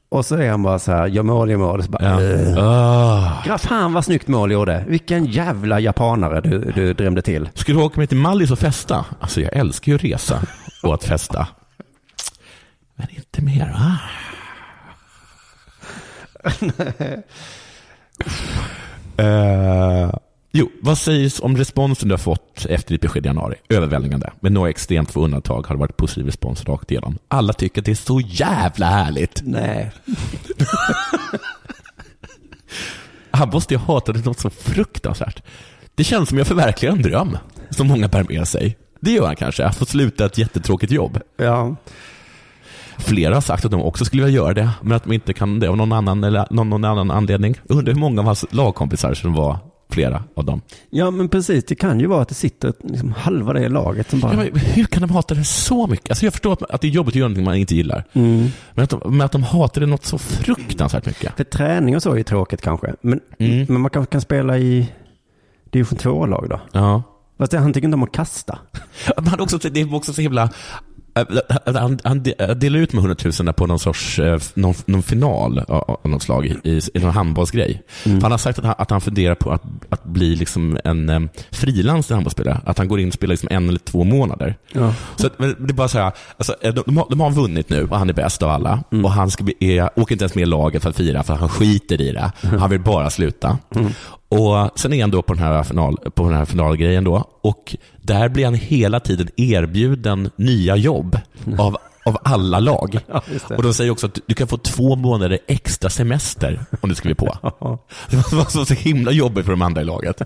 Och 0.10 0.26
så 0.26 0.36
är 0.36 0.50
han 0.52 0.64
bara 0.64 0.80
så 0.80 0.92
här, 0.92 1.08
gör 1.08 1.24
mål, 1.24 1.50
gör 1.50 1.58
mål. 1.58 1.84
Så 1.84 1.90
bara, 1.92 2.04
Ja. 2.04 2.22
"Ugh." 2.22 2.58
Ah. 2.58 3.44
Gra- 3.46 3.58
Fan 3.58 3.94
vad 3.94 4.06
snyggt 4.06 4.28
mål 4.28 4.52
gjorde. 4.52 4.84
Vilken 4.88 5.26
jävla 5.26 5.80
japanare 5.80 6.42
du, 6.42 6.72
du 6.76 6.94
drämde 6.94 7.22
till. 7.22 7.50
Ska 7.54 7.74
du 7.74 7.80
åka 7.82 8.00
med 8.00 8.10
till 8.10 8.18
Mallis 8.18 8.52
och 8.52 8.60
festa? 8.60 9.06
Alltså 9.20 9.42
jag 9.42 9.54
älskar 9.56 9.92
ju 9.92 9.96
att 9.96 10.04
resa 10.04 10.42
och 10.84 10.94
att 10.94 11.04
festa. 11.04 11.48
Men 12.96 13.08
inte 13.10 13.42
mer 13.42 13.72
va? 13.74 13.98
Eh, 19.18 20.16
jo, 20.52 20.70
vad 20.82 20.98
sägs 20.98 21.40
om 21.40 21.58
responsen 21.58 22.08
du 22.10 22.14
har 22.14 22.18
fått 22.20 22.66
efter 22.70 22.94
ditt 22.94 23.02
besked 23.02 23.26
i 23.26 23.28
januari? 23.28 23.56
Överväldigande. 23.70 24.32
Med 24.40 24.52
några 24.52 24.70
extremt 24.70 25.12
få 25.12 25.24
undantag 25.24 25.68
har 25.68 25.76
det 25.76 25.80
varit 25.80 25.98
positiv 25.98 26.26
respons 26.26 26.66
rakt 26.66 26.92
igenom. 26.92 27.18
Alla 27.28 27.54
tycker 27.54 27.82
att 27.82 27.86
det 27.86 27.92
är 27.92 27.96
så 27.96 28.20
jävla 28.20 28.86
härligt. 28.86 29.42
Nej. 29.44 29.92
Han 33.32 33.50
måste 33.50 33.74
ju 33.74 33.78
hata 33.78 34.12
det 34.12 34.26
något 34.26 34.40
så 34.40 34.50
fruktansvärt. 34.50 35.44
Det 35.96 36.04
känns 36.04 36.30
som 36.30 36.38
jag 36.38 36.48
förverkligar 36.48 36.94
en 36.94 37.02
dröm, 37.02 37.38
som 37.70 37.88
många 37.88 38.08
bär 38.08 38.26
med 38.30 38.48
sig. 38.48 38.78
Det 39.00 39.12
gör 39.12 39.26
han 39.26 39.36
kanske, 39.36 39.66
att 39.66 39.78
få 39.78 39.86
sluta 39.86 40.26
ett 40.26 40.38
jättetråkigt 40.38 40.92
jobb. 40.92 41.20
Ja. 41.38 41.76
Flera 42.98 43.34
har 43.34 43.42
sagt 43.42 43.66
att 43.66 43.72
de 43.72 43.82
också 43.82 44.06
skulle 44.06 44.24
vilja 44.24 44.36
göra 44.42 44.54
det, 44.54 44.70
men 44.82 44.92
att 44.98 45.04
de 45.04 45.14
inte 45.14 45.34
kan 45.34 45.60
det 45.60 45.68
av 45.68 45.78
någon 45.78 45.92
annan, 45.92 46.24
eller 46.24 46.48
någon, 46.50 46.70
någon 46.70 46.86
annan 46.86 47.12
anledning. 47.12 47.56
Jag 47.68 47.78
undrar 47.78 47.94
hur 47.94 48.00
många 48.00 48.22
av 48.22 48.26
hans 48.26 48.46
lagkompisar 48.50 49.14
som 49.14 49.34
var 49.34 49.58
flera 49.90 50.24
av 50.36 50.46
dem. 50.46 50.62
ja, 50.90 51.12
men 51.12 51.30
precis. 51.30 51.66
Det 51.66 51.76
kan 51.76 52.00
ju 52.00 52.08
vara 52.08 52.22
att 52.22 52.30
det 52.30 52.36
sitter 52.36 52.74
liksom 52.84 53.12
halva 53.18 53.54
det 53.54 53.70
laget 53.70 54.10
som 54.10 54.20
bara... 54.20 54.32
Ja, 54.34 54.50
men 54.54 54.60
hur 54.62 54.84
kan 54.86 55.02
de 55.02 55.10
hata 55.12 55.34
det 55.36 55.44
så 55.44 55.88
mycket? 55.88 56.10
Alltså 56.12 56.26
jag 56.26 56.34
förstår 56.34 56.54
att, 56.54 56.62
att 56.72 56.82
det 56.82 56.88
är 56.88 56.92
jobbigt 56.92 57.12
att 57.12 57.16
göra 57.16 57.28
någonting 57.28 57.46
man 57.46 57.56
inte 57.56 57.76
gillar. 57.76 58.04
Mm. 58.14 58.48
Men, 58.74 58.84
att 58.84 58.90
de, 58.90 59.02
men 59.18 59.22
att 59.26 59.32
de 59.32 59.44
hatar 59.44 59.82
det 59.82 59.88
något 59.88 60.06
så 60.06 60.18
fruktansvärt 60.18 61.06
mycket. 61.06 61.38
För 61.38 61.44
träning 61.44 61.96
och 61.96 62.04
så 62.04 62.12
är 62.12 62.18
ju 62.18 62.24
tråkigt 62.24 62.62
kanske. 62.62 62.94
Men, 63.02 63.20
Mm. 63.40 63.66
men 63.70 63.82
man 63.82 63.92
kanske 63.92 64.12
kan 64.12 64.22
spela 64.22 64.58
i 64.58 64.92
division 65.70 65.98
2-lag 66.00 66.48
då. 66.50 66.60
Ja. 66.72 67.04
Fast 67.38 67.54
han 67.54 67.74
tycker 67.74 67.88
inte 67.88 67.96
om 67.96 68.04
att 68.04 68.12
kasta. 68.12 68.60
Men 69.16 69.28
han 69.32 69.40
också, 69.40 69.58
det 69.58 69.84
var 69.84 69.98
också 69.98 70.14
så 70.14 70.22
himla... 70.22 70.50
äh, 71.16 71.76
Han, 71.76 72.00
han 72.04 72.24
delade 72.24 72.78
ut 72.78 72.94
med 72.94 73.04
100 73.04 73.16
000 73.44 73.54
på 73.54 73.68
någon 73.68 73.80
sorts 73.80 74.20
eh, 74.20 74.40
någon, 74.54 74.74
någon 74.86 75.04
final 75.04 75.60
av 75.60 76.00
något 76.04 76.24
slag 76.24 76.46
i, 76.64 76.82
i 76.94 77.00
någon 77.00 77.12
handbollsgrej. 77.12 77.82
För 78.04 78.22
han 78.22 78.32
har 78.32 78.38
sagt 78.38 78.60
att 78.60 78.66
han, 78.66 78.76
att 78.78 78.92
han 78.92 79.02
funderar 79.02 79.36
på 79.36 79.52
att, 79.52 79.64
att 79.90 80.04
bli 80.04 80.36
liksom 80.36 80.78
en 80.84 81.10
um, 81.10 81.30
frilans 81.52 82.10
handbollsspelare. 82.10 82.62
Att 82.66 82.78
han 82.78 82.88
går 82.88 83.00
in 83.00 83.08
och 83.08 83.14
spelar 83.14 83.34
liksom 83.34 83.50
en 83.52 83.70
eller 83.70 83.80
två 83.80 84.04
månader. 84.04 84.58
Ja. 84.72 84.94
Så 85.16 85.30
det 85.38 85.46
är 85.46 85.74
bara 85.74 85.88
så 85.88 86.00
här, 86.00 86.12
alltså, 86.38 86.56
de, 86.62 86.84
de, 86.86 86.98
har, 86.98 87.08
de 87.10 87.20
har 87.20 87.32
vunnit 87.32 87.70
nu 87.70 87.84
och 87.84 87.98
han 87.98 88.10
är 88.10 88.14
bäst 88.14 88.44
av 88.44 88.50
alla. 88.50 88.84
Och 89.04 89.12
han 89.12 89.32
ska 89.32 89.44
bli, 89.44 89.56
är, 89.60 90.00
åker 90.00 90.16
inte 90.16 90.24
ens 90.24 90.36
med 90.36 90.42
i 90.42 90.46
laget 90.46 90.84
för 90.84 90.90
att 90.90 90.98
fira 90.98 91.24
för 91.24 91.34
han 91.34 91.50
skiter 91.50 92.02
i 92.02 92.12
det. 92.12 92.32
Han 92.60 92.70
vill 92.70 92.82
bara 92.82 93.10
sluta. 93.10 93.58
Och 94.30 94.80
Sen 94.80 94.94
är 94.94 95.02
han 95.02 95.12
då 95.12 95.22
på 95.22 95.34
den 95.34 95.44
här, 95.44 95.64
final, 95.64 95.98
på 96.16 96.24
den 96.24 96.38
här 96.38 96.46
finalgrejen 96.46 97.04
då 97.04 97.30
och 97.42 97.76
där 98.06 98.30
blir 98.30 98.46
han 98.46 98.54
hela 98.54 99.00
tiden 99.00 99.28
erbjuden 99.38 100.30
nya 100.36 100.76
jobb 100.76 101.20
av, 101.58 101.78
av 102.06 102.18
alla 102.24 102.60
lag. 102.60 103.00
Ja, 103.08 103.22
och 103.58 103.64
de 103.64 103.74
säger 103.74 103.92
också 103.92 104.06
att 104.08 104.20
du 104.26 104.34
kan 104.36 104.48
få 104.48 104.58
två 104.58 104.96
månader 104.96 105.40
extra 105.48 105.90
semester 105.90 106.66
om 106.82 106.90
du 106.90 106.96
skriver 106.96 107.16
på. 107.16 107.38
Det 108.10 108.34
var 108.36 108.66
så, 108.66 108.74
himla 108.74 109.12
jobbigt 109.12 109.46
för 109.46 109.52
de 109.52 109.62
andra 109.62 109.82
i 109.82 109.86
laget. 109.86 110.22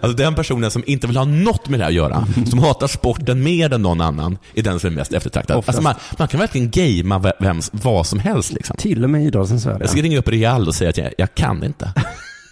Alltså 0.00 0.16
den 0.16 0.34
personen 0.34 0.70
som 0.70 0.82
inte 0.86 1.06
vill 1.06 1.16
ha 1.16 1.24
något 1.24 1.68
med 1.68 1.80
det 1.80 1.84
här 1.84 1.90
att 1.90 1.94
göra, 1.96 2.26
som 2.50 2.58
hatar 2.58 2.86
sporten 2.86 3.42
mer 3.42 3.72
än 3.72 3.82
någon 3.82 4.00
annan, 4.00 4.38
är 4.54 4.62
den 4.62 4.80
som 4.80 4.90
är 4.90 4.94
mest 4.94 5.12
eftertraktad. 5.12 5.56
Alltså 5.66 5.82
man, 5.82 5.94
man 6.18 6.28
kan 6.28 6.40
verkligen 6.40 6.70
gamea 6.70 7.18
ve- 7.18 7.32
vem, 7.40 7.60
vad 7.72 8.06
som 8.06 8.18
helst. 8.18 8.52
Liksom. 8.52 8.76
Till 8.76 9.04
och 9.04 9.10
med 9.10 9.22
idrottens 9.24 9.66
värld. 9.66 9.82
Jag 9.82 9.90
ska 9.90 10.02
ringa 10.02 10.18
upp 10.18 10.28
Real 10.28 10.68
och 10.68 10.74
säga 10.74 10.90
att 10.90 10.96
jag, 10.98 11.12
jag 11.18 11.34
kan 11.34 11.64
inte. 11.64 11.92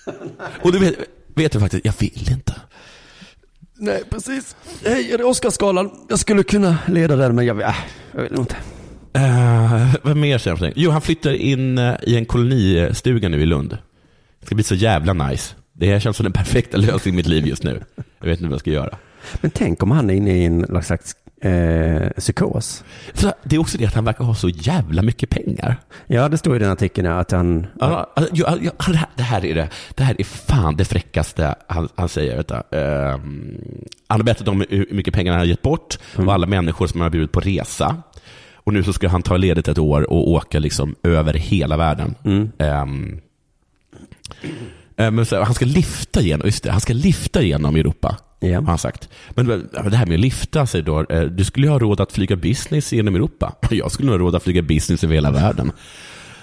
Och 0.62 0.72
du 0.72 0.78
vet, 0.78 0.94
vet 1.34 1.52
du 1.52 1.60
faktiskt, 1.60 1.84
jag 1.84 1.94
vill 1.98 2.28
inte. 2.30 2.54
Nej, 3.78 4.02
precis. 4.10 4.56
Hej, 4.84 5.12
är 5.12 5.18
det 5.18 5.24
Oscarsgalan? 5.24 5.90
Jag 6.08 6.18
skulle 6.18 6.42
kunna 6.42 6.78
leda 6.86 7.16
den, 7.16 7.34
men 7.34 7.46
jag, 7.46 7.62
äh, 7.62 7.74
jag 8.12 8.22
vill 8.22 8.38
inte. 8.38 8.56
Uh, 9.18 9.94
vad 10.02 10.16
mer 10.16 10.38
säger 10.38 10.56
han? 10.56 10.72
Jo, 10.76 10.90
han 10.90 11.00
flyttar 11.00 11.32
in 11.32 11.78
eh, 11.78 11.94
i 12.02 12.16
en 12.16 12.26
kolonistuga 12.26 13.28
nu 13.28 13.42
i 13.42 13.46
Lund. 13.46 13.78
Det 14.40 14.46
ska 14.46 14.54
bli 14.54 14.64
så 14.64 14.74
jävla 14.74 15.12
nice. 15.12 15.54
Det 15.72 15.86
här 15.86 16.00
känns 16.00 16.16
som 16.16 16.24
den 16.24 16.32
perfekta 16.32 16.76
lösningen 16.76 17.14
i 17.14 17.16
mitt 17.16 17.26
liv 17.26 17.46
just 17.46 17.62
nu. 17.62 17.84
Jag 18.18 18.26
vet 18.26 18.38
inte 18.38 18.44
vad 18.44 18.52
jag 18.52 18.60
ska 18.60 18.70
göra. 18.70 18.98
Men 19.40 19.50
tänk 19.50 19.82
om 19.82 19.90
han 19.90 20.10
är 20.10 20.14
inne 20.14 20.38
i 20.38 20.44
en 20.44 20.82
slags 20.82 21.14
eh, 21.40 22.10
psykos. 22.16 22.84
För 23.14 23.32
det 23.42 23.56
är 23.56 23.60
också 23.60 23.78
det 23.78 23.86
att 23.86 23.94
han 23.94 24.04
verkar 24.04 24.24
ha 24.24 24.34
så 24.34 24.48
jävla 24.48 25.02
mycket 25.02 25.30
pengar. 25.30 25.76
Ja, 26.06 26.28
det 26.28 26.38
står 26.38 26.56
i 26.56 26.58
den 26.58 26.70
artikeln 26.70 27.06
att 27.06 27.30
han... 27.30 27.66
Ja, 27.80 28.12
alltså, 28.16 28.34
ja, 28.34 28.56
ja, 28.62 28.72
det, 28.86 28.96
här, 28.96 29.08
det 29.16 29.22
här 29.22 29.44
är 29.44 29.54
det. 29.54 29.68
Det 29.94 30.04
här 30.04 30.16
är 30.18 30.24
fan 30.24 30.76
det 30.76 30.84
fräckaste 30.84 31.54
han, 31.66 31.88
han 31.94 32.08
säger. 32.08 32.36
Vet 32.36 32.48
du. 32.48 32.78
Ehm, 32.78 33.58
han 34.08 34.20
har 34.20 34.24
berättat 34.24 34.48
om 34.48 34.64
hur 34.70 34.86
mycket 34.90 35.14
pengar 35.14 35.32
han 35.32 35.40
har 35.40 35.46
gett 35.46 35.62
bort 35.62 35.98
och 36.16 36.34
alla 36.34 36.46
människor 36.46 36.86
som 36.86 37.00
han 37.00 37.04
har 37.04 37.10
bjudit 37.10 37.32
på 37.32 37.40
resa. 37.40 37.96
Och 38.54 38.72
nu 38.72 38.82
så 38.82 38.92
ska 38.92 39.08
han 39.08 39.22
ta 39.22 39.36
ledigt 39.36 39.68
ett 39.68 39.78
år 39.78 40.10
och 40.10 40.30
åka 40.30 40.58
liksom 40.58 40.94
över 41.02 41.34
hela 41.34 41.76
världen. 41.76 42.14
Ehm, 42.58 43.20
eh, 44.96 45.10
men 45.10 45.26
så, 45.26 45.42
han 45.42 45.54
ska 45.54 45.64
lifta 45.64 46.20
igenom, 46.20 46.46
just 46.46 46.64
det, 46.64 46.70
han 46.70 46.80
ska 46.80 46.92
lifta 46.92 47.42
igenom 47.42 47.76
Europa. 47.76 48.16
Har 48.40 48.62
han 48.62 48.78
sagt. 48.78 49.08
Men 49.30 49.46
det 49.90 49.96
här 49.96 50.06
med 50.06 50.14
att 50.14 50.20
lifta, 50.20 50.66
sig 50.66 50.82
då, 50.82 51.00
eh, 51.10 51.22
du 51.22 51.44
skulle 51.44 51.66
ju 51.66 51.70
ha 51.70 51.78
råd 51.78 52.00
att 52.00 52.12
flyga 52.12 52.36
business 52.36 52.92
genom 52.92 53.14
Europa. 53.14 53.54
Jag 53.70 53.92
skulle 53.92 54.06
nog 54.06 54.20
ha 54.20 54.26
råd 54.26 54.34
att 54.34 54.42
flyga 54.42 54.62
business 54.62 55.04
över 55.04 55.14
hela 55.14 55.30
världen. 55.30 55.72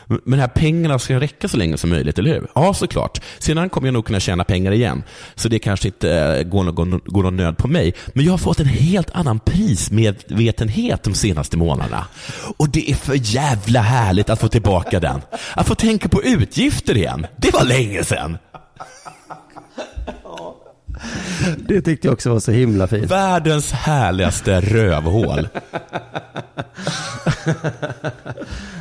Men 0.08 0.20
de 0.26 0.40
här 0.40 0.48
pengarna 0.48 1.00
ska 1.00 1.20
räcka 1.20 1.48
så 1.48 1.58
länge 1.58 1.78
som 1.78 1.90
möjligt, 1.90 2.20
eller 2.20 2.34
hur? 2.34 2.48
Ja, 2.56 2.74
såklart. 2.74 3.22
Sedan 3.40 3.70
kommer 3.70 3.88
jag 3.88 3.94
nog 3.94 4.06
kunna 4.06 4.20
tjäna 4.20 4.44
pengar 4.44 4.72
igen. 4.72 5.04
Så 5.36 5.50
det 5.50 5.60
kanske 5.60 5.88
inte 5.88 6.12
eh, 6.12 6.44
går 6.44 6.64
någon, 6.64 7.02
går 7.06 7.24
någon 7.24 7.36
nöd 7.36 7.58
på 7.58 7.68
mig. 7.68 7.94
Men 8.14 8.26
jag 8.26 8.34
har 8.34 8.38
fått 8.38 8.60
en 8.60 8.66
helt 8.66 9.12
annan 9.12 9.40
prismedvetenhet 9.40 11.04
de 11.04 11.14
senaste 11.14 11.58
månaderna. 11.58 12.06
Och 12.58 12.70
det 12.70 12.92
är 12.92 12.96
för 12.96 13.36
jävla 13.36 13.82
härligt 13.82 14.30
att 14.30 14.40
få 14.40 14.48
tillbaka 14.48 15.00
den. 15.00 15.22
Att 15.56 15.68
få 15.68 15.76
tänka 15.76 16.10
på 16.10 16.24
utgifter 16.24 16.98
igen. 16.98 17.28
Det 17.38 17.54
var 17.54 17.64
länge 17.64 18.04
sedan. 18.04 18.38
Det 21.58 21.82
tyckte 21.82 22.08
jag 22.08 22.14
också 22.14 22.30
var 22.34 22.40
så 22.40 22.52
himla 22.52 22.88
fint. 22.88 23.12
Världens 23.12 23.72
härligaste 23.72 24.62
rövhål. 24.62 25.48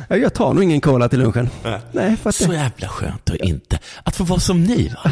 Ja, 0.07 0.17
Jag 0.17 0.33
tar 0.33 0.53
nog 0.53 0.63
ingen 0.63 0.81
cola 0.81 1.09
till 1.09 1.19
lunchen. 1.19 1.49
Nej, 1.91 2.17
för 2.17 2.29
att 2.29 2.35
Så 2.35 2.53
jävla 2.53 2.87
skönt 2.87 3.29
att 3.29 3.35
inte, 3.35 3.79
att 4.03 4.15
få 4.15 4.23
vara 4.23 4.39
som 4.39 4.63
ni 4.63 4.89
va. 5.03 5.11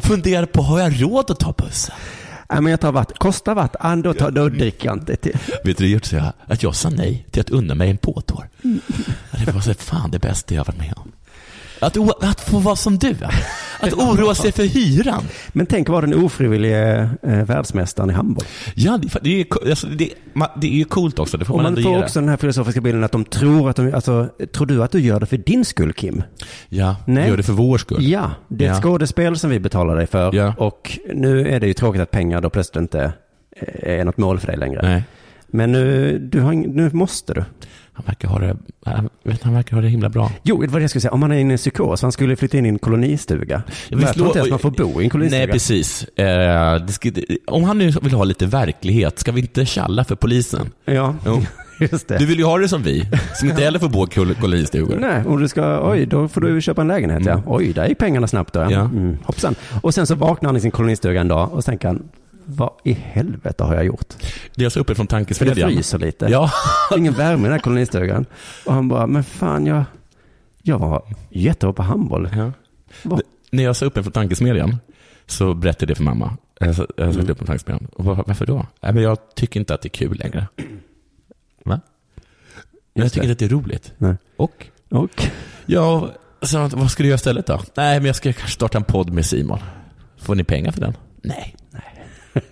Fundera 0.00 0.46
på, 0.46 0.62
har 0.62 0.80
jag 0.80 1.02
råd 1.02 1.30
att 1.30 1.40
ta 1.40 1.52
bussen? 1.58 1.94
Nej, 2.50 2.60
men 2.60 2.70
jag 2.70 2.80
tar 2.80 2.92
vatten. 2.92 3.16
Kostar 3.18 3.54
vatten? 3.54 4.02
Då, 4.02 4.14
tar, 4.14 4.30
då 4.30 4.48
dricker 4.48 4.86
jag 4.88 4.96
inte 4.96 5.16
till. 5.16 5.38
Vet 5.64 5.78
du, 5.78 5.84
det 5.84 5.88
gjorde 5.88 6.06
så 6.06 6.16
jag, 6.16 6.32
att 6.46 6.62
jag 6.62 6.74
sa 6.74 6.90
nej 6.90 7.26
till 7.30 7.40
att 7.40 7.50
unna 7.50 7.74
mig 7.74 7.90
en 7.90 7.96
påtår. 7.98 8.48
Ja, 8.62 9.38
Det 9.46 9.52
var 9.52 9.60
så 9.60 9.74
fan 9.74 10.10
det 10.10 10.18
bästa 10.18 10.54
jag 10.54 10.64
varit 10.64 10.78
med 10.78 10.94
om. 10.96 11.12
Att, 11.80 12.24
att 12.24 12.40
få 12.40 12.58
vara 12.58 12.76
som 12.76 12.98
du. 12.98 13.16
Att 13.80 13.92
oroa 13.92 14.34
sig 14.34 14.52
för 14.52 14.62
hyran. 14.64 15.22
Men 15.48 15.66
tänk 15.66 15.88
vara 15.88 16.00
den 16.00 16.24
ofrivillige 16.24 17.10
eh, 17.22 17.44
världsmästaren 17.44 18.10
i 18.10 18.12
handboll. 18.12 18.44
Ja, 18.74 18.98
det, 19.02 19.18
det, 19.22 19.40
är, 19.40 19.68
alltså, 19.70 19.86
det, 19.86 20.10
det 20.56 20.66
är 20.66 20.72
ju 20.72 20.84
coolt 20.84 21.18
också, 21.18 21.36
det 21.38 21.44
får 21.44 21.54
Och 21.54 21.62
man 21.62 21.74
man 21.74 21.82
får 21.82 21.98
också 22.02 22.20
den 22.20 22.28
här 22.28 22.36
filosofiska 22.36 22.80
bilden 22.80 23.04
att 23.04 23.12
de 23.12 23.24
tror 23.24 23.70
att 23.70 23.76
de, 23.76 23.94
alltså, 23.94 24.28
tror 24.52 24.66
du 24.66 24.82
att 24.82 24.90
du 24.92 25.00
gör 25.00 25.20
det 25.20 25.26
för 25.26 25.36
din 25.36 25.64
skull 25.64 25.92
Kim? 25.92 26.22
Ja, 26.68 26.96
Nej. 27.06 27.28
gör 27.28 27.36
det 27.36 27.42
för 27.42 27.52
vår 27.52 27.78
skull. 27.78 28.06
Ja, 28.08 28.30
det 28.48 28.66
är 28.66 28.70
ett 28.70 28.76
Ja. 28.76 28.82
skådespel 28.82 29.38
som 29.38 29.50
vi 29.50 29.60
betalar 29.60 29.96
dig 29.96 30.06
för. 30.06 30.34
Ja. 30.34 30.54
Och 30.58 30.98
nu 31.14 31.48
är 31.48 31.60
det 31.60 31.66
ju 31.66 31.74
tråkigt 31.74 32.02
att 32.02 32.10
pengar 32.10 32.40
då 32.40 32.50
plötsligt 32.50 32.80
inte 32.82 33.12
eh, 33.56 33.98
är 33.98 34.04
något 34.04 34.16
mål 34.18 34.38
för 34.40 34.46
dig 34.46 34.56
längre. 34.56 34.80
Nej. 34.82 35.02
Men 35.50 35.72
nu, 35.72 36.18
du 36.18 36.40
har, 36.40 36.52
nu 36.52 36.90
måste 36.92 37.34
du. 37.34 37.44
Han 37.98 38.04
verkar 38.06 38.28
ha 38.28 38.38
det, 38.38 38.56
han, 38.84 39.08
vet, 39.22 39.42
han 39.42 39.54
verkar 39.54 39.76
ha 39.76 39.82
det 39.82 39.88
himla 39.88 40.08
bra. 40.08 40.30
Jo, 40.42 40.60
det 40.62 40.68
var 40.68 40.78
det 40.78 40.82
jag 40.82 40.90
skulle 40.90 41.00
säga. 41.00 41.12
Om 41.12 41.20
man 41.20 41.32
är 41.32 41.36
inne 41.38 41.50
i 41.50 41.52
en 41.52 41.58
psykos, 41.58 42.02
han 42.02 42.12
skulle 42.12 42.36
flytta 42.36 42.58
in 42.58 42.66
i 42.66 42.68
en 42.68 42.78
kolonistuga. 42.78 43.62
Jag 43.88 44.14
tror 44.14 44.26
inte 44.26 44.38
ens 44.38 44.50
man 44.50 44.58
får 44.58 44.70
bo 44.70 45.00
i 45.00 45.04
en 45.04 45.10
kolonistuga. 45.10 45.40
Nej, 45.44 45.52
precis. 45.52 46.04
Eh, 46.04 46.86
ska, 46.86 47.10
om 47.46 47.64
han 47.64 47.78
nu 47.78 47.90
vill 48.02 48.12
ha 48.14 48.24
lite 48.24 48.46
verklighet, 48.46 49.18
ska 49.18 49.32
vi 49.32 49.40
inte 49.40 49.66
tjalla 49.66 50.04
för 50.04 50.14
polisen? 50.14 50.70
Ja, 50.84 51.14
Jo. 51.26 51.42
just 51.80 52.08
det. 52.08 52.18
Du 52.18 52.26
vill 52.26 52.38
ju 52.38 52.44
ha 52.44 52.58
det 52.58 52.68
som 52.68 52.82
vi, 52.82 53.08
som 53.34 53.48
inte 53.50 53.62
heller 53.62 53.78
får 53.78 53.88
bo 53.88 54.04
i 54.04 54.10
kol- 54.10 54.34
kolonistugor. 54.34 54.96
Nej, 55.00 55.22
om 55.26 55.40
du 55.40 55.48
ska, 55.48 55.90
oj, 55.90 56.06
då 56.06 56.28
får 56.28 56.40
du 56.40 56.60
köpa 56.60 56.80
en 56.80 56.88
lägenhet 56.88 57.24
ja. 57.26 57.42
Oj, 57.46 57.72
där 57.72 57.86
gick 57.88 57.98
pengarna 57.98 58.26
snabbt 58.26 58.52
då. 58.54 58.60
Ja. 58.60 58.80
Mm, 58.80 59.16
hoppsan. 59.24 59.54
Och 59.82 59.94
sen 59.94 60.06
så 60.06 60.14
vaknar 60.14 60.48
han 60.48 60.56
i 60.56 60.60
sin 60.60 60.70
kolonistuga 60.70 61.20
en 61.20 61.28
dag 61.28 61.52
och 61.52 61.64
så 61.64 61.70
tänker 61.70 61.88
han, 61.88 62.02
vad 62.50 62.70
i 62.84 62.92
helvete 62.92 63.64
har 63.64 63.74
jag 63.74 63.84
gjort? 63.84 64.14
Det 64.54 64.64
är 64.64 64.68
så 64.68 64.80
uppe 64.80 64.94
från 64.94 65.06
För 65.06 65.16
det 65.16 65.18
tankesmedjan. 65.24 65.70
fryser 65.70 65.98
lite. 65.98 66.26
Ja. 66.26 66.50
Ingen 66.96 67.12
värme 67.12 67.40
i 67.40 67.42
den 67.42 67.52
här 67.52 67.58
kolonistugan. 67.58 68.26
Och 68.66 68.74
han 68.74 68.88
bara, 68.88 69.06
men 69.06 69.24
fan 69.24 69.66
jag, 69.66 69.84
jag 70.62 70.78
var 70.78 71.02
jättebra 71.30 71.72
på 71.72 71.82
handboll. 71.82 72.28
ja. 72.36 72.52
Vad- 73.02 73.22
När 73.50 73.62
jag 73.64 73.76
sa 73.76 73.86
upp 73.86 73.94
mig 73.94 74.02
från 74.04 74.12
tankesmedjan 74.12 74.76
så 75.26 75.54
berättade 75.54 75.82
jag 75.84 75.88
det 75.88 75.94
för 75.94 76.04
mamma. 76.04 76.36
Jag 76.60 76.74
sa 76.76 76.86
jag 76.96 77.06
Mm. 77.08 77.20
upp 77.20 77.26
mig 77.26 77.36
från 77.36 77.46
tankesmedjan. 77.46 77.86
Och 77.92 78.04
var- 78.04 78.24
varför 78.26 78.46
då? 78.46 78.66
Nej, 78.80 78.92
men 78.92 79.02
jag 79.02 79.18
tycker 79.34 79.60
inte 79.60 79.74
att 79.74 79.82
det 79.82 79.86
är 79.86 79.90
kul 79.90 80.16
längre. 80.18 80.46
Va? 81.64 81.80
Jag 82.94 83.02
Just 83.04 83.14
tycker 83.14 83.26
det. 83.26 83.30
inte 83.32 83.44
att 83.44 83.50
det 83.50 83.54
är 83.56 83.58
roligt. 83.58 83.92
Nej. 83.98 84.14
Och? 84.36 84.66
Och? 84.90 85.22
Ja, 85.66 86.08
så 86.42 86.68
vad 86.68 86.90
ska 86.90 87.02
du 87.02 87.08
göra 87.08 87.14
istället 87.16 87.46
då? 87.46 87.60
Nej, 87.76 87.98
men 88.00 88.06
jag 88.06 88.16
ska 88.16 88.32
kanske 88.32 88.50
starta 88.54 88.78
en 88.78 88.84
podd 88.84 89.10
med 89.12 89.26
Simon. 89.26 89.58
Får 90.18 90.34
ni 90.34 90.44
pengar 90.44 90.72
för 90.72 90.80
den? 90.80 90.96
Nej. 91.22 91.54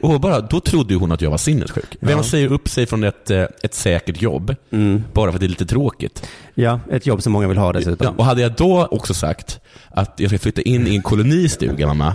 Och 0.00 0.20
bara, 0.20 0.40
då 0.40 0.60
trodde 0.60 0.94
hon 0.94 1.12
att 1.12 1.20
jag 1.22 1.30
var 1.30 1.38
sinnessjuk. 1.38 1.96
Vem 2.00 2.16
Ja. 2.18 2.22
säger 2.24 2.52
upp 2.52 2.68
sig 2.68 2.86
från 2.86 3.04
ett, 3.04 3.30
eh, 3.30 3.42
ett 3.62 3.74
säkert 3.74 4.22
jobb 4.22 4.54
Mm. 4.70 5.04
bara 5.12 5.30
för 5.30 5.36
att 5.36 5.40
det 5.40 5.46
är 5.46 5.48
lite 5.48 5.66
tråkigt? 5.66 6.26
Ja, 6.54 6.80
ett 6.90 7.06
jobb 7.06 7.22
som 7.22 7.32
många 7.32 7.48
vill 7.48 7.58
ha 7.58 7.72
dessutom. 7.72 8.06
Ja, 8.06 8.14
och 8.16 8.24
hade 8.24 8.40
jag 8.42 8.52
då 8.52 8.86
också 8.90 9.14
sagt 9.14 9.60
att 9.88 10.14
jag 10.16 10.30
ska 10.30 10.38
flytta 10.38 10.62
in 10.62 10.86
i 10.86 10.94
en 10.96 11.02
kolonistuga, 11.02 11.86
mamma, 11.86 12.14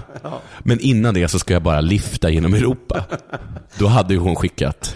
men 0.60 0.80
innan 0.80 1.14
det 1.14 1.28
så 1.28 1.40
ska 1.40 1.54
jag 1.54 1.64
bara 1.64 1.82
lifta 1.82 2.30
genom 2.30 2.54
Europa. 2.54 3.04
Då 3.78 3.88
hade 3.88 4.14
ju 4.14 4.20
hon 4.20 4.36
skickat 4.36 4.96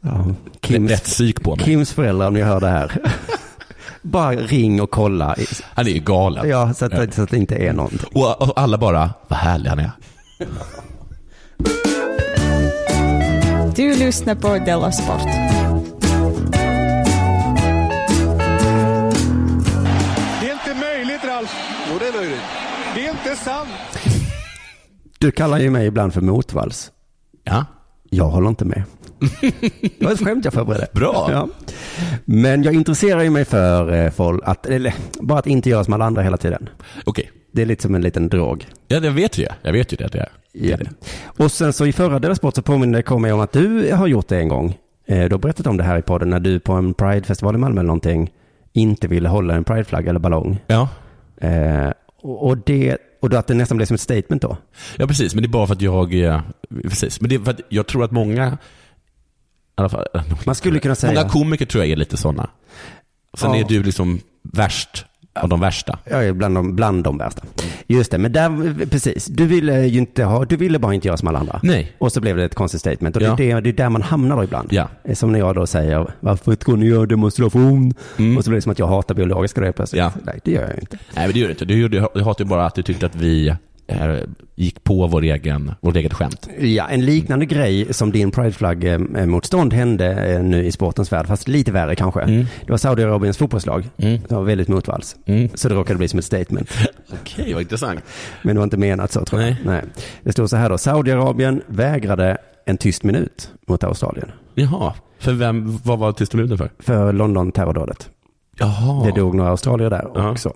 Ja. 0.00 0.26
Kims, 0.62 0.90
rätt 0.90 1.04
psyk 1.04 1.42
på 1.42 1.56
mig. 1.56 1.64
Kims 1.64 1.92
föräldrar, 1.92 2.26
om 2.26 2.34
ni 2.34 2.42
hör 2.42 2.60
det 2.60 2.68
här. 2.68 2.98
Bara 4.02 4.30
ring 4.32 4.82
och 4.82 4.90
kolla. 4.90 5.36
Han 5.74 5.86
är 5.86 5.90
ju 5.90 6.00
galen. 6.00 6.48
Ja, 6.48 6.74
så 6.74 6.84
att, 6.84 7.14
så 7.14 7.22
att 7.22 7.30
det 7.30 7.36
inte 7.36 7.54
är 7.56 7.72
någonting. 7.72 8.00
Och, 8.12 8.42
och 8.42 8.60
alla 8.60 8.78
bara, 8.78 9.10
vad 9.28 9.38
härlig 9.38 9.70
han 9.70 9.78
är. 9.78 9.90
Du 13.76 13.94
lyssnar 13.94 14.34
på 14.34 14.58
Della 14.58 14.92
Sport. 14.92 15.22
Det 20.40 20.48
är 20.48 20.52
inte 20.52 20.74
möjligt, 20.80 21.24
Ralf. 21.24 21.54
Jo, 21.92 21.98
det 21.98 22.06
är 22.08 22.12
möjligt. 22.12 22.40
Det 22.94 23.06
är 23.06 23.10
inte 23.10 23.36
sant. 23.36 23.68
Du 25.18 25.30
kallar 25.30 25.58
ju 25.58 25.70
mig 25.70 25.86
ibland 25.86 26.14
för 26.14 26.20
motvalls. 26.20 26.90
Ja. 27.44 27.64
Jag 28.10 28.24
håller 28.24 28.48
inte 28.48 28.64
med. 28.64 28.82
Det 29.98 30.04
var 30.04 30.12
ett 30.12 30.24
skämt 30.24 30.44
jag 30.44 30.54
förberedde. 30.54 30.86
Bra. 30.92 31.28
Ja. 31.32 31.48
Men 32.24 32.62
jag 32.62 32.74
intresserar 32.74 33.22
ju 33.22 33.30
mig 33.30 33.44
för 33.44 33.92
eh, 33.92 34.10
folk, 34.10 34.42
att, 34.44 34.66
eller 34.66 34.94
bara 35.20 35.38
att 35.38 35.46
inte 35.46 35.70
göra 35.70 35.84
som 35.84 35.92
alla 35.94 36.04
andra 36.04 36.22
hela 36.22 36.36
tiden. 36.36 36.68
Okej. 37.04 37.30
Det 37.52 37.62
är 37.62 37.66
lite 37.66 37.82
som 37.82 37.94
en 37.94 38.02
liten 38.02 38.28
drog. 38.28 38.66
Ja, 38.88 38.98
jag 39.02 39.10
vet 39.12 39.38
ju 39.38 39.44
det. 39.44 39.54
Jag 39.62 39.72
vet 39.72 39.92
ju 39.92 39.96
det. 39.96 40.08
det, 40.08 40.18
är. 40.18 40.28
det, 40.52 40.68
Ja. 40.68 40.74
är 40.74 40.78
det. 40.78 40.90
Och 41.44 41.52
sen 41.52 41.72
så 41.72 41.86
i 41.86 41.92
förra 41.92 42.18
Della 42.18 42.34
Sport 42.34 42.54
så 42.54 42.62
påminner 42.62 43.02
kom 43.02 43.24
jag 43.24 43.34
om 43.34 43.40
att 43.40 43.52
du 43.52 43.92
har 43.94 44.06
gjort 44.06 44.28
det 44.28 44.38
en 44.38 44.48
gång. 44.48 44.78
Eh, 45.06 45.24
Du 45.28 45.34
har 45.34 45.38
berättat 45.38 45.66
om 45.66 45.76
det 45.76 45.84
här 45.84 45.98
i 45.98 46.02
podden 46.02 46.30
när 46.30 46.40
du 46.40 46.60
på 46.60 46.72
en 46.72 46.94
Pride-festival 46.94 47.54
i 47.54 47.58
Malmö 47.58 47.80
eller 47.80 47.86
någonting 47.86 48.30
inte 48.72 49.08
ville 49.08 49.28
hålla 49.28 49.54
en 49.54 49.64
Pride-flagga 49.64 50.10
eller 50.10 50.20
ballong. 50.20 50.58
Ja. 50.66 50.88
Eh, 51.40 51.90
och, 52.22 52.46
och 52.46 52.58
det, 52.58 52.96
och 53.22 53.34
att 53.34 53.46
det 53.46 53.54
nästan 53.54 53.76
blev 53.76 53.86
som 53.86 53.94
ett 53.94 54.00
statement 54.00 54.42
då. 54.42 54.56
ja, 54.96 55.06
precis. 55.06 55.34
Men 55.34 55.42
det 55.42 55.46
är 55.46 55.50
bara 55.50 55.66
för 55.66 55.74
att 55.74 55.82
jag... 55.82 56.14
eh, 56.24 56.40
Precis. 56.82 57.20
Men 57.20 57.28
det 57.30 57.34
är 57.36 57.40
för 57.40 57.50
att 57.50 57.60
jag 57.68 57.86
tror 57.86 58.04
att 58.04 58.10
många... 58.10 58.58
Fall, 59.90 60.06
Man 60.46 60.54
skulle 60.54 60.78
kunna 60.80 60.94
säga... 60.94 61.12
Många 61.14 61.28
komiker 61.28 61.66
tror 61.66 61.84
jag 61.84 61.90
är 61.92 61.96
lite 61.96 62.16
sådana. 62.16 62.50
Sen 63.38 63.50
Ja. 63.50 63.56
är 63.56 63.64
du 63.64 63.82
liksom 63.82 64.20
värst 64.42 65.06
av 65.34 65.48
de 65.48 65.60
värsta. 65.60 65.98
Är 66.04 66.32
bland 66.32 66.54
de, 66.54 66.76
bland 66.76 67.04
de 67.04 67.18
värsta. 67.18 67.42
Just 67.86 68.10
det, 68.10 68.18
men 68.18 68.32
där, 68.32 68.86
precis. 68.86 69.26
Du 69.26 69.46
ville 69.46 69.86
ju 69.86 69.98
inte 69.98 70.24
ha, 70.24 70.44
du 70.44 70.56
ville 70.56 70.78
bara 70.78 70.94
inte 70.94 71.08
göra 71.08 71.16
som 71.16 71.28
alla 71.28 71.38
andra. 71.38 71.60
Nej. 71.62 71.92
Och 71.98 72.12
så 72.12 72.20
blev 72.20 72.36
det 72.36 72.44
ett 72.44 72.54
konstigt 72.54 72.80
statement. 72.80 73.16
Och 73.16 73.22
Ja. 73.22 73.34
det, 73.36 73.50
är 73.50 73.54
det, 73.54 73.60
det 73.60 73.68
är 73.70 73.72
där 73.72 73.88
man 73.88 74.02
hamnar 74.02 74.36
då 74.36 74.44
ibland. 74.44 74.68
Ja. 74.72 74.88
Eh, 75.04 75.14
Som 75.14 75.32
när 75.32 75.38
jag 75.38 75.54
då 75.54 75.66
säger, 75.66 76.06
varför 76.20 76.52
ska 76.60 76.72
ni 76.72 76.86
göra 76.86 77.06
demonstration? 77.06 77.94
Mm. 78.18 78.36
Och 78.38 78.44
så 78.44 78.50
blir 78.50 78.56
det 78.56 78.62
som 78.62 78.72
att 78.72 78.78
jag 78.78 78.86
hatar 78.86 79.14
biologiska 79.14 79.60
grejer 79.60 79.72
plötsligt. 79.72 79.98
Ja. 80.00 80.12
Nej, 80.24 80.40
det 80.44 80.50
gör 80.52 80.62
jag 80.68 80.78
inte. 80.78 80.98
Nej, 81.14 81.24
men 81.26 81.32
det 81.32 81.38
gör 81.38 81.46
du 81.46 81.52
inte. 81.52 81.64
Du, 81.64 81.88
du 81.88 82.00
hatar 82.00 82.44
ju 82.44 82.48
bara 82.48 82.66
att 82.66 82.74
du 82.74 82.82
tyckte 82.82 83.06
att 83.06 83.14
vi 83.14 83.54
gick 84.54 84.84
på 84.84 85.06
vår 85.06 85.22
egen, 85.22 85.74
vårt 85.80 85.96
eget 85.96 86.12
skämt. 86.12 86.48
Ja, 86.58 86.88
en 86.88 87.04
liknande 87.04 87.46
grej 87.46 87.94
som 87.94 88.12
din 88.12 88.30
prideflagg-motstånd 88.30 89.72
hände 89.72 90.32
eh, 90.32 90.42
nu 90.42 90.64
i 90.64 90.72
sportens 90.72 91.12
värld, 91.12 91.26
fast 91.26 91.48
lite 91.48 91.72
värre 91.72 91.94
kanske. 91.96 92.20
Mm. 92.20 92.46
Det 92.66 92.70
var 92.70 92.78
Saudiarabiens 92.78 93.38
fotbollslag. 93.38 93.88
Mm. 93.96 94.20
Det 94.28 94.34
var 94.34 94.42
väldigt 94.42 94.68
motvalls. 94.68 95.16
Mm. 95.26 95.48
Så 95.54 95.68
det 95.68 95.74
råkade 95.74 95.98
bli 95.98 96.08
som 96.08 96.18
ett 96.18 96.24
statement. 96.24 96.70
Okej, 97.22 97.52
vad 97.54 97.62
intressant. 97.62 98.00
Men 98.42 98.54
det 98.54 98.58
var 98.58 98.64
inte 98.64 98.76
menat 98.76 99.12
så 99.12 99.24
tror 99.24 99.42
jag. 99.42 99.56
Nej. 99.64 99.82
Det 100.22 100.32
stod 100.32 100.50
så 100.50 100.56
här 100.56 100.68
då, 100.68 100.78
Saudiarabien 100.78 101.62
vägrade 101.66 102.38
en 102.66 102.76
tyst 102.76 103.04
minut 103.04 103.50
mot 103.66 103.84
Australien. 103.84 104.32
Jaha, 104.54 104.94
för 105.18 105.32
vem, 105.32 105.78
vad 105.84 105.98
var 105.98 106.12
tysta 106.12 106.36
minuten 106.36 106.58
för? 106.58 106.70
För 106.78 107.12
London-terrordådet. 107.12 108.10
Jaha. 108.58 109.04
Det 109.04 109.20
dog 109.20 109.34
några 109.34 109.50
australier 109.50 109.90
där 109.90 110.30
också. 110.30 110.52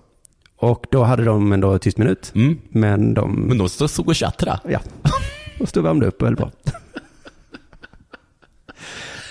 Och 0.57 0.85
då 0.91 1.03
hade 1.03 1.23
de 1.25 1.51
ändå 1.51 1.77
tyst 1.79 1.97
minut. 1.97 2.31
Mm. 2.35 2.57
Men 2.69 3.13
de... 3.13 3.31
Men 3.35 3.57
de 3.57 3.69
stod 3.69 4.07
och 4.07 4.15
tjattrade. 4.15 4.59
Ja. 4.69 4.79
Och 5.59 5.69
stod 5.69 5.81
och 5.81 5.85
värmde 5.89 6.05
upp 6.07 6.21
och 6.21 6.27
höll 6.27 6.35
på. 6.35 6.51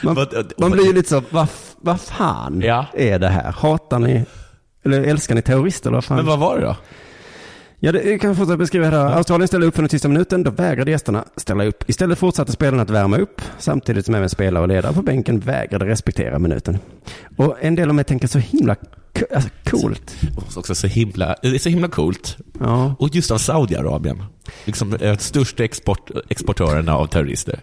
Man, 0.02 0.16
man 0.58 0.70
blir 0.70 0.86
ju 0.86 0.92
lite 0.92 1.08
så, 1.08 1.22
vad 1.30 1.48
vad 1.80 2.00
fan 2.00 2.60
Ja. 2.60 2.86
är 2.94 3.18
det 3.18 3.28
här? 3.28 3.52
Hatar 3.52 3.98
ni, 3.98 4.24
eller 4.84 5.02
älskar 5.02 5.34
ni 5.34 5.42
terrorister 5.42 5.90
eller 5.90 5.96
vad 5.96 6.04
fan? 6.04 6.16
Men 6.16 6.26
vad 6.26 6.38
var 6.38 6.58
det 6.58 6.64
då? 6.64 6.76
Ja, 7.84 7.92
det 7.92 8.02
jag 8.02 8.20
kan 8.20 8.36
fortsätta 8.36 8.56
beskriva 8.56 8.90
här. 8.90 8.96
Australien 9.16 9.48
ställde 9.48 9.66
upp 9.66 9.74
för 9.74 9.82
den 9.82 9.88
tysta 9.88 10.08
minuten, 10.08 10.42
då 10.42 10.50
vägrade 10.50 10.90
gästerna 10.90 11.24
ställa 11.36 11.64
upp. 11.64 11.90
Istället 11.90 12.18
fortsatte 12.18 12.52
spelarna 12.52 12.82
att 12.82 12.90
värma 12.90 13.16
upp, 13.16 13.42
samtidigt 13.58 14.06
som 14.06 14.14
även 14.14 14.28
spelare 14.28 14.62
och 14.62 14.68
ledare 14.68 14.92
på 14.92 15.02
bänken 15.02 15.40
vägrade 15.40 15.86
respektera 15.86 16.38
minuten. 16.38 16.78
Och 17.36 17.56
en 17.60 17.74
del 17.74 17.88
av 17.88 17.94
mig 17.94 18.04
tänker 18.04 18.28
så 18.28 18.38
himla 18.38 18.76
alltså, 19.34 19.48
coolt. 19.64 20.16
Och 20.36 20.56
Också 20.58 20.74
så 20.74 20.86
himla, 20.86 21.36
det 21.42 21.48
är 21.48 21.58
så 21.58 21.68
himla 21.68 21.88
coolt. 21.88 22.36
Ja. 22.60 22.94
Och 22.98 23.14
just 23.14 23.30
av 23.30 23.38
Saudiarabien. 23.38 24.22
Liksom 24.64 24.94
eh, 24.94 25.16
största 25.16 25.64
export, 25.64 26.10
exportörerna 26.28 26.96
av 26.96 27.06
terrorister. 27.06 27.60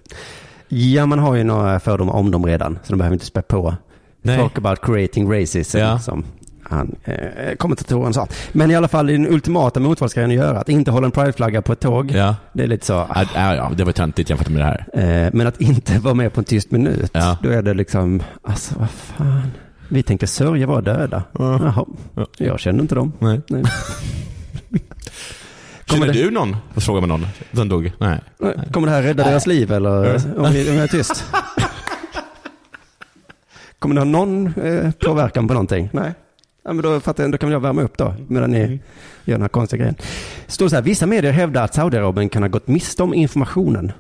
ja, 0.68 1.06
man 1.06 1.20
har 1.20 1.36
ju 1.36 1.44
några 1.44 1.80
fördomar 1.80 2.14
om 2.14 2.32
dem 2.32 2.46
redan, 2.46 2.80
så 2.84 2.92
de 2.94 2.98
behöver 2.98 3.14
inte 3.14 3.26
spä 3.26 3.42
på. 3.42 3.76
Nej. 4.22 4.38
Talk 4.38 4.58
about 4.58 4.82
creating 4.82 5.32
racism, 5.34 5.78
Ja. 5.78 6.00
som 6.00 6.24
han, 6.72 6.96
eh, 7.04 7.56
kommentatorn 7.58 8.14
sa. 8.14 8.28
Men 8.52 8.72
i 8.72 8.76
alla 8.76 8.88
fall, 8.88 9.08
den 9.08 9.28
ultimata 9.28 9.80
motvalsgrejen 9.80 10.32
att 10.32 10.38
göra, 10.38 10.60
att 10.60 10.70
inte 10.70 10.92
hålla 10.92 11.06
en 11.06 11.12
prideflagga 11.12 11.62
på 11.62 11.74
ett 11.74 11.80
tåg, 11.80 12.12
Ja. 12.12 12.36
det 12.54 12.64
är 12.64 12.68
lite 12.68 12.86
så, 12.86 12.94
Ja, 12.94 13.26
ja, 13.36 13.56
ja, 13.56 13.72
det 13.78 13.84
var 13.84 13.92
töntigt 13.92 14.30
jämfört 14.30 14.50
med 14.50 14.62
det 14.62 14.66
här. 14.66 14.86
Eh, 15.26 15.30
Men 15.34 15.48
att 15.48 15.62
inte 15.62 16.00
vara 16.00 16.14
med 16.14 16.34
på 16.34 16.42
en 16.42 16.46
tyst 16.46 16.72
minut, 16.72 17.12
Ja. 17.14 17.38
då 17.44 17.50
är 17.50 17.62
det 17.62 17.74
liksom, 17.74 18.24
alltså 18.44 18.76
vad 18.80 18.90
fan. 18.90 19.42
Vi 19.90 20.04
tänkte 20.04 20.28
sörja 20.28 20.68
vara 20.68 20.82
döda. 20.82 21.24
Jaha, 21.40 21.86
Ja. 22.16 22.26
jag 22.38 22.60
känner 22.60 22.82
inte 22.82 22.96
dem. 22.96 23.14
Nej. 23.20 23.42
Nej. 23.50 23.64
Känner 25.86 26.08
det- 26.08 26.14
du 26.14 26.32
någon? 26.32 26.56
Får 26.74 26.82
fråga 26.82 27.00
med 27.00 27.10
någon 27.10 27.28
som 27.54 27.70
dog? 27.70 27.92
Nej. 27.98 28.20
Kommer 28.74 28.88
det 28.88 28.94
här 28.94 29.02
rädda 29.02 29.24
deras 29.24 29.48
liv 29.48 29.72
eller 29.72 30.16
om, 30.40 30.54
ni, 30.54 30.70
om 30.70 30.76
jag 30.76 30.84
är 30.84 30.88
tyst? 30.88 31.26
Kommer 33.80 33.96
det 33.96 34.02
ha 34.02 34.06
någon 34.06 34.48
eh, 34.48 34.92
påverkan 34.92 35.48
på 35.48 35.54
någonting? 35.54 35.90
Nej. 35.94 36.14
Ja, 36.64 36.74
men 36.74 36.82
då, 36.84 37.00
fattar 37.00 37.24
jag, 37.24 37.32
då 37.32 37.38
kan 37.38 37.52
jag 37.52 37.60
värma 37.60 37.82
upp 37.82 37.98
då, 37.98 38.16
medan 38.28 38.52
ni 38.52 38.60
Mm. 38.60 38.80
gör 39.26 39.34
den 39.36 39.42
här 39.42 39.50
konstiga 39.50 39.80
grejen. 39.80 39.96
Står 40.48 40.70
så 40.70 40.76
här, 40.76 40.84
vissa 40.84 41.06
medier 41.06 41.32
hävdar 41.32 41.64
att 41.64 41.74
Saudiarabien 41.74 42.30
kan 42.30 42.44
ha 42.44 42.50
gått 42.50 42.68
miste 42.68 43.04
om 43.04 43.14
informationen. 43.14 43.92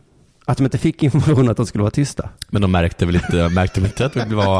Att 0.45 0.57
de 0.57 0.64
inte 0.64 0.78
fick 0.78 1.03
information 1.03 1.49
att 1.49 1.57
de 1.57 1.66
skulle 1.66 1.82
vara 1.82 1.91
tysta. 1.91 2.30
Men 2.49 2.62
de 2.62 2.72
märkte 2.72 3.05
väl 3.05 3.16
inte, 3.16 3.49
märkte 3.49 3.82
väl 3.82 3.89
inte 3.89 4.05
att 4.05 4.14
det 4.30 4.36
var, 4.36 4.59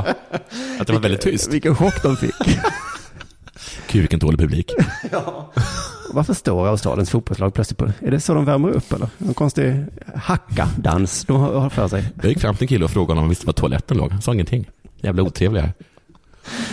att 0.80 0.88
det 0.88 0.93
var 0.93 0.99
väldigt 0.99 1.22
tyst? 1.22 1.54
Vilken 1.54 1.76
chock 1.76 2.04
de 2.04 2.16
fick. 2.18 2.36
Gud, 3.91 4.02
vilken 4.02 4.20
dålig 4.20 4.39
publik. 4.39 4.72
Varför 6.14 6.34
står 6.34 6.68
Australiens 6.68 7.10
fotbollslag 7.10 7.54
plötsligt 7.54 7.78
på, 7.78 7.86
är 7.99 8.12
det 8.12 8.20
så 8.20 8.34
de 8.34 8.45
värmer 8.45 8.70
upp 8.70 8.93
eller? 8.93 9.10
En 9.28 9.34
konstig 9.34 9.86
hacka-dans 10.16 11.26
de 11.26 11.39
har 11.39 11.70
för 11.70 11.88
sig. 11.88 12.06
Jag 12.22 12.26
gick 12.30 12.39
fram 12.39 12.56
till 12.56 12.64
en 12.64 12.68
kille 12.68 12.86
och 12.86 12.91
frågade 12.91 13.12
om 13.12 13.18
han 13.24 13.30
visste 13.30 13.45
var 13.45 13.54
toaletten 13.54 13.97
låg. 13.97 14.12
Han 14.12 14.22
sa 14.22 14.34
ingenting. 14.34 14.70
Jävla 15.02 15.24
otrevlig 15.24 15.62
här. 15.62 15.74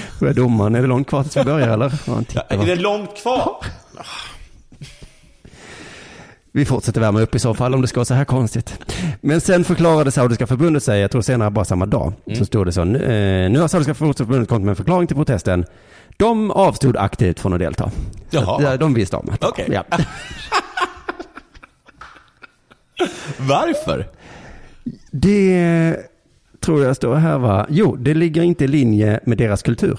Vad 0.07 0.07
är 0.27 0.33
domaren? 0.35 0.75
Är 0.75 0.81
det 0.81 0.87
långt 0.89 1.09
kvar 1.09 1.23
tills 1.23 1.37
vi 1.37 1.45
börjar 1.45 1.69
eller? 1.69 1.93
Ja? 2.07 2.23
Är 2.49 2.66
det 2.66 2.77
långt 2.77 3.16
kvar? 3.23 3.57
Vi 6.53 6.64
fortsätter 6.64 7.01
värma 7.01 7.21
upp 7.21 7.35
i 7.35 7.39
så 7.39 7.55
fall 7.55 7.75
om 7.75 7.81
det 7.83 7.89
ska 7.89 7.99
vara 8.01 8.05
så 8.05 8.14
här 8.14 8.25
konstigt. 8.25 8.79
Men 9.21 9.41
sen 9.41 9.64
förklarade 9.64 10.11
Saudiska 10.11 10.47
förbundet 10.47 10.83
sig, 10.83 11.01
jag 11.01 11.11
tror 11.11 11.23
senare 11.23 11.51
bara 11.51 11.64
samma 11.64 11.87
dag, 11.87 12.12
Mm. 12.27 12.39
så 12.39 12.45
stod 12.45 12.66
det 12.66 12.73
så, 12.73 12.85
nu, 12.85 12.99
eh, 12.99 13.51
nu 13.51 13.61
har 13.61 13.69
Saudiska 13.69 13.95
förbundet 13.95 14.49
kommit 14.49 14.64
med 14.64 14.71
en 14.71 14.77
förklaring 14.77 15.07
till 15.07 15.16
protesten. 15.16 15.64
De 16.16 16.51
avstod 16.51 16.97
aktivt 16.97 17.41
från 17.41 17.53
att 17.53 17.59
delta. 17.59 17.91
Jaha. 18.31 18.57
att, 18.57 18.62
ja, 18.62 18.77
de 18.77 18.95
visste 18.95 19.16
om 19.16 19.27
det. 19.27 19.47
Okej. 19.47 19.69
Ja. 19.73 19.85
Varför? 23.39 24.07
Det 25.11 25.97
tror 26.61 26.84
jag 26.84 26.96
står 26.96 27.14
här 27.14 27.38
va? 27.38 27.66
Jo, 27.68 27.96
det 27.96 28.14
ligger 28.14 28.42
inte 28.42 28.64
i 28.64 28.68
linje 28.68 29.20
med 29.24 29.38
deras 29.38 29.62
kultur. 29.62 29.98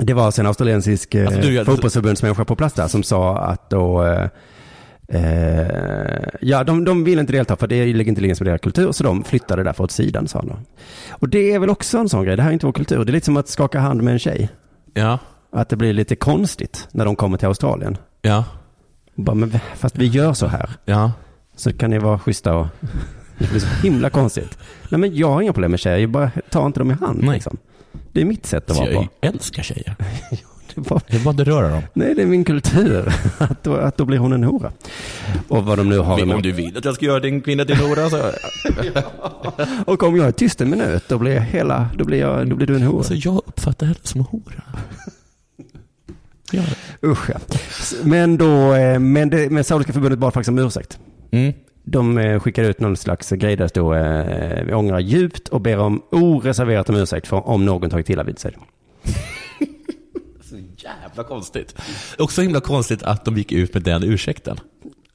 Det 0.00 0.14
var 0.14 0.24
alltså 0.26 0.40
en 0.42 0.46
australiensisk 0.46 1.14
eh, 1.14 1.26
Alltså, 1.26 1.40
du, 1.40 1.54
jag- 1.54 1.66
fotbollsförbundsmänniska 1.66 2.44
på 2.44 2.56
plats 2.56 2.74
där 2.74 2.86
som 2.88 3.02
sa 3.02 3.38
att 3.38 3.70
då, 3.70 4.04
eh, 4.04 4.28
eh, 5.08 6.28
ja 6.40 6.64
de, 6.64 6.84
de 6.84 7.04
vill 7.04 7.18
inte 7.18 7.32
delta 7.32 7.56
för 7.56 7.66
det 7.66 7.84
ligger 7.86 8.08
inte 8.08 8.20
i 8.20 8.22
linje 8.22 8.36
med 8.40 8.46
deras 8.46 8.60
kultur 8.60 8.92
så 8.92 9.04
de 9.04 9.24
flyttade 9.24 9.62
därför 9.62 9.84
åt 9.84 9.90
sidan 9.90 10.28
sa 10.28 10.38
han 10.38 10.48
då. 10.48 10.58
Och 11.10 11.28
det 11.28 11.52
är 11.52 11.58
väl 11.58 11.70
också 11.70 11.98
en 11.98 12.08
sån 12.08 12.24
grej, 12.24 12.36
det 12.36 12.42
här 12.42 12.50
är 12.50 12.52
inte 12.52 12.66
vår 12.66 12.72
kultur, 12.72 13.04
det 13.04 13.10
är 13.10 13.12
lite 13.12 13.24
som 13.26 13.36
att 13.36 13.48
skaka 13.48 13.80
hand 13.80 14.02
med 14.02 14.12
en 14.12 14.18
tjej. 14.18 14.48
Ja. 14.94 15.18
Att 15.52 15.68
det 15.68 15.76
blir 15.76 15.92
lite 15.92 16.16
konstigt 16.16 16.88
när 16.92 17.04
de 17.04 17.16
kommer 17.16 17.38
till 17.38 17.48
Australien. 17.48 17.96
Ja. 18.22 18.44
Bara, 19.14 19.34
men, 19.34 19.52
fast 19.76 19.98
vi 19.98 20.06
gör 20.06 20.32
så 20.32 20.46
här. 20.46 20.70
Ja. 20.84 21.12
Så 21.56 21.72
kan 21.72 21.90
ni 21.90 21.98
vara 21.98 22.18
schyssta 22.18 22.54
och 22.54 22.66
det 23.38 23.50
blir 23.50 23.60
så 23.60 23.66
himla 23.66 24.10
konstigt. 24.10 24.58
Nej 24.88 25.00
men 25.00 25.16
jag 25.16 25.28
har 25.30 25.42
inga 25.42 25.52
problem 25.52 25.70
med 25.70 25.80
tjejer, 25.80 25.98
jag 25.98 26.10
bara 26.10 26.30
ta 26.50 26.66
inte 26.66 26.80
dem 26.80 26.90
i 26.90 26.94
hand 26.94 27.18
Nej. 27.22 27.34
liksom. 27.34 27.56
Det 28.12 28.20
är 28.20 28.24
mitt 28.24 28.46
sätt 28.46 28.70
att 28.70 28.76
Så 28.76 28.82
vara 28.82 28.92
jag 28.92 29.02
på. 29.04 29.08
älskar 29.26 29.62
tjejer. 29.62 29.94
Det 30.74 30.90
var, 30.90 31.02
Jag 31.06 31.22
bara 31.22 31.30
inte 31.30 31.44
röra 31.44 31.68
dem. 31.68 31.82
nej 31.92 32.14
det 32.14 32.22
är 32.22 32.26
min 32.26 32.44
kultur. 32.44 33.12
Att 33.38 33.62
då, 33.64 33.76
att 33.76 33.96
då 33.96 34.04
blir 34.04 34.18
hon 34.18 34.32
en 34.32 34.44
hora. 34.44 34.72
Och 35.48 35.64
vad 35.64 35.78
de 35.78 35.88
nu 35.88 35.98
har 35.98 36.34
Om 36.34 36.42
du 36.42 36.52
vill 36.52 36.76
att 36.78 36.84
jag 36.84 36.94
ska 36.94 37.04
göra 37.06 37.20
din 37.20 37.40
kvinna 37.40 37.64
till 37.64 37.76
hora 37.76 38.10
så... 38.10 38.16
Och 39.86 40.02
om 40.02 40.16
jag 40.16 40.26
är 40.26 40.32
tyst 40.32 40.60
en 40.60 40.70
minut, 40.70 41.04
då 41.08 41.18
blir 41.18 41.34
jag 41.34 41.42
hela, 41.42 41.88
då 41.94 42.04
blir, 42.04 42.18
jag, 42.20 42.48
då 42.48 42.56
blir 42.56 42.66
du 42.66 42.76
en 42.76 42.82
hora. 42.82 42.98
Alltså 42.98 43.14
jag 43.14 43.34
uppfattar 43.46 43.86
henne 43.86 43.98
som 44.02 44.20
en 44.20 44.26
hora. 44.26 44.62
Ja. 46.52 46.62
Usch 47.02 47.30
ja. 47.30 47.36
Men 48.04 48.36
då, 48.36 48.74
eh, 48.74 48.98
men, 48.98 49.30
det, 49.30 49.50
men 49.50 49.64
Saudiska 49.64 49.92
förbundet 49.92 50.18
bad 50.18 50.34
faktiskt 50.34 50.48
om 50.48 50.58
ursäkt. 50.58 50.98
Mm. 51.30 51.52
De 51.90 52.18
eh, 52.18 52.40
skickade 52.40 52.68
ut 52.68 52.80
någon 52.80 52.96
slags 52.96 53.30
grej 53.30 53.56
där 53.56 53.64
det 53.64 53.68
stod 53.68 53.94
eh, 53.96 54.64
vi 54.64 54.74
ångrar 54.74 54.98
djupt 54.98 55.48
och 55.48 55.60
ber 55.60 55.78
om 55.78 56.02
oreserverat 56.10 56.88
om 56.88 56.96
ursäkt 56.96 57.26
för 57.26 57.48
om 57.48 57.64
någon 57.64 57.90
tagit 57.90 58.10
illa 58.10 58.22
vid 58.22 58.38
sig. 58.38 58.56
Så 60.40 60.56
jävla 60.76 61.24
konstigt. 61.24 61.76
Också 62.18 62.42
himla 62.42 62.60
konstigt 62.60 63.02
att 63.02 63.24
de 63.24 63.36
gick 63.36 63.52
ut 63.52 63.74
med 63.74 63.82
den 63.82 64.02
ursäkten. 64.04 64.56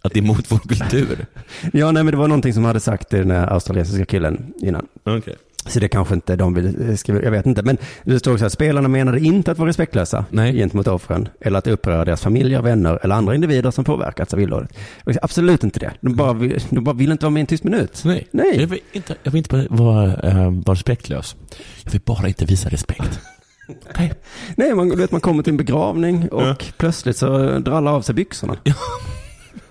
Att 0.02 0.14
det 0.14 0.20
är 0.20 0.24
mot 0.24 0.52
vår 0.52 0.58
kultur. 0.58 1.26
Ja, 1.74 1.92
nej 1.92 2.04
men 2.04 2.12
det 2.12 2.18
var 2.18 2.28
någonting 2.28 2.54
som 2.54 2.66
hade 2.66 2.80
sagt 2.80 3.10
den 3.10 3.32
här 3.32 3.48
australiensiska 3.48 4.06
killen 4.06 4.54
innan. 4.58 4.88
Okej. 5.04 5.36
Så 5.68 5.80
det 5.80 5.88
kanske 5.88 6.14
inte 6.16 6.36
de 6.36 6.54
vill 6.54 6.90
eh, 6.90 6.96
skriva, 6.96 7.22
jag 7.24 7.32
vet 7.32 7.46
inte. 7.46 7.62
Men 7.62 7.78
det 8.04 8.20
står 8.20 8.34
också 8.34 8.46
att 8.46 8.52
spelarna 8.54 8.88
menade 8.88 9.20
inte 9.20 9.52
att 9.52 9.58
vara 9.58 9.70
respektlösa 9.70 10.26
Nej. 10.30 10.54
gentemot 10.54 10.88
offren. 10.88 11.28
Eller 11.42 11.60
att 11.60 11.68
uppröra 11.68 12.06
deras 12.06 12.22
familjer, 12.22 12.62
vänner 12.62 13.00
eller 13.04 13.16
andra 13.16 13.36
individer 13.36 13.72
som 13.72 13.84
påverkats 13.86 14.34
av 14.34 14.42
illdådet. 14.42 14.78
Absolut 15.22 15.64
inte 15.64 15.80
det. 15.80 15.92
De 16.02 16.16
bara, 16.16 16.34
vill, 16.34 16.60
de 16.70 16.84
bara 16.84 16.96
vill 16.96 17.12
inte 17.12 17.26
vara 17.26 17.32
med 17.32 17.40
i 17.40 17.42
en 17.42 17.48
tyst 17.48 17.64
minut. 17.64 18.02
Nej. 18.06 18.28
Nej. 18.32 18.62
Jag 18.62 18.68
vill 18.68 18.80
inte, 18.92 19.16
jag 19.24 19.32
vill 19.32 19.38
inte 19.40 19.68
vara, 19.70 20.14
äh, 20.14 20.52
vara 20.52 20.76
respektlös. 20.76 21.36
Jag 21.84 21.92
vill 21.92 22.02
bara 22.06 22.28
inte 22.28 22.46
visa 22.46 22.70
respekt. 22.70 23.20
Okej. 23.90 24.14
Nej, 24.56 24.76
man, 24.76 24.98
vet, 24.98 25.12
man 25.12 25.22
kommer 25.22 25.44
till 25.44 25.54
en 25.54 25.58
begravning 25.58 26.30
och 26.30 26.42
Ja. 26.44 26.56
plötsligt 26.78 27.18
så 27.18 27.60
drar 27.60 27.78
alla 27.78 27.92
av 27.92 28.02
sig 28.02 28.16
byxorna. 28.16 28.58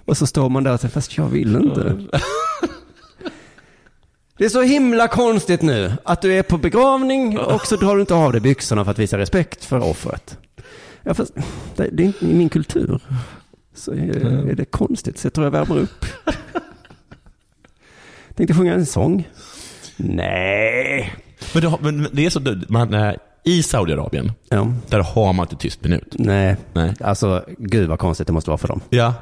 Och 0.04 0.16
så 0.16 0.26
står 0.26 0.48
man 0.48 0.64
där 0.64 0.72
och 0.74 0.80
säger, 0.80 0.92
fast 0.92 1.16
jag 1.16 1.28
vill 1.28 1.56
inte. 1.56 1.96
Det 4.42 4.46
är 4.46 4.50
så 4.50 4.62
himla 4.62 5.08
konstigt 5.08 5.62
nu 5.62 5.92
att 6.04 6.22
du 6.22 6.34
är 6.34 6.42
på 6.42 6.58
begravning 6.58 7.38
och 7.38 7.66
så 7.66 7.76
drar 7.76 7.94
du 7.94 8.00
inte 8.00 8.14
av 8.14 8.32
dig 8.32 8.40
byxorna 8.40 8.84
för 8.84 8.90
att 8.90 8.98
visa 8.98 9.18
respekt 9.18 9.64
för 9.64 9.78
offret. 9.80 10.38
Ja, 11.02 11.14
fast 11.14 11.34
det, 11.76 11.88
det 11.92 12.02
är 12.02 12.04
inte 12.04 12.26
i 12.26 12.34
min 12.34 12.48
kultur. 12.48 13.00
Så 13.74 13.92
är, 13.92 14.48
är 14.50 14.54
det 14.54 14.64
konstigt, 14.64 15.18
så 15.18 15.26
jag 15.26 15.32
tror 15.32 15.46
jag 15.46 15.50
värmer 15.50 15.78
upp. 15.78 16.04
Tänkte 18.34 18.54
sjunga 18.54 18.74
en 18.74 18.86
sång. 18.86 19.28
Nej. 19.96 21.14
Men 21.54 21.62
det, 21.62 21.76
men 21.80 22.08
det 22.12 22.26
är 22.26 22.30
så, 22.30 22.40
man, 22.68 23.14
i 23.44 23.62
Saudiarabien, 23.62 24.32
Ja. 24.48 24.72
där 24.88 25.00
har 25.00 25.32
man 25.32 25.44
inte 25.44 25.56
tyst 25.56 25.82
minut. 25.82 26.14
Nej. 26.18 26.56
Nej. 26.72 26.94
Alltså, 27.00 27.44
gud 27.58 27.88
vad 27.88 27.98
konstigt 27.98 28.26
det 28.26 28.32
måste 28.32 28.50
vara 28.50 28.58
för 28.58 28.68
dem. 28.68 28.80
Ja. 28.90 29.14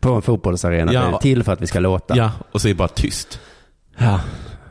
På 0.00 0.12
en 0.12 0.22
fotbollsarena, 0.22 0.92
Ja. 0.92 1.18
till 1.18 1.42
för 1.42 1.52
att 1.52 1.60
vi 1.62 1.66
ska 1.66 1.80
låta. 1.80 2.16
Ja, 2.16 2.30
och 2.52 2.60
så 2.60 2.68
är 2.68 2.70
det 2.70 2.74
bara 2.78 2.88
tyst. 2.88 3.40
Ja. 3.98 4.20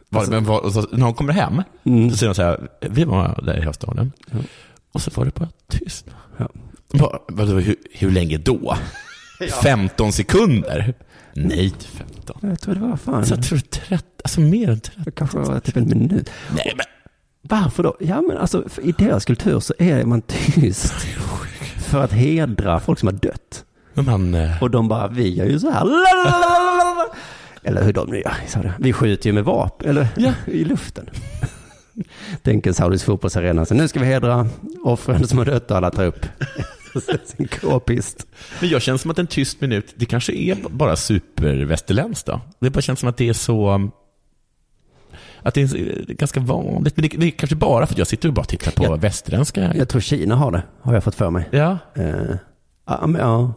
Var, 0.09 0.27
men 0.27 0.43
var, 0.45 0.69
så, 0.69 0.81
när 0.91 0.99
de 1.05 1.13
kommer 1.13 1.33
hem, 1.33 1.63
Mm. 1.83 2.11
så 2.11 2.17
säger 2.17 2.29
de 2.29 2.35
så 2.35 2.41
här, 2.43 2.67
vi 2.89 3.03
var 3.03 3.39
där 3.43 3.63
i 3.63 3.65
Australien. 3.67 4.11
Och 4.91 5.01
så 5.01 5.11
var 5.15 5.25
det 5.25 5.35
bara 5.35 5.49
tyst. 5.69 6.05
Ja. 6.37 6.49
Bara, 6.93 7.19
vadå, 7.27 7.51
hur, 7.53 7.75
hur 7.91 8.11
länge 8.11 8.37
då? 8.37 8.77
15 9.63 10.11
sekunder? 10.13 10.93
Nej, 11.33 11.65
inte 11.65 11.85
15. 11.85 12.37
Jag 12.41 12.59
tror 12.61 12.75
det 12.75 12.81
var 12.81 12.97
fan. 12.97 13.25
Så 13.25 13.33
jag 13.33 13.43
tror 13.43 13.57
30, 13.59 14.05
alltså 14.23 14.41
mer 14.41 14.69
än 14.69 14.79
30. 14.79 15.01
Det 15.05 15.11
kanske 15.11 15.37
var 15.37 15.59
typ 15.59 15.77
en 15.77 15.87
minut. 15.89 16.29
Nej, 16.55 16.73
men 16.77 16.85
Varför 17.41 17.83
då? 17.83 17.97
Ja 17.99 18.21
men 18.21 18.37
alltså 18.37 18.63
i 18.83 18.91
deras 18.91 19.25
kultur 19.25 19.59
så 19.59 19.73
är 19.79 20.03
man 20.05 20.21
tyst. 20.21 20.93
För 21.77 22.03
att 22.03 22.11
hedra 22.11 22.79
folk 22.79 22.99
som 22.99 23.07
har 23.07 23.13
dött. 23.13 23.65
Men 23.93 24.05
man, 24.05 24.33
eh, 24.35 24.63
Och 24.63 24.71
de 24.71 24.87
bara, 24.87 25.07
vi 25.07 25.35
gör 25.35 25.45
ju 25.45 25.59
så 25.59 25.71
här. 25.71 25.85
Eller 27.63 27.83
hur 27.83 27.93
de 27.93 28.09
nu 28.09 28.19
gör. 28.19 28.73
Vi 28.79 28.93
skjuter 28.93 29.27
ju 29.29 29.33
med 29.33 29.43
vapen, 29.43 29.89
eller 29.89 30.07
Ja. 30.17 30.33
i 30.45 30.63
luften. 30.63 31.09
Tänk 32.41 32.67
en 32.67 32.73
saudisk 32.73 33.05
fotbollsarena. 33.05 33.65
Så 33.65 33.73
nu 33.73 33.87
ska 33.87 33.99
vi 33.99 34.05
hedra 34.05 34.47
offren 34.83 35.27
som 35.27 35.37
har 35.37 35.45
dött 35.45 35.71
och 35.71 35.77
alla 35.77 35.91
tar 35.91 36.05
upp 36.05 36.25
sin 37.25 37.47
k-pist. 37.47 38.27
men 38.61 38.69
jag 38.69 38.81
känner 38.81 38.97
som 38.97 39.11
att 39.11 39.19
en 39.19 39.27
tyst 39.27 39.61
minut, 39.61 39.93
det 39.95 40.05
kanske 40.05 40.33
är 40.33 40.57
bara 40.69 40.95
supervästerländskt 40.95 42.25
då. 42.27 42.41
Det 42.59 42.69
bara 42.69 42.81
känns 42.81 42.99
som 42.99 43.09
att 43.09 43.17
det 43.17 43.29
är 43.29 43.33
så, 43.33 43.71
um, 43.73 43.91
att 45.41 45.53
det 45.53 45.61
är 45.61 45.75
är 46.09 46.13
ganska 46.13 46.39
vanligt. 46.39 46.97
Men 46.97 47.01
det, 47.09 47.17
det 47.17 47.25
är 47.27 47.31
kanske 47.31 47.55
bara 47.55 47.85
för 47.87 47.93
att 47.93 47.97
jag 47.97 48.07
sitter 48.07 48.27
och 48.29 48.33
bara 48.33 48.45
tittar 48.45 48.71
på 48.71 48.83
Ja. 48.83 48.95
västerländska. 48.95 49.75
Jag 49.75 49.89
tror 49.89 50.01
Kina 50.01 50.35
har 50.35 50.51
det, 50.51 50.63
har 50.81 50.93
jag 50.93 51.03
fått 51.03 51.15
för 51.15 51.29
mig. 51.29 51.47
Ja. 51.51 51.77
Eh, 51.95 52.13
ja, 52.87 53.07
men, 53.07 53.21
ja. 53.21 53.53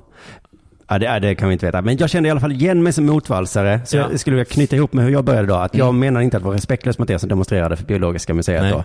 Ja, 0.94 0.98
det, 0.98 1.06
ja, 1.06 1.20
det 1.20 1.34
kan 1.34 1.48
vi 1.48 1.52
inte 1.52 1.66
veta. 1.66 1.82
Men 1.82 1.96
jag 1.96 2.10
kände 2.10 2.26
i 2.28 2.30
alla 2.30 2.40
fall 2.40 2.52
igen 2.52 2.82
mig 2.82 2.92
som 2.92 3.06
motvalsare. 3.06 3.80
Så 3.84 3.96
Ja. 3.96 4.08
jag 4.10 4.20
skulle 4.20 4.36
vilja 4.36 4.44
knyta 4.44 4.76
ihop 4.76 4.92
med 4.92 5.04
hur 5.04 5.12
jag 5.12 5.24
började 5.24 5.48
då. 5.48 5.54
Att 5.54 5.74
jag 5.74 5.94
menar 5.94 6.20
inte 6.20 6.36
att 6.36 6.42
vara 6.42 6.54
respektlös 6.56 6.98
mot 6.98 7.10
er 7.10 7.18
som 7.18 7.28
demonstrerade 7.28 7.76
för 7.76 7.84
Biologiska 7.84 8.34
museet 8.34 8.62
Nej. 8.62 8.72
då. 8.72 8.84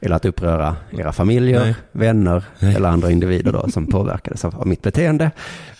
Eller 0.00 0.16
att 0.16 0.24
uppröra 0.24 0.76
era 0.98 1.12
familjer, 1.12 1.60
Nej. 1.60 1.74
vänner 1.92 2.44
eller 2.60 2.88
andra 2.88 3.10
individer 3.10 3.52
då 3.52 3.68
som 3.70 3.86
påverkades 3.86 4.44
av, 4.44 4.60
av 4.60 4.66
mitt 4.66 4.82
beteende. 4.82 5.30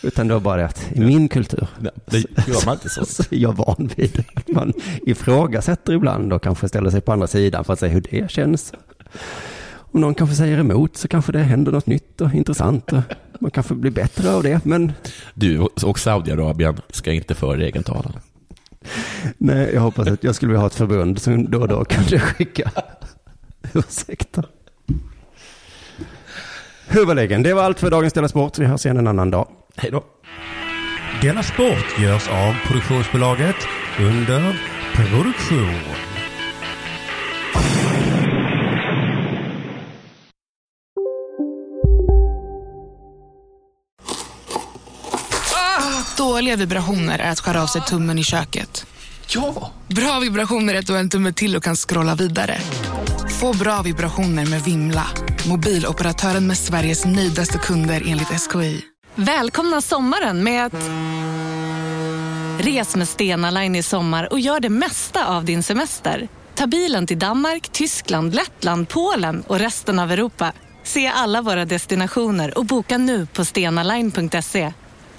Utan 0.03 0.29
det 0.29 0.35
var 0.35 0.41
bara 0.41 0.57
det 0.57 0.65
att 0.65 0.87
i 0.93 1.01
min 1.01 1.29
kultur 1.29 1.67
Nej, 1.79 1.93
det 2.07 2.19
gör 2.49 2.67
man 2.67 2.75
inte 2.75 2.89
så. 2.89 3.05
så 3.07 3.23
är 3.31 3.39
jag 3.39 3.53
van 3.53 3.91
vid 3.97 4.25
att 4.35 4.49
man 4.49 4.73
ifrågasätter 5.07 5.93
ibland 5.93 6.33
och 6.33 6.43
kanske 6.43 6.69
ställer 6.69 6.91
sig 6.91 7.01
på 7.01 7.13
andra 7.13 7.27
sidan 7.27 7.65
för 7.65 7.73
att 7.73 7.79
se 7.81 7.89
hur 7.89 8.01
det 8.11 8.31
känns. 8.31 8.73
Om 9.93 10.01
någon 10.01 10.15
kanske 10.15 10.37
säger 10.37 10.59
emot 10.59 10.97
så 10.97 11.09
kanske 11.09 11.33
det 11.33 11.39
händer 11.39 11.73
något 11.73 11.87
nytt 11.87 12.21
och 12.21 12.35
intressant. 12.35 12.93
Och 12.93 12.99
man 13.45 13.51
kanske 13.51 13.75
blir 13.75 13.91
bättre 13.91 14.31
av 14.31 14.43
det. 14.43 14.65
Men 14.65 14.93
Du 15.35 15.59
och 15.59 15.99
Saudiarabien 15.99 16.81
ska 16.91 17.13
inte 17.13 17.35
föra 17.35 17.63
egen 17.63 17.83
talan. 17.83 18.13
nej, 19.39 19.71
jag 19.75 19.81
hoppas 19.81 20.09
att 20.09 20.25
jag 20.25 20.35
skulle 20.35 20.49
vilja 20.49 20.61
ha 20.61 20.67
ett 20.67 20.75
förbund 20.75 21.23
som 21.23 21.51
då 21.51 21.61
och 21.61 21.69
då 21.69 21.85
kanske 21.85 22.19
skicka 22.19 22.71
ursäkter. 23.73 24.45
Huvudläggen, 26.89 27.43
det 27.43 27.55
var 27.55 27.63
allt 27.63 27.81
för 27.81 27.91
dagens 27.91 28.13
Della 28.13 28.29
Sport. 28.29 28.59
Vi 28.59 28.65
hörs 28.65 28.87
igen 28.87 28.97
en 28.97 29.07
annan 29.07 29.31
dag. 29.31 29.49
Hej 29.77 29.91
då. 29.91 30.05
Della 31.23 31.43
Sport 31.43 31.99
görs 31.99 32.29
av 32.29 32.55
produktionsbolaget 32.67 33.57
under 34.01 34.61
produktion. 34.95 36.14
Dåliga 46.25 46.57
vibrationer 46.57 47.19
är 47.19 47.31
att 47.31 47.41
skära 47.41 47.63
av 47.63 47.67
sig 47.67 47.83
tummen 47.83 48.19
i 48.19 48.25
köket. 48.25 48.87
Ja! 49.29 49.73
Bra 49.89 50.21
vibrationer 50.21 50.75
är 50.75 50.79
att 50.79 50.87
du 50.87 50.93
har 50.93 51.01
en 51.01 51.11
tumme 51.11 51.33
till 51.33 51.57
och 51.57 51.63
kan 51.63 51.77
scrolla 51.77 52.15
vidare. 52.15 52.59
Få 53.41 53.57
bra 53.57 53.83
vibrationer 53.83 54.47
med 54.47 54.63
Vimla. 54.63 55.07
Mobiloperatören 55.49 56.47
med 56.47 56.59
Sveriges 56.59 57.05
nöjdaste 57.05 57.59
kunder 57.59 58.03
enligt 58.07 58.29
SKI. 58.29 58.85
Välkomna 59.15 59.81
sommaren 59.81 60.45
med 60.45 60.67
att... 60.67 60.75
Res 62.65 62.97
med 62.97 63.09
Stena 63.09 63.51
Line 63.51 63.77
i 63.77 63.83
sommar 63.83 64.33
och 64.33 64.41
gör 64.41 64.61
det 64.61 64.71
mesta 64.71 65.27
av 65.27 65.45
din 65.45 65.63
semester. 65.63 66.29
Ta 66.55 66.67
bilen 66.67 67.07
till 67.07 67.19
Danmark, 67.19 67.69
Tyskland, 67.69 68.35
Lettland, 68.35 68.89
Polen 68.89 69.43
och 69.47 69.59
resten 69.59 69.99
av 69.99 70.13
Europa. 70.13 70.53
Se 70.85 71.07
alla 71.07 71.43
våra 71.43 71.65
destinationer 71.65 72.59
och 72.59 72.65
boka 72.67 72.99
nu 72.99 73.27
på 73.27 73.45
stenaline.se. 73.45 74.73